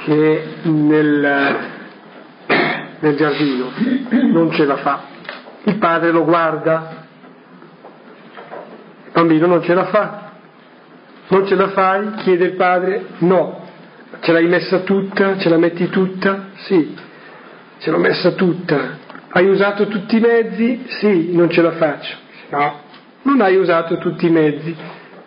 che 0.05 0.45
nel, 0.65 1.74
nel 3.05 3.17
giardino 3.17 3.71
non 4.33 4.51
ce 4.53 4.65
la 4.65 4.77
fa. 4.77 5.03
Il 5.65 5.77
padre 5.77 6.11
lo 6.11 6.25
guarda, 6.25 7.07
il 9.05 9.11
bambino 9.13 9.47
non 9.47 9.63
ce 9.63 9.75
la 9.75 9.85
fa, 9.85 10.33
non 11.29 11.47
ce 11.47 11.55
la 11.55 11.69
fai? 11.69 12.15
chiede 12.17 12.47
il 12.47 12.57
padre, 12.57 13.05
no. 13.19 13.63
Ce 14.21 14.33
l'hai 14.33 14.47
messa 14.47 14.81
tutta? 14.81 15.39
Ce 15.39 15.49
la 15.49 15.59
metti 15.59 15.89
tutta? 15.89 16.49
Sì, 16.67 16.95
ce 17.79 17.91
l'ho 17.91 17.99
messa 17.99 18.33
tutta. 18.33 18.99
Hai 19.29 19.49
usato 19.49 19.87
tutti 19.87 20.17
i 20.17 20.21
mezzi? 20.21 20.85
Sì, 21.01 21.35
non 21.35 21.51
ce 21.51 21.61
la 21.61 21.73
faccio. 21.73 22.17
No, 22.51 22.81
non 23.23 23.41
hai 23.41 23.57
usato 23.57 23.99
tutti 23.99 24.27
i 24.27 24.31
mezzi 24.31 24.75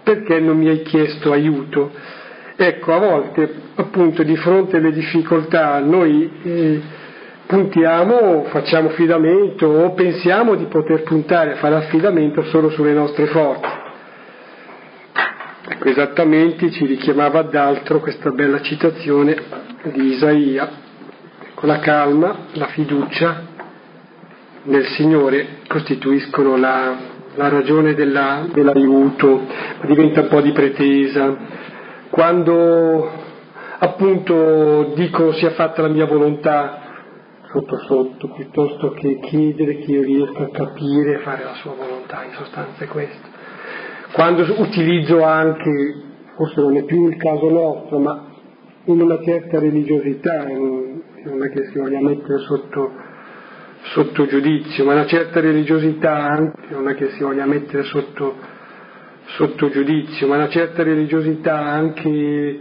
perché 0.02 0.40
non 0.40 0.58
mi 0.58 0.70
hai 0.70 0.82
chiesto 0.84 1.32
aiuto. 1.32 1.92
Ecco, 2.56 2.94
a 2.94 2.98
volte 2.98 3.54
appunto 3.76 4.24
di 4.24 4.36
fronte 4.36 4.78
alle 4.78 4.92
difficoltà 4.92 5.80
noi 5.80 6.32
eh, 6.42 6.82
puntiamo, 7.48 8.44
facciamo 8.50 8.90
affidamento 8.90 9.68
o 9.68 9.94
pensiamo 9.94 10.56
di 10.56 10.66
poter 10.66 11.04
puntare 11.04 11.54
a 11.54 11.56
fare 11.56 11.76
affidamento 11.76 12.44
solo 12.44 12.70
sulle 12.70 12.94
nostre 12.94 13.26
forze. 13.28 13.86
Ecco, 15.70 15.88
esattamente 15.90 16.70
ci 16.72 16.86
richiamava 16.86 17.40
ad 17.40 17.56
altro 17.56 18.00
questa 18.00 18.30
bella 18.32 18.62
citazione 18.62 19.36
di 19.84 20.14
Isaia. 20.14 20.70
Ecco, 21.50 21.66
la 21.66 21.80
calma, 21.80 22.36
la 22.54 22.68
fiducia 22.68 23.44
nel 24.64 24.86
Signore 24.88 25.60
costituiscono 25.68 26.58
la, 26.58 26.96
la 27.36 27.48
ragione 27.48 27.94
della, 27.94 28.46
dell'aiuto, 28.52 29.46
diventa 29.86 30.22
un 30.22 30.28
po' 30.28 30.42
di 30.42 30.52
pretesa, 30.52 31.36
quando 32.10 33.26
appunto 33.80 34.94
dico 34.96 35.32
sia 35.34 35.52
fatta 35.52 35.82
la 35.82 35.88
mia 35.88 36.06
volontà 36.06 36.87
sotto 37.52 37.78
sotto, 37.80 38.30
piuttosto 38.30 38.92
che 38.92 39.20
chiedere 39.20 39.78
che 39.80 39.92
io 39.92 40.02
riesca 40.02 40.44
a 40.44 40.50
capire 40.50 41.16
e 41.16 41.20
fare 41.20 41.44
la 41.44 41.54
sua 41.56 41.74
volontà, 41.74 42.24
in 42.24 42.34
sostanza 42.34 42.84
è 42.84 42.88
questo. 42.88 43.28
Quando 44.12 44.44
utilizzo 44.62 45.24
anche, 45.24 45.94
forse 46.36 46.62
non 46.62 46.78
è 46.78 46.84
più 46.84 47.08
il 47.08 47.18
caso 47.18 47.50
nostro, 47.50 48.00
ma 48.00 48.26
in 48.86 49.02
una 49.02 49.22
certa 49.24 49.60
religiosità, 49.60 50.46
non 50.46 51.44
è 51.44 51.50
che 51.50 51.66
si 51.72 51.78
voglia 51.78 52.02
mettere 52.02 52.40
sotto, 52.40 52.92
sotto 53.94 54.26
giudizio, 54.28 54.86
ma 54.86 54.94
una 54.94 55.06
certa 55.06 55.40
religiosità 55.40 56.38
non 56.70 56.90
è 56.90 56.96
che 56.96 57.10
si 57.12 57.24
voglia 57.24 57.46
mettere 57.46 57.84
sotto 57.84 58.56
sotto 59.28 59.70
giudizio, 59.70 60.28
ma 60.28 60.36
una 60.36 60.50
certa 60.50 60.84
religiosità, 60.84 61.58
anche 61.58 62.60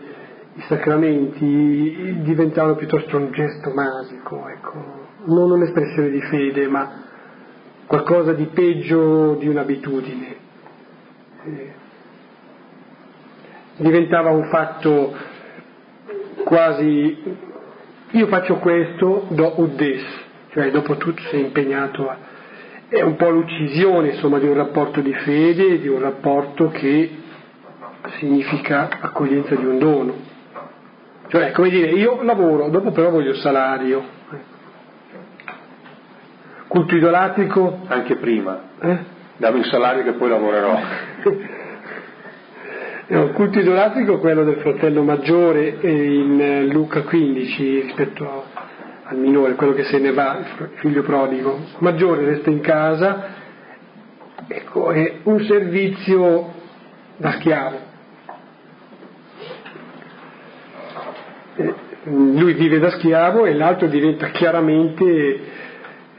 i 0.56 0.62
sacramenti 0.68 2.18
diventavano 2.22 2.74
piuttosto 2.74 3.16
un 3.16 3.30
gesto 3.32 3.70
magico, 3.70 4.48
ecco. 4.48 5.06
non 5.26 5.50
un'espressione 5.50 6.10
di 6.10 6.20
fede, 6.22 6.66
ma 6.66 7.04
qualcosa 7.86 8.32
di 8.32 8.46
peggio 8.46 9.34
di 9.34 9.48
un'abitudine. 9.48 10.36
Eh, 11.44 11.72
diventava 13.76 14.30
un 14.30 14.48
fatto 14.48 15.14
quasi 16.44 17.44
io 18.10 18.26
faccio 18.28 18.56
questo 18.56 19.26
do 19.28 19.60
uddes, 19.60 20.02
cioè 20.50 20.70
dopo 20.70 20.96
tutto 20.96 21.22
sei 21.30 21.40
impegnato 21.40 22.08
a 22.08 22.34
è 22.88 23.02
un 23.02 23.16
po' 23.16 23.30
l'uccisione 23.30 24.10
insomma, 24.10 24.38
di 24.38 24.46
un 24.46 24.54
rapporto 24.54 25.00
di 25.00 25.12
fede, 25.12 25.80
di 25.80 25.88
un 25.88 26.00
rapporto 26.00 26.68
che 26.68 27.10
significa 28.18 28.88
accoglienza 29.00 29.56
di 29.56 29.64
un 29.64 29.78
dono. 29.78 30.34
Cioè, 31.28 31.50
come 31.52 31.70
dire, 31.70 31.90
io 31.90 32.22
lavoro, 32.22 32.68
dopo 32.68 32.92
però 32.92 33.10
voglio 33.10 33.30
il 33.30 33.38
salario. 33.38 34.04
Culto 36.68 36.94
idolatrico? 36.94 37.80
Anche 37.86 38.16
prima. 38.16 38.60
Eh? 38.80 38.98
Dammi 39.36 39.58
il 39.58 39.66
salario 39.66 40.02
che 40.02 40.12
poi 40.12 40.28
lavorerò. 40.28 40.78
no, 43.08 43.24
il 43.24 43.32
culto 43.32 43.58
idolatrico 43.58 44.14
è 44.14 44.18
quello 44.18 44.44
del 44.44 44.56
fratello 44.56 45.02
maggiore 45.02 45.76
in 45.80 46.68
Luca 46.70 47.02
15 47.02 47.80
rispetto 47.80 48.44
al 49.08 49.18
minore, 49.18 49.54
quello 49.54 49.72
che 49.72 49.84
se 49.84 49.98
ne 49.98 50.12
va, 50.12 50.38
il 50.38 50.70
figlio 50.76 51.02
prodigo, 51.02 51.60
maggiore 51.78 52.24
resta 52.24 52.50
in 52.50 52.60
casa, 52.60 53.26
ecco, 54.48 54.90
è 54.90 55.20
un 55.24 55.40
servizio 55.44 56.52
da 57.16 57.32
schiavo. 57.32 57.76
Eh, 57.76 57.94
lui 62.04 62.52
vive 62.54 62.78
da 62.78 62.90
schiavo 62.90 63.46
e 63.46 63.54
l'altro 63.54 63.88
diventa 63.88 64.28
chiaramente 64.30 65.40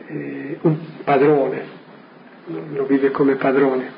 eh, 0.07 0.57
un 0.61 0.77
padrone, 1.03 1.61
lo 2.73 2.85
vive 2.85 3.11
come 3.11 3.35
padrone, 3.35 3.91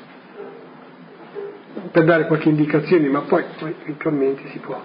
per 1.90 2.04
dare 2.04 2.26
qualche 2.26 2.48
indicazione, 2.48 3.08
ma 3.08 3.20
poi, 3.22 3.44
eventualmente 3.82 4.48
si 4.50 4.58
può 4.58 4.80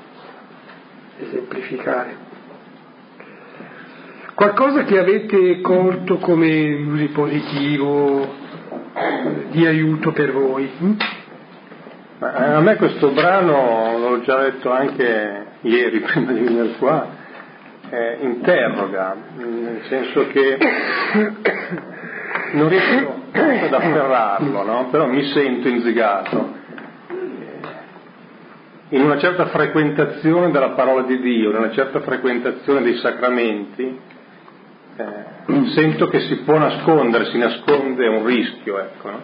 esemplificare. 1.20 2.34
Qualcosa 4.34 4.84
che 4.84 5.00
avete 5.00 5.62
colto 5.62 6.18
come 6.18 7.10
positivo, 7.14 8.44
di 9.52 9.66
aiuto 9.66 10.12
per 10.12 10.32
voi? 10.32 10.70
Hm? 12.34 12.56
A 12.56 12.60
me 12.62 12.76
questo 12.76 13.12
brano, 13.12 13.98
l'ho 13.98 14.22
già 14.22 14.38
letto 14.38 14.72
anche 14.72 15.46
ieri 15.62 16.00
prima 16.06 16.32
di 16.32 16.40
venire 16.40 16.76
qua, 16.78 17.08
eh, 17.90 18.18
interroga, 18.22 19.16
nel 19.38 19.82
senso 19.88 20.28
che 20.28 20.58
non 22.54 22.70
riesco 22.70 23.24
ad 23.32 23.74
afferrarlo, 23.74 24.64
no? 24.64 24.88
però 24.90 25.08
mi 25.08 25.24
sento 25.28 25.68
inzigato 25.68 26.64
in 28.90 29.02
una 29.02 29.18
certa 29.18 29.48
frequentazione 29.48 30.52
della 30.52 30.70
parola 30.70 31.04
di 31.04 31.20
Dio, 31.20 31.50
in 31.50 31.58
una 31.58 31.72
certa 31.72 32.02
frequentazione 32.02 32.82
dei 32.82 32.98
sacramenti, 32.98 34.00
eh, 34.98 35.64
sento 35.74 36.08
che 36.08 36.22
si 36.22 36.36
può 36.38 36.58
nascondere, 36.58 37.26
si 37.26 37.38
nasconde 37.38 38.08
un 38.08 38.26
rischio, 38.26 38.80
ecco, 38.80 39.10
no? 39.10 39.22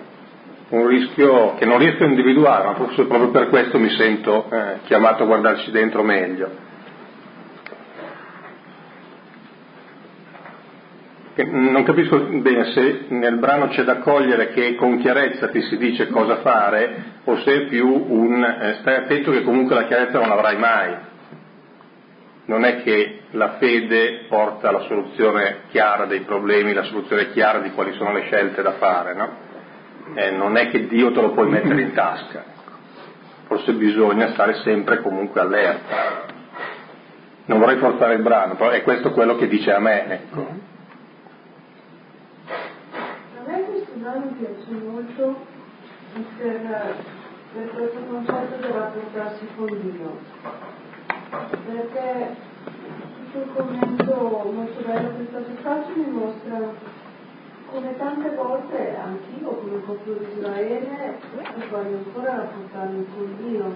Un 0.71 0.87
rischio 0.87 1.55
che 1.55 1.65
non 1.65 1.77
riesco 1.77 2.03
a 2.03 2.07
individuare, 2.07 2.65
ma 2.65 2.75
forse 2.75 3.05
proprio 3.05 3.29
per 3.29 3.49
questo 3.49 3.77
mi 3.77 3.89
sento 3.89 4.49
eh, 4.49 4.79
chiamato 4.85 5.23
a 5.23 5.25
guardarci 5.25 5.71
dentro 5.71 6.03
meglio. 6.03 6.69
Non 11.33 11.83
capisco 11.83 12.19
bene 12.19 12.65
se 12.71 13.05
nel 13.07 13.37
brano 13.37 13.69
c'è 13.69 13.83
da 13.83 13.97
cogliere 13.97 14.49
che 14.49 14.75
con 14.75 14.99
chiarezza 14.99 15.47
ti 15.47 15.61
si 15.63 15.77
dice 15.77 16.07
cosa 16.07 16.37
fare 16.37 17.03
o 17.23 17.37
se 17.37 17.53
è 17.53 17.65
più 17.67 17.87
un 17.87 18.43
eh, 18.43 18.77
stai 18.81 18.95
attento 18.95 19.31
che 19.31 19.41
comunque 19.41 19.73
la 19.73 19.85
chiarezza 19.85 20.19
non 20.19 20.27
l'avrai 20.27 20.57
mai 20.57 20.95
non 22.45 22.65
è 22.65 22.83
che 22.83 23.21
la 23.31 23.55
fede 23.57 24.25
porta 24.27 24.69
alla 24.69 24.81
soluzione 24.81 25.61
chiara 25.69 26.05
dei 26.05 26.21
problemi, 26.21 26.73
la 26.73 26.83
soluzione 26.83 27.31
chiara 27.31 27.59
di 27.59 27.71
quali 27.71 27.93
sono 27.93 28.11
le 28.11 28.23
scelte 28.23 28.61
da 28.61 28.73
fare, 28.73 29.13
no? 29.13 29.50
Eh, 30.15 30.31
non 30.31 30.57
è 30.57 30.69
che 30.69 30.87
Dio 30.87 31.11
te 31.11 31.21
lo 31.21 31.31
puoi 31.31 31.49
mettere 31.49 31.81
in 31.81 31.93
tasca, 31.93 32.43
forse 33.47 33.73
bisogna 33.73 34.31
stare 34.33 34.55
sempre 34.63 35.01
comunque 35.01 35.41
allerta. 35.41 36.29
Non 37.45 37.59
vorrei 37.59 37.77
forzare 37.77 38.15
il 38.15 38.21
brano, 38.21 38.55
però 38.55 38.69
è 38.69 38.83
questo 38.83 39.11
quello 39.11 39.35
che 39.35 39.47
dice 39.47 39.73
a 39.73 39.79
me. 39.79 40.09
Ecco. 40.09 40.47
A 42.47 43.49
me 43.49 43.63
questo 43.63 43.91
brano 43.95 44.35
piace 44.37 44.83
molto 44.85 45.45
per, 46.37 46.95
per 47.53 47.69
questo 47.73 47.99
concetto 48.09 48.55
del 48.61 48.71
rapportarsi 48.71 49.47
con 49.55 49.67
Dio, 49.81 50.19
perché 51.65 52.35
tutto 53.31 53.37
il 53.39 53.49
commento 53.55 54.51
molto 54.53 54.81
bello 54.85 55.09
che 55.15 55.23
è 55.23 55.27
stato 55.29 55.61
fatto 55.61 55.91
mi 55.95 56.11
mostra 56.11 57.00
come 57.71 57.97
tante 57.97 58.29
volte 58.31 58.97
anch'io 58.97 59.47
come 59.47 59.77
popolo 59.77 60.17
di 60.17 60.37
Israele 60.37 61.17
voglio 61.69 61.97
ancora 61.97 62.35
rapportarmi 62.35 63.07
con 63.15 63.35
Dio. 63.37 63.73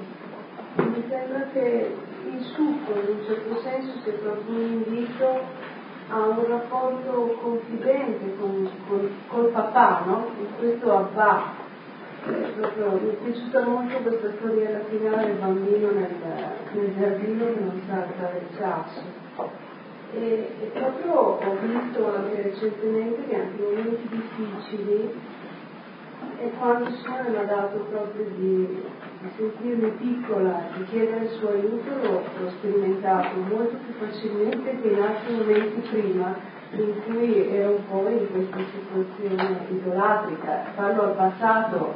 Mi 0.75 1.03
sembra 1.07 1.47
che 1.53 1.95
il 2.29 2.41
succo 2.43 2.91
in 2.91 3.15
un 3.17 3.25
certo 3.25 3.61
senso 3.61 3.91
sia 4.03 4.11
proprio 4.13 4.53
un 4.53 4.83
invito 4.85 5.39
a 6.09 6.19
un 6.27 6.45
rapporto 6.45 7.37
confidente 7.41 8.35
con, 8.37 8.69
con, 8.87 9.09
col 9.27 9.49
papà, 9.51 10.03
no? 10.05 10.27
In 10.39 10.47
questo 10.57 10.97
Abba. 10.97 11.63
Eh, 12.27 12.53
proprio, 12.57 12.99
mi 12.99 13.09
è 13.11 13.13
piaciuta 13.13 13.65
molto 13.65 13.97
questa 13.99 14.31
storiella 14.37 14.79
finale 14.89 15.25
del 15.27 15.35
bambino 15.35 15.91
nel, 15.91 16.15
nel 16.73 16.95
giardino 16.97 17.45
che 17.45 17.59
non 17.59 17.81
sa 17.87 18.07
sasso 18.57 19.64
e, 20.15 20.55
e 20.61 20.65
proprio 20.73 21.13
ho 21.13 21.57
visto 21.61 22.13
anche 22.15 22.41
recentemente 22.41 23.27
che 23.27 23.35
anche 23.35 23.61
in 23.61 23.63
momenti 23.63 24.07
difficili 24.07 25.13
e 26.37 26.51
quando 26.57 26.89
il 26.89 26.95
Signore 26.95 27.29
mi 27.29 27.37
ha 27.37 27.43
dato 27.43 27.77
proprio 27.89 28.25
di, 28.35 28.83
di 29.19 29.29
sentirmi 29.35 29.89
piccola, 29.91 30.63
di 30.75 30.83
chiedere 30.85 31.25
il 31.25 31.29
suo 31.31 31.49
aiuto, 31.49 31.89
l'ho, 32.01 32.49
sperimentato 32.49 33.39
molto 33.49 33.75
più 33.77 33.93
facilmente 34.05 34.81
che 34.81 34.87
in 34.87 35.01
altri 35.01 35.35
momenti 35.35 35.87
prima 35.89 36.35
in 36.71 36.93
cui 37.03 37.49
ero 37.49 37.71
un 37.71 37.87
po' 37.87 38.09
in 38.09 38.27
questa 38.31 38.57
situazione 38.71 39.59
idolatrica. 39.69 40.63
Parlo 40.75 41.03
al 41.03 41.15
passato, 41.15 41.93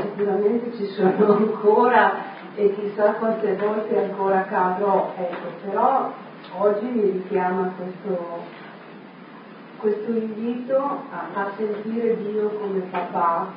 sicuramente 0.00 0.72
ci 0.76 0.86
sono 0.86 1.32
ancora 1.34 2.12
e 2.56 2.74
chissà 2.74 3.12
quante 3.14 3.54
volte 3.56 3.98
ancora 3.98 4.42
cadrò, 4.44 5.12
ecco, 5.16 5.48
però 5.64 6.12
oggi 6.58 6.86
mi 6.86 7.10
richiama 7.10 7.72
questo, 7.76 8.42
questo 9.78 10.10
invito 10.10 10.76
a, 10.76 11.28
a, 11.32 11.52
sentire 11.56 12.16
Dio 12.18 12.48
come 12.50 12.80
papà 12.90 13.52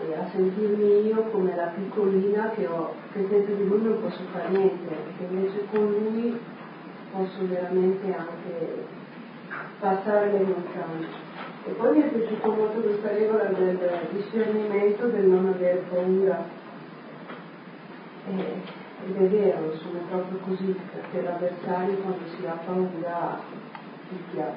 e 0.00 0.14
a 0.14 0.28
sentirmi 0.30 1.06
io 1.06 1.22
come 1.30 1.54
la 1.54 1.70
piccolina 1.74 2.50
che, 2.50 2.66
ho, 2.66 2.94
che 3.12 3.26
senza 3.28 3.52
di 3.52 3.66
lui 3.66 3.82
non 3.82 4.00
posso 4.00 4.20
fare 4.32 4.48
niente, 4.48 4.94
che 5.18 5.24
invece 5.30 5.66
con 5.70 5.84
lui 5.84 6.38
posso 7.12 7.46
veramente 7.46 8.14
anche 8.14 8.84
passare 9.78 10.32
le 10.32 10.38
montagne. 10.38 11.30
E 11.64 11.70
poi 11.72 11.96
mi 11.96 12.02
è 12.02 12.06
piaciuta 12.08 12.48
molto 12.48 12.80
questa 12.80 13.12
regola 13.12 13.44
del 13.44 13.78
discernimento, 14.10 15.06
del 15.06 15.24
non 15.24 15.46
avere 15.46 15.84
paura. 15.88 16.44
E, 18.28 18.80
ed 19.06 19.16
è 19.16 19.28
vero, 19.28 19.76
sono 19.78 19.98
proprio 20.08 20.38
così, 20.38 20.76
perché 20.92 21.22
l'avversario 21.22 21.96
quando 21.96 22.26
si 22.36 22.46
ha 22.46 22.58
paura 22.64 23.40
picchia, 24.08 24.54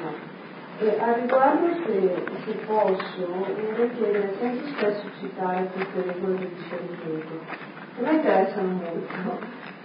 no. 0.00 0.34
E 0.78 0.98
a 1.00 1.14
riguardo, 1.14 1.68
se, 1.86 2.24
se 2.44 2.52
posso, 2.66 3.26
vorrei 3.26 3.90
chiedere, 3.92 4.36
sento 4.38 4.66
spesso 4.66 5.04
citare 5.18 5.70
queste 5.72 6.02
regole 6.02 6.36
di 6.36 6.54
discernimento, 6.54 7.40
che 7.96 8.02
mi 8.02 8.14
interessano 8.14 8.68
molto, 8.72 9.38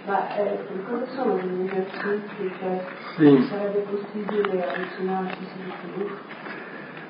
ma 0.04 0.36
eh, 0.36 0.58
cosa 0.86 1.06
sono 1.14 1.34
degli 1.36 1.66
esercizi, 1.66 2.52
cioè 2.58 2.84
sì. 3.16 3.46
sarebbe 3.48 3.78
possibile 3.80 4.68
avvicinarsi 4.68 5.38
di 5.38 5.72
più? 5.94 6.06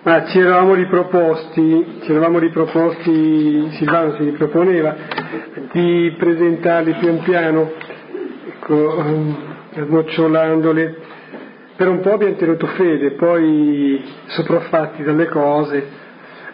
Ma 0.05 0.25
ci 0.25 0.41
eravamo 0.41 0.75
riproposti, 0.75 2.01
ci 2.03 2.11
eravamo 2.11 2.41
riproposti, 2.41 3.69
Silvano 3.75 4.17
si 4.17 4.25
riproponeva, 4.25 4.97
di 5.71 6.13
presentarli 6.19 6.95
pian 6.95 7.21
piano, 7.21 7.71
ecco, 8.49 9.05
snocciolandole. 9.77 10.97
Per 11.77 11.87
un 11.87 12.01
po' 12.01 12.15
abbiamo 12.15 12.35
tenuto 12.35 12.67
fede, 12.67 13.13
poi 13.13 14.03
sopraffatti 14.27 15.05
dalle 15.05 15.27
cose. 15.27 15.87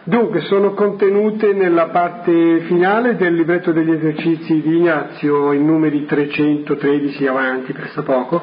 Dunque, 0.05 0.40
sono 0.40 0.74
contenute 0.74 1.55
nella 1.55 1.86
parte 1.86 2.61
finale 2.66 3.16
del 3.16 3.32
libretto 3.32 3.72
degli 3.72 3.92
esercizi 3.92 4.61
di 4.61 4.76
Ignazio, 4.76 5.55
in 5.55 5.64
numeri 5.64 6.05
313 6.05 7.26
avanti, 7.26 7.72
presso 7.72 8.03
poco. 8.03 8.42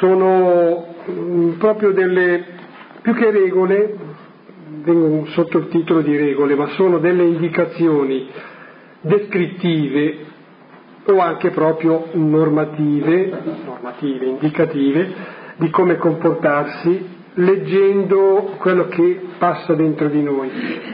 Sono 0.00 0.96
mm, 1.08 1.50
proprio 1.58 1.92
delle 1.92 2.58
più 3.02 3.14
che 3.14 3.30
regole, 3.30 3.96
vengono 4.82 5.26
sotto 5.26 5.58
il 5.58 5.68
titolo 5.68 6.00
di 6.00 6.16
regole, 6.16 6.54
ma 6.54 6.68
sono 6.68 6.98
delle 6.98 7.24
indicazioni 7.24 8.28
descrittive 9.00 10.28
o 11.06 11.18
anche 11.18 11.50
proprio 11.50 12.08
normative, 12.12 13.42
normative, 13.64 14.26
indicative 14.26 15.14
di 15.56 15.70
come 15.70 15.96
comportarsi 15.96 17.18
leggendo 17.34 18.56
quello 18.58 18.88
che 18.88 19.20
passa 19.38 19.74
dentro 19.74 20.08
di 20.08 20.22
noi. 20.22 20.50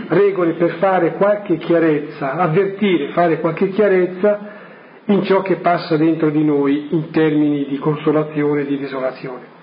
Regole 0.08 0.52
per 0.52 0.76
fare 0.78 1.14
qualche 1.14 1.56
chiarezza, 1.56 2.34
avvertire, 2.34 3.08
fare 3.12 3.40
qualche 3.40 3.70
chiarezza 3.70 4.54
in 5.06 5.22
ciò 5.24 5.42
che 5.42 5.56
passa 5.56 5.96
dentro 5.96 6.30
di 6.30 6.44
noi 6.44 6.88
in 6.90 7.10
termini 7.10 7.66
di 7.66 7.78
consolazione 7.78 8.62
e 8.62 8.66
di 8.66 8.78
desolazione 8.78 9.55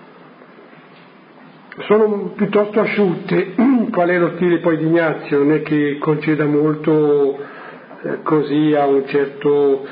sono 1.81 2.33
piuttosto 2.35 2.79
asciutte, 2.79 3.55
qual 3.91 4.09
è 4.09 4.17
lo 4.17 4.33
stile 4.35 4.59
poi 4.59 4.77
di 4.77 4.85
Ignazio, 4.85 5.39
non 5.39 5.53
è 5.53 5.61
che 5.61 5.97
conceda 5.99 6.45
molto 6.45 7.37
eh, 8.03 8.21
così 8.21 8.73
a 8.75 8.85
un 8.85 9.05
certo 9.07 9.85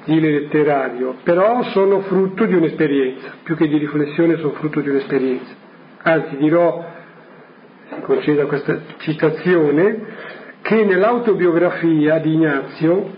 stile 0.00 0.30
letterario, 0.30 1.16
però 1.22 1.62
sono 1.64 2.00
frutto 2.00 2.44
di 2.44 2.54
un'esperienza, 2.54 3.34
più 3.42 3.56
che 3.56 3.68
di 3.68 3.78
riflessione 3.78 4.36
sono 4.36 4.52
frutto 4.52 4.80
di 4.80 4.88
un'esperienza. 4.88 5.54
Anzi 6.02 6.36
dirò, 6.36 6.84
si 7.88 8.00
conceda 8.02 8.46
questa 8.46 8.80
citazione, 8.98 10.40
che 10.62 10.84
nell'autobiografia 10.84 12.18
di 12.18 12.32
Ignazio, 12.32 13.10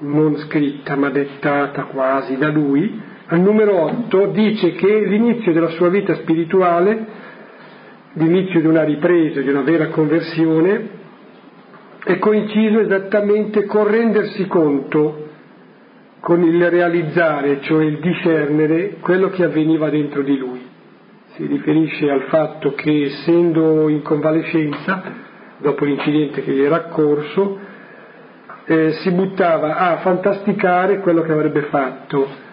non 0.00 0.36
scritta 0.38 0.96
ma 0.96 1.10
dettata 1.10 1.84
quasi 1.84 2.36
da 2.36 2.48
lui, 2.48 3.08
al 3.32 3.40
numero 3.40 3.84
8 3.84 4.26
dice 4.32 4.72
che 4.72 5.04
l'inizio 5.06 5.52
della 5.52 5.68
sua 5.70 5.88
vita 5.88 6.14
spirituale, 6.16 7.06
l'inizio 8.14 8.60
di 8.60 8.66
una 8.66 8.82
ripresa, 8.82 9.40
di 9.40 9.48
una 9.48 9.62
vera 9.62 9.86
conversione, 9.86 10.98
è 12.02 12.18
coinciso 12.18 12.80
esattamente 12.80 13.66
con 13.66 13.86
rendersi 13.86 14.48
conto, 14.48 15.28
con 16.18 16.42
il 16.42 16.68
realizzare, 16.68 17.60
cioè 17.60 17.84
il 17.84 18.00
discernere 18.00 18.96
quello 19.00 19.28
che 19.30 19.44
avveniva 19.44 19.88
dentro 19.90 20.22
di 20.22 20.36
lui. 20.36 20.66
Si 21.34 21.46
riferisce 21.46 22.10
al 22.10 22.22
fatto 22.22 22.74
che 22.74 23.04
essendo 23.04 23.88
in 23.88 24.02
convalescenza, 24.02 25.02
dopo 25.58 25.84
l'incidente 25.84 26.42
che 26.42 26.50
gli 26.50 26.62
era 26.62 26.76
accorso, 26.76 27.58
eh, 28.64 28.90
si 29.02 29.12
buttava 29.12 29.76
a 29.76 29.98
fantasticare 29.98 30.98
quello 30.98 31.22
che 31.22 31.30
avrebbe 31.30 31.62
fatto 31.62 32.48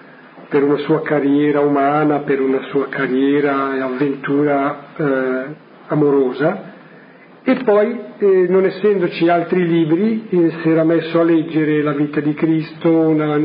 per 0.50 0.64
una 0.64 0.78
sua 0.78 1.02
carriera 1.02 1.60
umana, 1.60 2.20
per 2.20 2.41
una 2.41 2.62
sua 2.70 2.88
carriera 2.88 3.76
e 3.76 3.82
avventura 3.82 4.86
eh, 4.95 5.45
amorosa 5.88 6.76
e 7.50 7.64
poi, 7.64 7.98
eh, 8.18 8.45
non 8.50 8.66
essendoci 8.66 9.30
altri 9.30 9.66
libri, 9.66 10.28
eh, 10.30 10.50
si 10.62 10.70
era 10.70 10.84
messo 10.84 11.22
a 11.22 11.24
leggere 11.24 11.82
la 11.82 11.93
vita 11.93 12.20
di 12.20 12.34
Cristo, 12.34 12.89
una, 12.89 13.39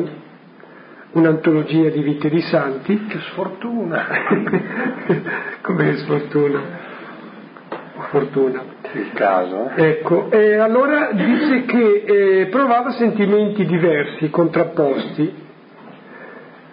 un'antologia 1.12 1.88
di 1.88 2.02
vite 2.02 2.28
di 2.28 2.40
santi. 2.40 3.06
Che 3.06 3.18
sfortuna! 3.30 4.04
Come 5.62 5.96
sfortuna? 5.98 6.60
Fortuna. 8.10 8.64
Il 8.92 9.12
caso. 9.12 9.70
Ecco, 9.76 10.32
e 10.32 10.56
allora 10.56 11.12
dice 11.12 11.64
che 11.66 12.02
eh, 12.04 12.46
provava 12.46 12.90
sentimenti 12.90 13.64
diversi, 13.64 14.30
contrapposti, 14.30 15.32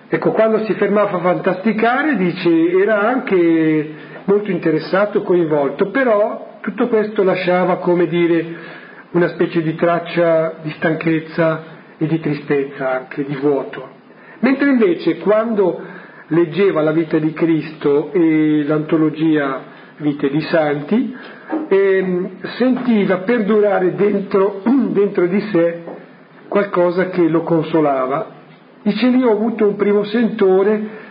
Ecco, 0.09 0.31
quando 0.31 0.63
si 0.65 0.73
fermava 0.73 1.17
a 1.17 1.21
fantasticare, 1.21 2.15
dice, 2.15 2.49
era 2.71 2.99
anche 3.01 3.89
molto 4.25 4.49
interessato, 4.49 5.21
coinvolto, 5.21 5.91
però 5.91 6.57
tutto 6.61 6.87
questo 6.87 7.23
lasciava, 7.23 7.77
come 7.77 8.07
dire, 8.07 8.77
una 9.11 9.27
specie 9.29 9.61
di 9.61 9.75
traccia 9.75 10.55
di 10.61 10.71
stanchezza 10.71 11.63
e 11.97 12.07
di 12.07 12.19
tristezza 12.19 12.91
anche, 12.91 13.23
di 13.23 13.35
vuoto. 13.35 13.87
Mentre 14.39 14.69
invece 14.69 15.17
quando 15.17 15.79
leggeva 16.27 16.81
la 16.81 16.91
vita 16.91 17.17
di 17.17 17.33
Cristo 17.33 18.11
e 18.11 18.63
l'antologia 18.65 19.77
Vite 19.97 20.29
di 20.29 20.41
Santi, 20.41 21.15
e 21.67 22.29
sentiva 22.57 23.19
perdurare 23.19 23.93
dentro, 23.95 24.61
dentro 24.89 25.27
di 25.27 25.39
sé 25.51 25.83
qualcosa 26.47 27.09
che 27.09 27.27
lo 27.27 27.43
consolava. 27.43 28.37
Dice 28.81 29.07
lì 29.07 29.23
ho 29.23 29.31
avuto 29.31 29.67
un 29.67 29.75
primo 29.75 30.03
sentore 30.05 31.07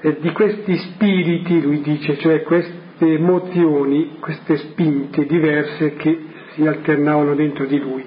eh, 0.00 0.16
di 0.20 0.32
questi 0.32 0.76
spiriti, 0.76 1.62
lui 1.62 1.80
dice, 1.80 2.18
cioè 2.18 2.42
queste 2.42 2.80
emozioni, 2.98 4.16
queste 4.18 4.56
spinte 4.56 5.24
diverse 5.26 5.94
che 5.94 6.18
si 6.52 6.66
alternavano 6.66 7.34
dentro 7.34 7.64
di 7.66 7.78
lui. 7.78 8.04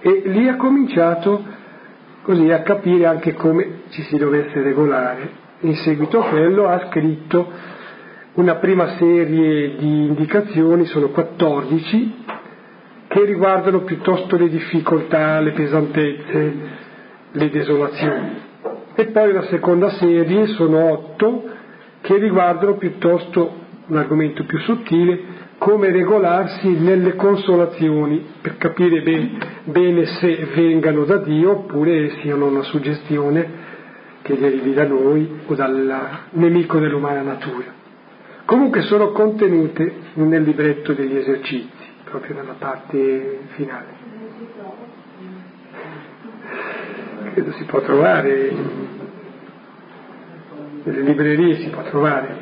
E 0.00 0.22
lì 0.26 0.48
ha 0.48 0.56
cominciato 0.56 1.42
così 2.22 2.50
a 2.50 2.62
capire 2.62 3.06
anche 3.06 3.34
come 3.34 3.82
ci 3.90 4.02
si 4.02 4.16
dovesse 4.18 4.60
regolare. 4.60 5.44
In 5.60 5.74
seguito 5.76 6.20
a 6.20 6.28
quello 6.28 6.66
ha 6.66 6.88
scritto 6.88 7.50
una 8.34 8.56
prima 8.56 8.96
serie 8.98 9.76
di 9.76 10.06
indicazioni, 10.06 10.84
sono 10.84 11.08
14, 11.08 12.24
che 13.08 13.24
riguardano 13.24 13.80
piuttosto 13.80 14.36
le 14.36 14.50
difficoltà, 14.50 15.40
le 15.40 15.52
pesantezze, 15.52 16.84
le 17.36 17.50
desolazioni. 17.50 18.44
E 18.94 19.06
poi 19.06 19.32
la 19.32 19.42
seconda 19.42 19.90
serie 19.90 20.46
sono 20.48 20.92
otto 20.92 21.44
che 22.00 22.16
riguardano 22.16 22.76
piuttosto 22.76 23.64
un 23.86 23.96
argomento 23.96 24.44
più 24.44 24.58
sottile, 24.60 25.44
come 25.58 25.90
regolarsi 25.90 26.68
nelle 26.68 27.14
consolazioni 27.14 28.24
per 28.40 28.56
capire 28.56 29.02
bene, 29.02 29.38
bene 29.64 30.06
se 30.06 30.48
vengano 30.54 31.04
da 31.04 31.18
Dio 31.18 31.52
oppure 31.52 32.10
siano 32.20 32.46
una 32.46 32.62
suggestione 32.62 33.64
che 34.22 34.36
derivi 34.36 34.74
da 34.74 34.86
noi 34.86 35.40
o 35.46 35.54
dal 35.54 36.08
nemico 36.30 36.78
dell'umana 36.78 37.22
natura. 37.22 37.74
Comunque 38.44 38.82
sono 38.82 39.10
contenute 39.12 39.92
nel 40.14 40.42
libretto 40.42 40.92
degli 40.92 41.16
esercizi, 41.16 41.84
proprio 42.04 42.34
nella 42.34 42.54
parte 42.58 43.40
finale. 43.54 44.05
Credo 47.36 47.52
si 47.52 47.64
può 47.64 47.82
trovare, 47.82 48.50
nelle 50.84 51.00
librerie 51.02 51.56
si 51.56 51.68
può 51.68 51.82
trovare 51.82 52.34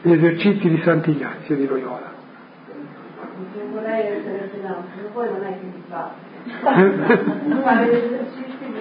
gli 0.00 0.12
esercizi 0.12 0.70
di 0.70 0.80
Sant'Ignazio 0.82 1.54
di 1.54 1.66
Loyola 1.66 2.12
non 3.56 3.72
vorrei 3.72 4.06
essere 4.06 4.50
filosofo, 4.52 5.10
poi 5.12 5.28
non 5.30 5.44
è 5.44 5.58
che 5.58 5.64
mi 5.64 5.82
fa. 5.88 6.14
Fare 7.62 7.86
gli 7.86 7.94
esercizi 7.94 8.56
di 8.72 8.78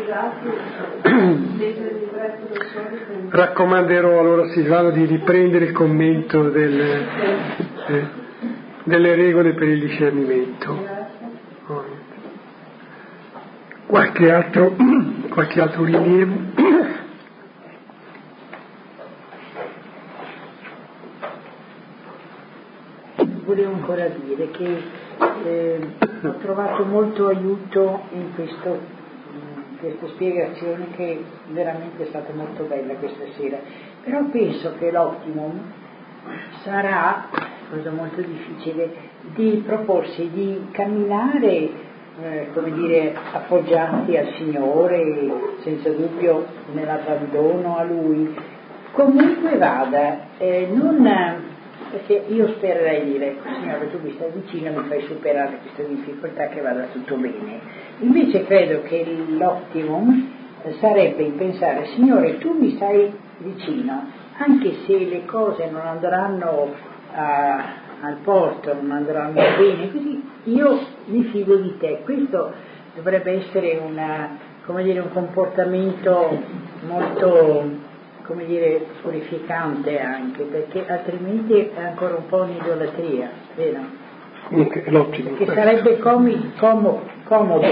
leggere 1.58 1.89
il 1.89 1.99
libretto 1.99 2.47
del 2.47 2.66
solito. 2.74 3.36
Raccomanderò 3.36 4.20
allora 4.20 4.47
Silvano 4.49 4.91
di 4.91 5.06
riprendere 5.06 5.66
il 5.66 5.72
commento 5.74 6.49
del, 6.49 6.80
eh, 7.88 8.08
delle 8.84 9.16
regole 9.16 9.54
per 9.54 9.68
il 9.68 9.80
discernimento. 9.80 10.91
Qualche 13.92 14.32
altro, 14.32 14.74
qualche 15.28 15.60
altro 15.60 15.84
rilievo? 15.84 16.39
volevo 23.44 23.74
ancora 23.74 24.08
dire 24.08 24.50
che 24.52 24.82
eh, 25.44 25.88
ho 26.24 26.36
trovato 26.36 26.86
molto 26.86 27.28
aiuto 27.28 28.04
in, 28.14 28.34
questo, 28.34 28.80
in 29.34 29.78
queste 29.78 30.08
spiegazioni 30.08 30.92
che 30.96 31.22
veramente 31.50 32.04
è 32.04 32.06
stata 32.06 32.32
molto 32.32 32.64
bella 32.64 32.94
questa 32.94 33.26
sera, 33.36 33.60
però 34.06 34.24
penso 34.30 34.74
che 34.80 34.89
l'optimum 34.89 35.60
sarà, 36.64 37.28
cosa 37.70 37.92
molto 37.92 38.22
difficile, 38.22 38.89
di 39.36 39.62
proporsi 39.66 40.30
di 40.32 40.68
camminare 40.72 41.89
eh, 42.24 42.47
come 42.53 42.72
dire, 42.72 43.15
appoggiati 43.34 44.17
al 44.17 44.34
Signore, 44.38 45.55
senza 45.63 45.89
dubbio 45.89 46.45
nell'abbandono 46.74 47.78
a 47.78 47.84
Lui. 47.84 48.36
Comunque 48.91 49.57
vada, 49.57 50.28
eh, 50.38 50.67
non 50.72 51.07
perché 51.91 52.24
io 52.30 52.47
spererei 52.55 53.03
dire, 53.11 53.36
Signore 53.59 53.91
tu 53.91 53.99
mi 54.01 54.13
stai 54.13 54.32
vicino, 54.34 54.72
mi 54.72 54.88
fai 54.88 55.01
superare 55.07 55.59
questa 55.61 55.84
difficoltà 55.84 56.47
che 56.47 56.61
vada 56.61 56.86
tutto 56.93 57.15
bene. 57.15 57.59
Invece 57.99 58.45
credo 58.45 58.82
che 58.84 59.05
l'optimum 59.28 60.30
sarebbe 60.80 61.24
il 61.24 61.34
pensare, 61.34 61.88
Signore 61.88 62.38
tu 62.38 62.53
mi 62.57 62.76
stai 62.76 63.11
vicino, 63.39 64.05
anche 64.38 64.74
se 64.86 64.97
le 64.97 65.26
cose 65.26 65.69
non 65.69 65.82
andranno 65.82 66.74
a, 67.13 67.63
al 68.01 68.17
porto, 68.24 68.74
non 68.74 68.91
andranno 68.91 69.34
bene, 69.34 69.91
così 69.91 70.31
io 70.46 70.80
mi 71.06 71.24
fido 71.26 71.56
di 71.56 71.78
te. 71.78 72.02
Questo 72.04 72.52
dovrebbe 72.96 73.32
essere 73.32 73.80
una, 73.84 74.38
dire, 74.82 75.00
un 75.00 75.12
comportamento 75.12 76.42
molto 76.88 77.89
come 78.32 78.46
dire, 78.46 78.86
purificante 79.02 80.00
anche, 80.00 80.44
perché 80.44 80.86
altrimenti 80.88 81.54
è 81.54 81.82
ancora 81.82 82.16
un 82.16 82.28
po' 82.28 82.44
un'idolatria, 82.44 83.30
vero? 83.56 83.80
Logico. 84.86 85.36
Che 85.36 85.46
sarebbe 85.48 85.98
comi, 85.98 86.54
com, 86.58 87.00
comodo 87.26 87.68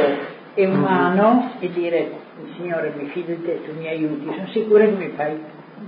e 0.54 0.66
umano 0.66 1.52
e 1.60 1.72
dire, 1.72 2.12
Signore 2.56 2.94
mi 2.98 3.06
fido 3.08 3.34
di 3.34 3.44
te, 3.44 3.62
tu 3.64 3.78
mi 3.78 3.88
aiuti, 3.88 4.26
sono 4.26 4.48
sicura 4.48 4.84
che 4.86 4.92
mi 4.92 5.12
fai 5.16 5.40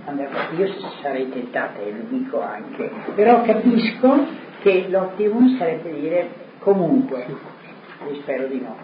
andare 0.06 0.30
Io 0.58 0.68
sarei 1.02 1.30
tentata 1.30 1.80
e 1.82 1.92
lo 1.92 2.04
dico 2.08 2.42
anche, 2.42 2.90
però 3.16 3.42
capisco 3.44 4.26
che 4.62 4.86
l'ottimum 4.90 5.58
sarebbe 5.58 5.94
dire 6.00 6.30
comunque, 6.62 7.26
e 8.08 8.16
spero 8.22 8.48
di 8.48 8.62
no. 8.62 8.76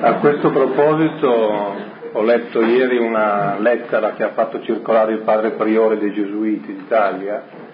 A 0.00 0.14
questo 0.14 0.50
proposito 0.50 1.74
ho 2.12 2.22
letto 2.22 2.62
ieri 2.62 2.98
una 2.98 3.58
lettera 3.58 4.12
che 4.12 4.22
ha 4.22 4.30
fatto 4.30 4.62
circolare 4.62 5.12
il 5.12 5.20
padre 5.20 5.50
priore 5.50 5.98
dei 5.98 6.12
Gesuiti 6.12 6.74
d'Italia, 6.74 7.64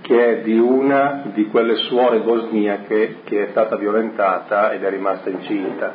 che 0.00 0.28
è 0.28 0.42
di 0.42 0.58
una 0.58 1.24
di 1.32 1.46
quelle 1.48 1.76
suore 1.76 2.20
bosniache 2.20 3.18
che 3.24 3.46
è 3.46 3.50
stata 3.50 3.76
violentata 3.76 4.72
ed 4.72 4.82
è 4.82 4.90
rimasta 4.90 5.30
incinta. 5.30 5.92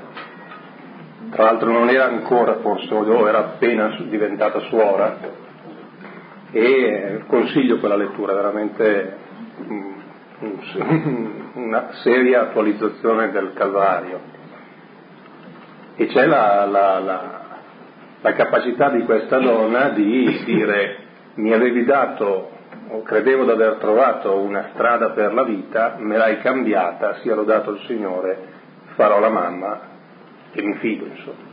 Tra 1.31 1.43
l'altro 1.43 1.71
non 1.71 1.89
era 1.89 2.05
ancora 2.05 2.57
forse, 2.59 2.93
o 2.93 3.27
era 3.27 3.39
appena 3.39 3.95
diventata 4.07 4.59
suora, 4.61 5.17
e 6.51 7.23
consiglio 7.27 7.79
quella 7.79 7.95
lettura, 7.95 8.33
veramente 8.33 9.25
una 11.53 11.93
seria 12.03 12.41
attualizzazione 12.41 13.31
del 13.31 13.53
Calvario. 13.53 14.35
E 15.95 16.05
c'è 16.07 16.25
la, 16.25 16.65
la, 16.65 16.99
la 16.99 17.47
la 18.21 18.33
capacità 18.33 18.89
di 18.89 19.03
questa 19.03 19.37
donna 19.37 19.89
di 19.89 20.43
dire 20.43 21.05
mi 21.35 21.53
avevi 21.53 21.85
dato 21.85 22.55
o 22.89 23.01
credevo 23.03 23.43
di 23.43 23.51
aver 23.51 23.75
trovato 23.75 24.39
una 24.39 24.69
strada 24.73 25.11
per 25.11 25.33
la 25.33 25.43
vita, 25.43 25.95
me 25.99 26.17
l'hai 26.17 26.39
cambiata, 26.39 27.19
sia 27.21 27.35
lodato 27.35 27.71
il 27.71 27.81
Signore, 27.85 28.37
farò 28.95 29.19
la 29.19 29.29
mamma 29.29 29.79
e 30.51 30.61
mi 30.61 30.75
fido, 30.75 31.05
insomma. 31.05 31.45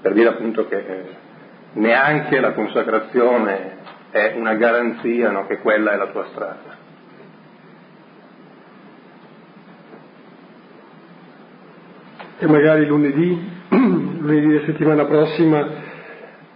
Per 0.00 0.12
dire 0.12 0.28
appunto 0.28 0.66
che 0.66 0.76
eh, 0.76 1.16
neanche 1.74 2.40
la 2.40 2.52
consacrazione 2.52 3.73
è 4.14 4.32
una 4.36 4.54
garanzia 4.54 5.32
no, 5.32 5.44
che 5.48 5.58
quella 5.58 5.90
è 5.90 5.96
la 5.96 6.06
tua 6.06 6.24
strada. 6.30 6.82
E 12.38 12.46
magari 12.46 12.86
lunedì 12.86 13.50
lunedì 13.70 14.46
della 14.46 14.66
settimana 14.66 15.04
prossima, 15.06 15.68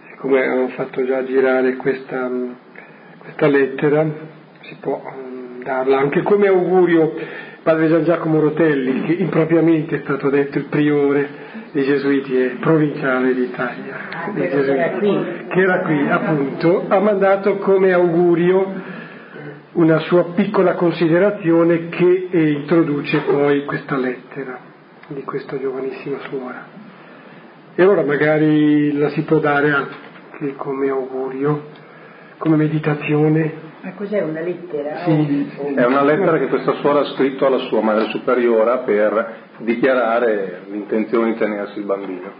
siccome 0.09 0.45
hanno 0.45 0.69
fatto 0.69 1.05
già 1.05 1.21
girare 1.25 1.75
questa, 1.75 2.31
questa 3.17 3.47
lettera, 3.47 4.07
si 4.61 4.77
può 4.79 5.01
um, 5.03 5.61
darla 5.61 5.97
anche 5.97 6.21
come 6.21 6.47
augurio 6.47 7.13
padre 7.63 7.87
Gian 7.87 8.03
Giacomo 8.03 8.39
Rotelli, 8.39 9.03
che 9.03 9.13
impropriamente 9.13 9.97
è 9.97 9.99
stato 10.03 10.29
detto 10.29 10.57
il 10.57 10.65
priore 10.65 11.47
dei 11.71 11.83
Gesuiti 11.83 12.35
e 12.35 12.47
provinciale 12.59 13.33
d'Italia, 13.33 14.09
ah, 14.11 14.33
Gesuiti, 14.33 15.47
che 15.49 15.59
era 15.59 15.79
qui 15.81 16.09
appunto, 16.09 16.85
ha 16.87 16.99
mandato 16.99 17.57
come 17.57 17.93
augurio 17.93 18.97
una 19.73 19.99
sua 19.99 20.31
piccola 20.33 20.73
considerazione 20.73 21.89
che 21.89 22.29
introduce 22.31 23.19
poi 23.19 23.65
questa 23.65 23.97
lettera 23.97 24.59
di 25.07 25.23
questa 25.23 25.59
giovanissima 25.59 26.17
suora. 26.27 26.65
E 27.75 27.81
allora 27.81 28.03
magari 28.03 28.91
la 28.97 29.09
si 29.09 29.21
può 29.21 29.39
dare 29.39 29.71
anche 29.71 30.55
come 30.55 30.89
augurio, 30.89 31.67
come 32.37 32.55
meditazione. 32.55 33.67
Ma 33.81 33.93
cos'è 33.93 34.21
una 34.21 34.41
lettera? 34.41 35.03
Sì. 35.05 35.49
È 35.75 35.85
una 35.85 36.03
lettera 36.03 36.37
che 36.37 36.47
questa 36.47 36.73
suora 36.73 36.99
ha 36.99 37.13
scritto 37.15 37.45
alla 37.45 37.59
sua 37.69 37.81
madre 37.81 38.09
superiora 38.09 38.79
per 38.79 39.35
dichiarare 39.59 40.63
l'intenzione 40.69 41.31
di 41.31 41.39
tenersi 41.39 41.79
il 41.79 41.85
bambino 41.85 42.31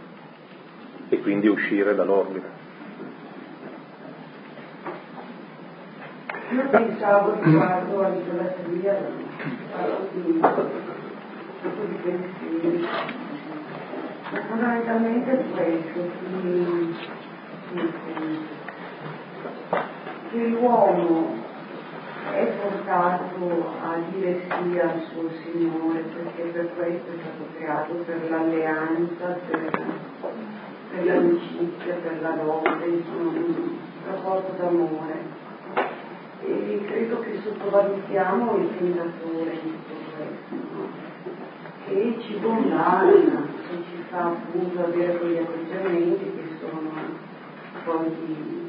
e 1.07 1.19
quindi 1.21 1.47
uscire 1.47 1.95
dall'ordine. 1.95 2.57
Io 6.51 6.67
pensavo 6.69 7.37
riguardo 7.41 8.01
a 8.01 8.09
di 8.09 8.21
pensieri. 12.03 12.87
Fondamentalmente 14.47 15.43
questo, 15.53 16.11
che, 20.31 20.47
l'uomo 20.47 21.37
è 22.31 22.45
portato 22.61 23.73
a 23.81 23.97
dire 24.11 24.41
sì 24.41 24.79
al 24.79 25.01
suo 25.11 25.29
Signore 25.41 25.99
perché 25.99 26.43
per 26.43 26.69
questo 26.75 27.11
è 27.11 27.15
stato 27.21 27.49
creato, 27.55 27.93
per 28.05 28.29
l'alleanza, 28.29 29.39
per, 29.47 29.81
per 30.91 31.05
l'amicizia, 31.05 31.95
per 31.95 32.21
la 32.21 32.35
lode, 32.35 32.85
insomma 32.85 33.31
un 33.31 33.77
rapporto 34.05 34.53
d'amore 34.57 35.47
e 36.41 36.81
credo 36.85 37.19
che 37.19 37.39
sottovalutiamo 37.43 38.55
il 38.57 38.77
tentatore 38.77 39.51
in 39.51 39.59
tutto 39.59 39.93
questo, 40.15 40.55
no? 40.73 40.87
che 41.85 42.17
ci 42.21 42.35
bombarda, 42.35 43.41
che 43.67 43.83
ci 43.89 44.03
fa 44.09 44.25
appunto 44.27 44.83
avere 44.83 45.17
quegli 45.17 45.37
atteggiamenti 45.37 46.31
che 46.35 46.47
sono 46.59 46.91
fonti 47.83 48.68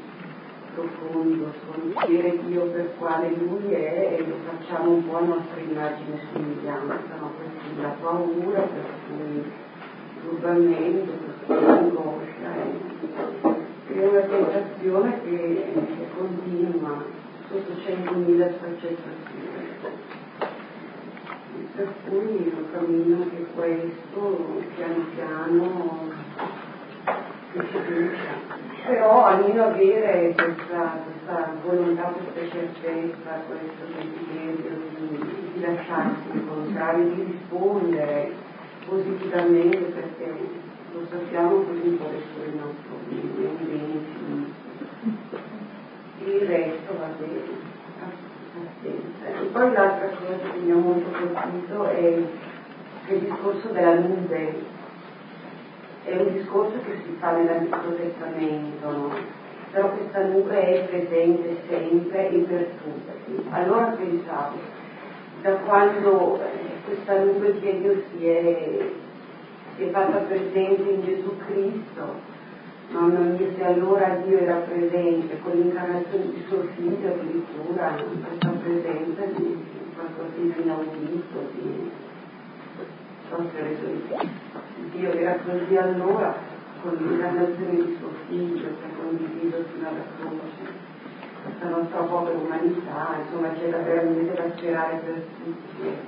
profondo, 0.73 1.53
sconoscere 1.63 2.39
Dio 2.45 2.65
per 2.65 2.95
quale 2.97 3.29
Lui 3.35 3.71
è 3.73 4.17
e 4.19 4.25
lo 4.27 4.35
facciamo 4.45 4.91
un 4.91 5.07
po' 5.07 5.17
a 5.17 5.21
nostra 5.21 5.59
immagine 5.59 6.15
e 6.15 6.19
somiglianza, 6.31 7.15
no? 7.19 7.31
per 7.37 7.47
cui 7.59 7.81
la 7.81 7.95
paura, 8.01 8.61
per 8.61 8.85
cui 9.07 9.35
il 9.35 9.51
turbamento, 10.23 11.11
per 11.11 11.33
cui 11.45 11.65
l'angoscia. 11.65 12.53
È, 13.87 13.93
è 13.93 14.07
una 14.07 14.21
tentazione 14.21 15.21
che, 15.23 15.73
che 15.73 16.07
continua 16.17 17.03
sotto 17.49 17.73
100.000 17.73 18.55
sfaccettature. 18.55 19.99
Per 21.75 21.93
cui 22.07 22.43
io 22.45 22.65
cammino 22.71 23.23
anche 23.23 23.45
questo 23.53 24.61
piano 24.75 25.05
piano 25.15 26.09
che. 26.37 26.60
Però 27.53 29.25
almeno 29.25 29.63
avere 29.63 30.33
questa, 30.33 30.99
questa 31.03 31.53
volontà, 31.63 32.13
questa 32.13 32.57
certezza, 32.57 33.41
questo 33.47 33.83
desiderio 33.93 34.77
di, 34.99 35.17
di 35.53 35.59
lasciarsi 35.59 36.29
incontrare, 36.31 37.03
di 37.13 37.23
rispondere 37.23 38.31
positivamente 38.87 39.77
perché 39.77 40.33
lo 40.93 41.05
sappiamo 41.09 41.63
così 41.63 41.87
un 41.87 41.97
po' 41.97 42.05
adesso 42.05 42.43
il 42.45 42.55
nostro 42.55 42.99
movimento 43.07 44.59
il 46.25 46.47
resto 46.47 46.97
va 46.97 47.07
bene. 47.17 47.69
E 48.83 49.45
poi 49.51 49.71
l'altra 49.73 50.07
cosa 50.07 50.37
che 50.51 50.59
mi 50.59 50.71
ha 50.71 50.75
molto 50.75 51.09
colpito 51.09 51.85
è 51.89 52.17
il 53.07 53.19
discorso 53.19 53.67
della 53.69 53.95
nube. 53.95 54.79
È 56.03 56.15
un 56.15 56.33
discorso 56.33 56.77
che 56.85 56.97
si 57.05 57.15
fa 57.19 57.31
nell'Antico 57.31 57.93
Testamento, 57.95 58.91
no? 58.91 59.13
però 59.71 59.89
questa 59.91 60.25
nube 60.25 60.59
è 60.59 60.87
presente 60.87 61.57
sempre 61.69 62.29
e 62.29 62.37
per 62.39 62.67
tutti. 62.83 63.47
Allora 63.51 63.95
pensavo, 63.97 64.57
da 65.41 65.51
quando 65.65 66.39
questa 66.85 67.19
nube 67.23 67.59
di 67.59 67.79
Dio 67.79 68.03
si 68.09 68.27
è, 68.27 68.91
si 69.75 69.83
è 69.83 69.89
fatta 69.91 70.17
presente 70.17 70.89
in 70.89 71.03
Gesù 71.03 71.37
Cristo, 71.47 72.29
Mamma 72.91 73.19
mia, 73.19 73.47
se 73.55 73.63
allora 73.63 74.19
Dio 74.25 74.37
era 74.37 74.55
presente 74.55 75.39
con 75.41 75.53
l'incarnazione 75.53 76.25
di 76.33 76.43
suo 76.49 76.63
figlio 76.75 77.07
addirittura, 77.07 77.95
questa 77.95 78.49
presenza 78.49 79.25
di 79.37 79.63
qualcosa 79.95 80.27
di 80.35 80.53
inaudito, 80.61 81.51
di 81.53 81.89
Dio 84.91 85.11
era 85.13 85.37
così 85.45 85.77
allora 85.77 86.35
con 86.81 86.97
l'incarnazione 86.99 87.71
di 87.71 87.97
suo 87.99 88.09
figlio 88.27 88.61
che 88.61 88.85
ha 88.85 89.01
condiviso 89.01 89.63
fino 89.73 89.87
alla 89.87 90.03
croce 90.19 90.89
questa 91.43 91.69
nostra 91.69 91.99
povera 92.01 92.37
umanità, 92.37 93.15
insomma 93.23 93.49
c'è 93.53 93.69
da 93.69 93.77
veramente 93.77 94.33
da 94.33 94.43
sperare 94.55 95.01
per 95.03 95.23
tutti. 95.43 95.99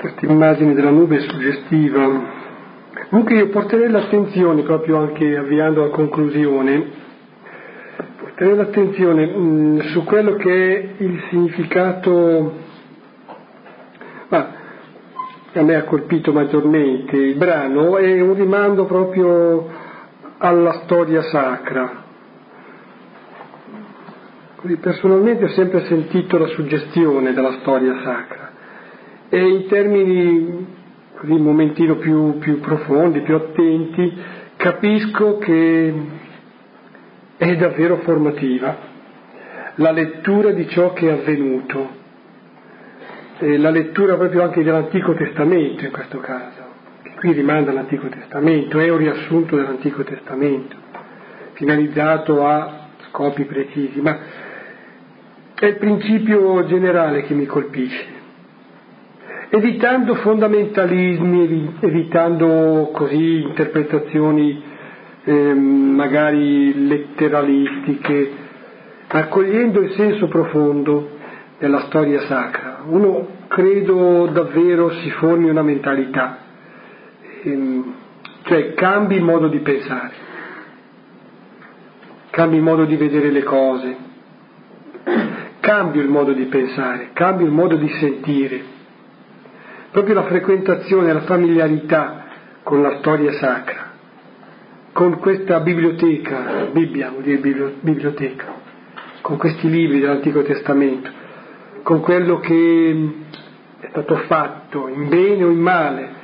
Questa 0.00 0.26
immagine 0.26 0.74
della 0.74 0.90
nube 0.90 1.18
è 1.18 1.20
suggestiva 1.20 2.40
Comunque 3.12 3.36
io 3.36 3.48
porterei 3.50 3.90
l'attenzione, 3.90 4.62
proprio 4.62 4.96
anche 4.96 5.36
avviando 5.36 5.84
a 5.84 5.90
conclusione, 5.90 6.82
porterei 8.18 8.56
l'attenzione 8.56 9.26
mh, 9.26 9.38
mm, 9.38 9.78
su 9.80 10.02
quello 10.04 10.36
che 10.36 10.50
è 10.50 11.02
il 11.02 11.22
significato, 11.28 12.61
a 15.58 15.62
me 15.62 15.74
ha 15.74 15.84
colpito 15.84 16.32
maggiormente 16.32 17.16
il 17.16 17.36
brano, 17.36 17.98
è 17.98 18.20
un 18.20 18.34
rimando 18.34 18.84
proprio 18.84 19.68
alla 20.38 20.82
storia 20.84 21.22
sacra. 21.22 22.00
Così 24.56 24.76
personalmente 24.76 25.44
ho 25.44 25.48
sempre 25.48 25.84
sentito 25.86 26.38
la 26.38 26.46
suggestione 26.46 27.32
della 27.32 27.58
storia 27.60 28.00
sacra 28.02 28.50
e 29.28 29.38
in 29.40 29.66
termini 29.66 30.66
così 31.16 31.32
un 31.32 31.42
momentino 31.42 31.96
più, 31.96 32.38
più 32.38 32.60
profondi, 32.60 33.20
più 33.20 33.34
attenti, 33.34 34.12
capisco 34.56 35.38
che 35.38 35.94
è 37.36 37.56
davvero 37.56 37.96
formativa 37.98 38.90
la 39.76 39.90
lettura 39.90 40.50
di 40.50 40.68
ciò 40.68 40.92
che 40.92 41.08
è 41.08 41.12
avvenuto, 41.12 42.00
e 43.44 43.58
la 43.58 43.70
lettura 43.70 44.16
proprio 44.16 44.44
anche 44.44 44.62
dell'Antico 44.62 45.14
Testamento 45.14 45.84
in 45.84 45.90
questo 45.90 46.18
caso, 46.18 46.60
che 47.02 47.10
qui 47.16 47.32
rimanda 47.32 47.72
all'Antico 47.72 48.08
Testamento, 48.08 48.78
è 48.78 48.88
un 48.88 48.98
riassunto 48.98 49.56
dell'Antico 49.56 50.04
Testamento, 50.04 50.76
finalizzato 51.54 52.46
a 52.46 52.88
scopi 53.08 53.44
precisi, 53.44 54.00
ma 54.00 54.18
è 55.58 55.66
il 55.66 55.76
principio 55.76 56.64
generale 56.66 57.22
che 57.22 57.34
mi 57.34 57.46
colpisce 57.46 58.20
evitando 59.54 60.14
fondamentalismi, 60.14 61.74
evitando 61.80 62.88
così 62.90 63.42
interpretazioni 63.42 64.62
eh, 65.24 65.52
magari 65.52 66.86
letteralistiche, 66.86 68.30
accogliendo 69.08 69.80
il 69.80 69.92
senso 69.92 70.26
profondo 70.28 71.18
della 71.58 71.80
storia 71.80 72.22
sacra. 72.22 72.82
Uno 72.86 73.31
credo 73.52 74.28
davvero 74.32 74.92
si 74.92 75.10
formi 75.10 75.50
una 75.50 75.60
mentalità, 75.62 76.38
ehm, 77.42 77.94
cioè 78.44 78.72
cambi 78.72 79.16
il 79.16 79.22
modo 79.22 79.48
di 79.48 79.58
pensare, 79.58 80.12
cambi 82.30 82.56
il 82.56 82.62
modo 82.62 82.86
di 82.86 82.96
vedere 82.96 83.30
le 83.30 83.42
cose, 83.42 83.96
cambio 85.60 86.00
il 86.00 86.08
modo 86.08 86.32
di 86.32 86.46
pensare, 86.46 87.10
cambio 87.12 87.44
il 87.44 87.52
modo 87.52 87.76
di 87.76 87.90
sentire. 88.00 88.70
Proprio 89.90 90.14
la 90.14 90.24
frequentazione, 90.24 91.12
la 91.12 91.20
familiarità 91.20 92.24
con 92.62 92.80
la 92.80 92.96
storia 93.00 93.32
sacra, 93.32 93.90
con 94.92 95.18
questa 95.18 95.60
biblioteca, 95.60 96.68
Bibbia 96.72 97.10
vuol 97.10 97.22
dire 97.22 97.74
biblioteca, 97.80 98.46
con 99.20 99.36
questi 99.36 99.68
libri 99.68 100.00
dell'Antico 100.00 100.42
Testamento, 100.42 101.20
con 101.82 102.00
quello 102.00 102.38
che 102.40 103.12
è 103.80 103.88
stato 103.88 104.16
fatto 104.26 104.88
in 104.88 105.08
bene 105.08 105.44
o 105.44 105.50
in 105.50 105.60
male, 105.60 106.20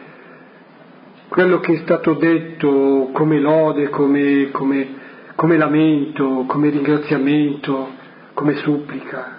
quello 1.28 1.60
che 1.60 1.74
è 1.74 1.76
stato 1.78 2.14
detto 2.14 3.10
come 3.12 3.38
lode, 3.38 3.90
come, 3.90 4.50
come, 4.50 4.86
come 5.34 5.56
lamento, 5.56 6.44
come 6.46 6.70
ringraziamento, 6.70 7.88
come 8.34 8.54
supplica, 8.56 9.36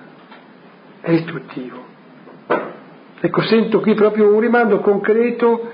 è 1.01 1.11
istruttivo. 1.11 1.87
Ecco, 3.21 3.41
sento 3.41 3.79
qui 3.79 3.95
proprio 3.95 4.33
un 4.33 4.39
rimando 4.39 4.79
concreto 4.79 5.71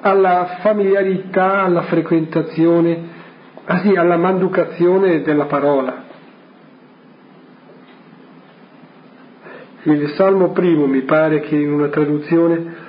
alla 0.00 0.58
familiarità, 0.60 1.62
alla 1.62 1.82
frequentazione, 1.82 3.18
quasi 3.64 3.94
alla 3.94 4.16
manducazione 4.16 5.22
della 5.22 5.44
parola. 5.44 6.08
Il 9.82 10.10
Salmo 10.10 10.50
primo 10.50 10.86
mi 10.86 11.02
pare 11.02 11.40
che 11.40 11.56
in 11.56 11.72
una 11.72 11.88
traduzione 11.88 12.88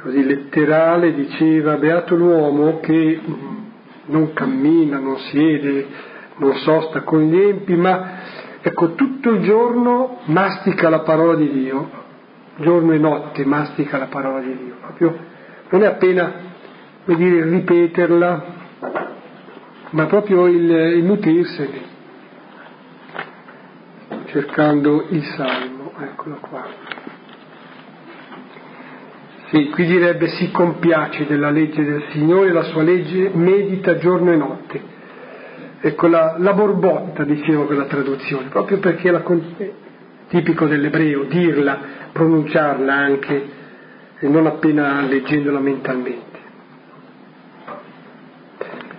così 0.00 0.24
letterale 0.24 1.12
diceva 1.14 1.76
beato 1.76 2.14
l'uomo 2.14 2.78
che 2.78 3.20
non 4.06 4.32
cammina, 4.32 4.98
non 4.98 5.18
siede, 5.18 5.86
non 6.36 6.54
sosta 6.56 7.02
con 7.02 7.22
gli 7.22 7.36
empi, 7.36 7.74
ma 7.74 8.10
ecco 8.60 8.94
tutto 8.94 9.30
il 9.30 9.42
giorno 9.42 10.20
mastica 10.26 10.88
la 10.88 11.00
parola 11.00 11.34
di 11.34 11.50
Dio. 11.50 12.04
Giorno 12.58 12.92
e 12.92 12.98
notte 12.98 13.44
mastica 13.44 13.98
la 13.98 14.06
parola 14.06 14.40
di 14.40 14.56
Dio, 14.56 14.76
proprio 14.80 15.18
non 15.68 15.82
è 15.82 15.86
appena, 15.86 16.32
come 17.04 17.16
dire, 17.18 17.44
ripeterla, 17.44 18.44
ma 19.90 20.06
proprio 20.06 20.46
il, 20.46 20.70
il 20.70 21.04
nutrirsene, 21.04 21.80
cercando 24.26 25.04
il 25.08 25.22
salmo, 25.36 25.75
eccolo 26.04 26.36
qua. 26.40 26.64
Sì, 29.48 29.70
qui 29.70 29.86
direbbe 29.86 30.28
si 30.28 30.50
compiace 30.50 31.26
della 31.26 31.50
legge 31.50 31.84
del 31.84 32.04
Signore, 32.10 32.52
la 32.52 32.64
sua 32.64 32.82
legge 32.82 33.30
medita 33.32 33.96
giorno 33.96 34.32
e 34.32 34.36
notte. 34.36 34.94
Ecco 35.80 36.08
la, 36.08 36.34
la 36.38 36.52
borbotta, 36.52 37.22
dicevo 37.22 37.66
quella 37.66 37.84
traduzione, 37.84 38.48
proprio 38.48 38.78
perché 38.78 39.10
la, 39.10 39.22
è 39.22 39.72
tipico 40.28 40.66
dell'ebreo 40.66 41.24
dirla, 41.24 41.78
pronunciarla 42.12 42.92
anche, 42.92 43.50
e 44.18 44.28
non 44.28 44.46
appena 44.46 45.02
leggendola 45.02 45.60
mentalmente. 45.60 46.38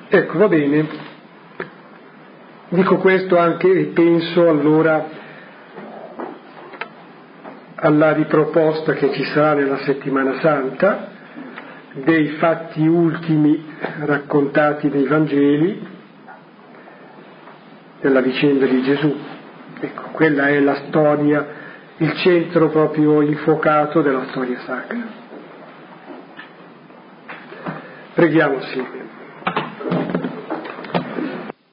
Ecco, 0.09 0.37
va 0.37 0.47
bene. 0.47 0.87
Dico 2.69 2.97
questo 2.97 3.37
anche 3.37 3.69
e 3.69 3.85
penso 3.85 4.47
allora 4.47 5.25
alla 7.80 8.11
riproposta 8.13 8.93
che 8.93 9.11
ci 9.13 9.23
sarà 9.25 9.53
nella 9.53 9.78
settimana 9.80 10.39
santa 10.39 11.09
dei 11.93 12.30
fatti 12.38 12.86
ultimi 12.88 13.65
raccontati 13.99 14.89
nei 14.89 15.05
Vangeli 15.05 15.88
della 18.01 18.21
vicenda 18.21 18.65
di 18.65 18.82
Gesù. 18.82 19.15
Ecco, 19.80 20.09
quella 20.11 20.47
è 20.47 20.59
la 20.59 20.75
storia, 20.88 21.47
il 21.97 22.13
centro 22.17 22.69
proprio 22.69 23.21
infuocato 23.21 24.01
della 24.01 24.25
storia 24.30 24.59
sacra. 24.59 25.25
Preghiamo 28.13 28.57
assieme. 28.57 29.07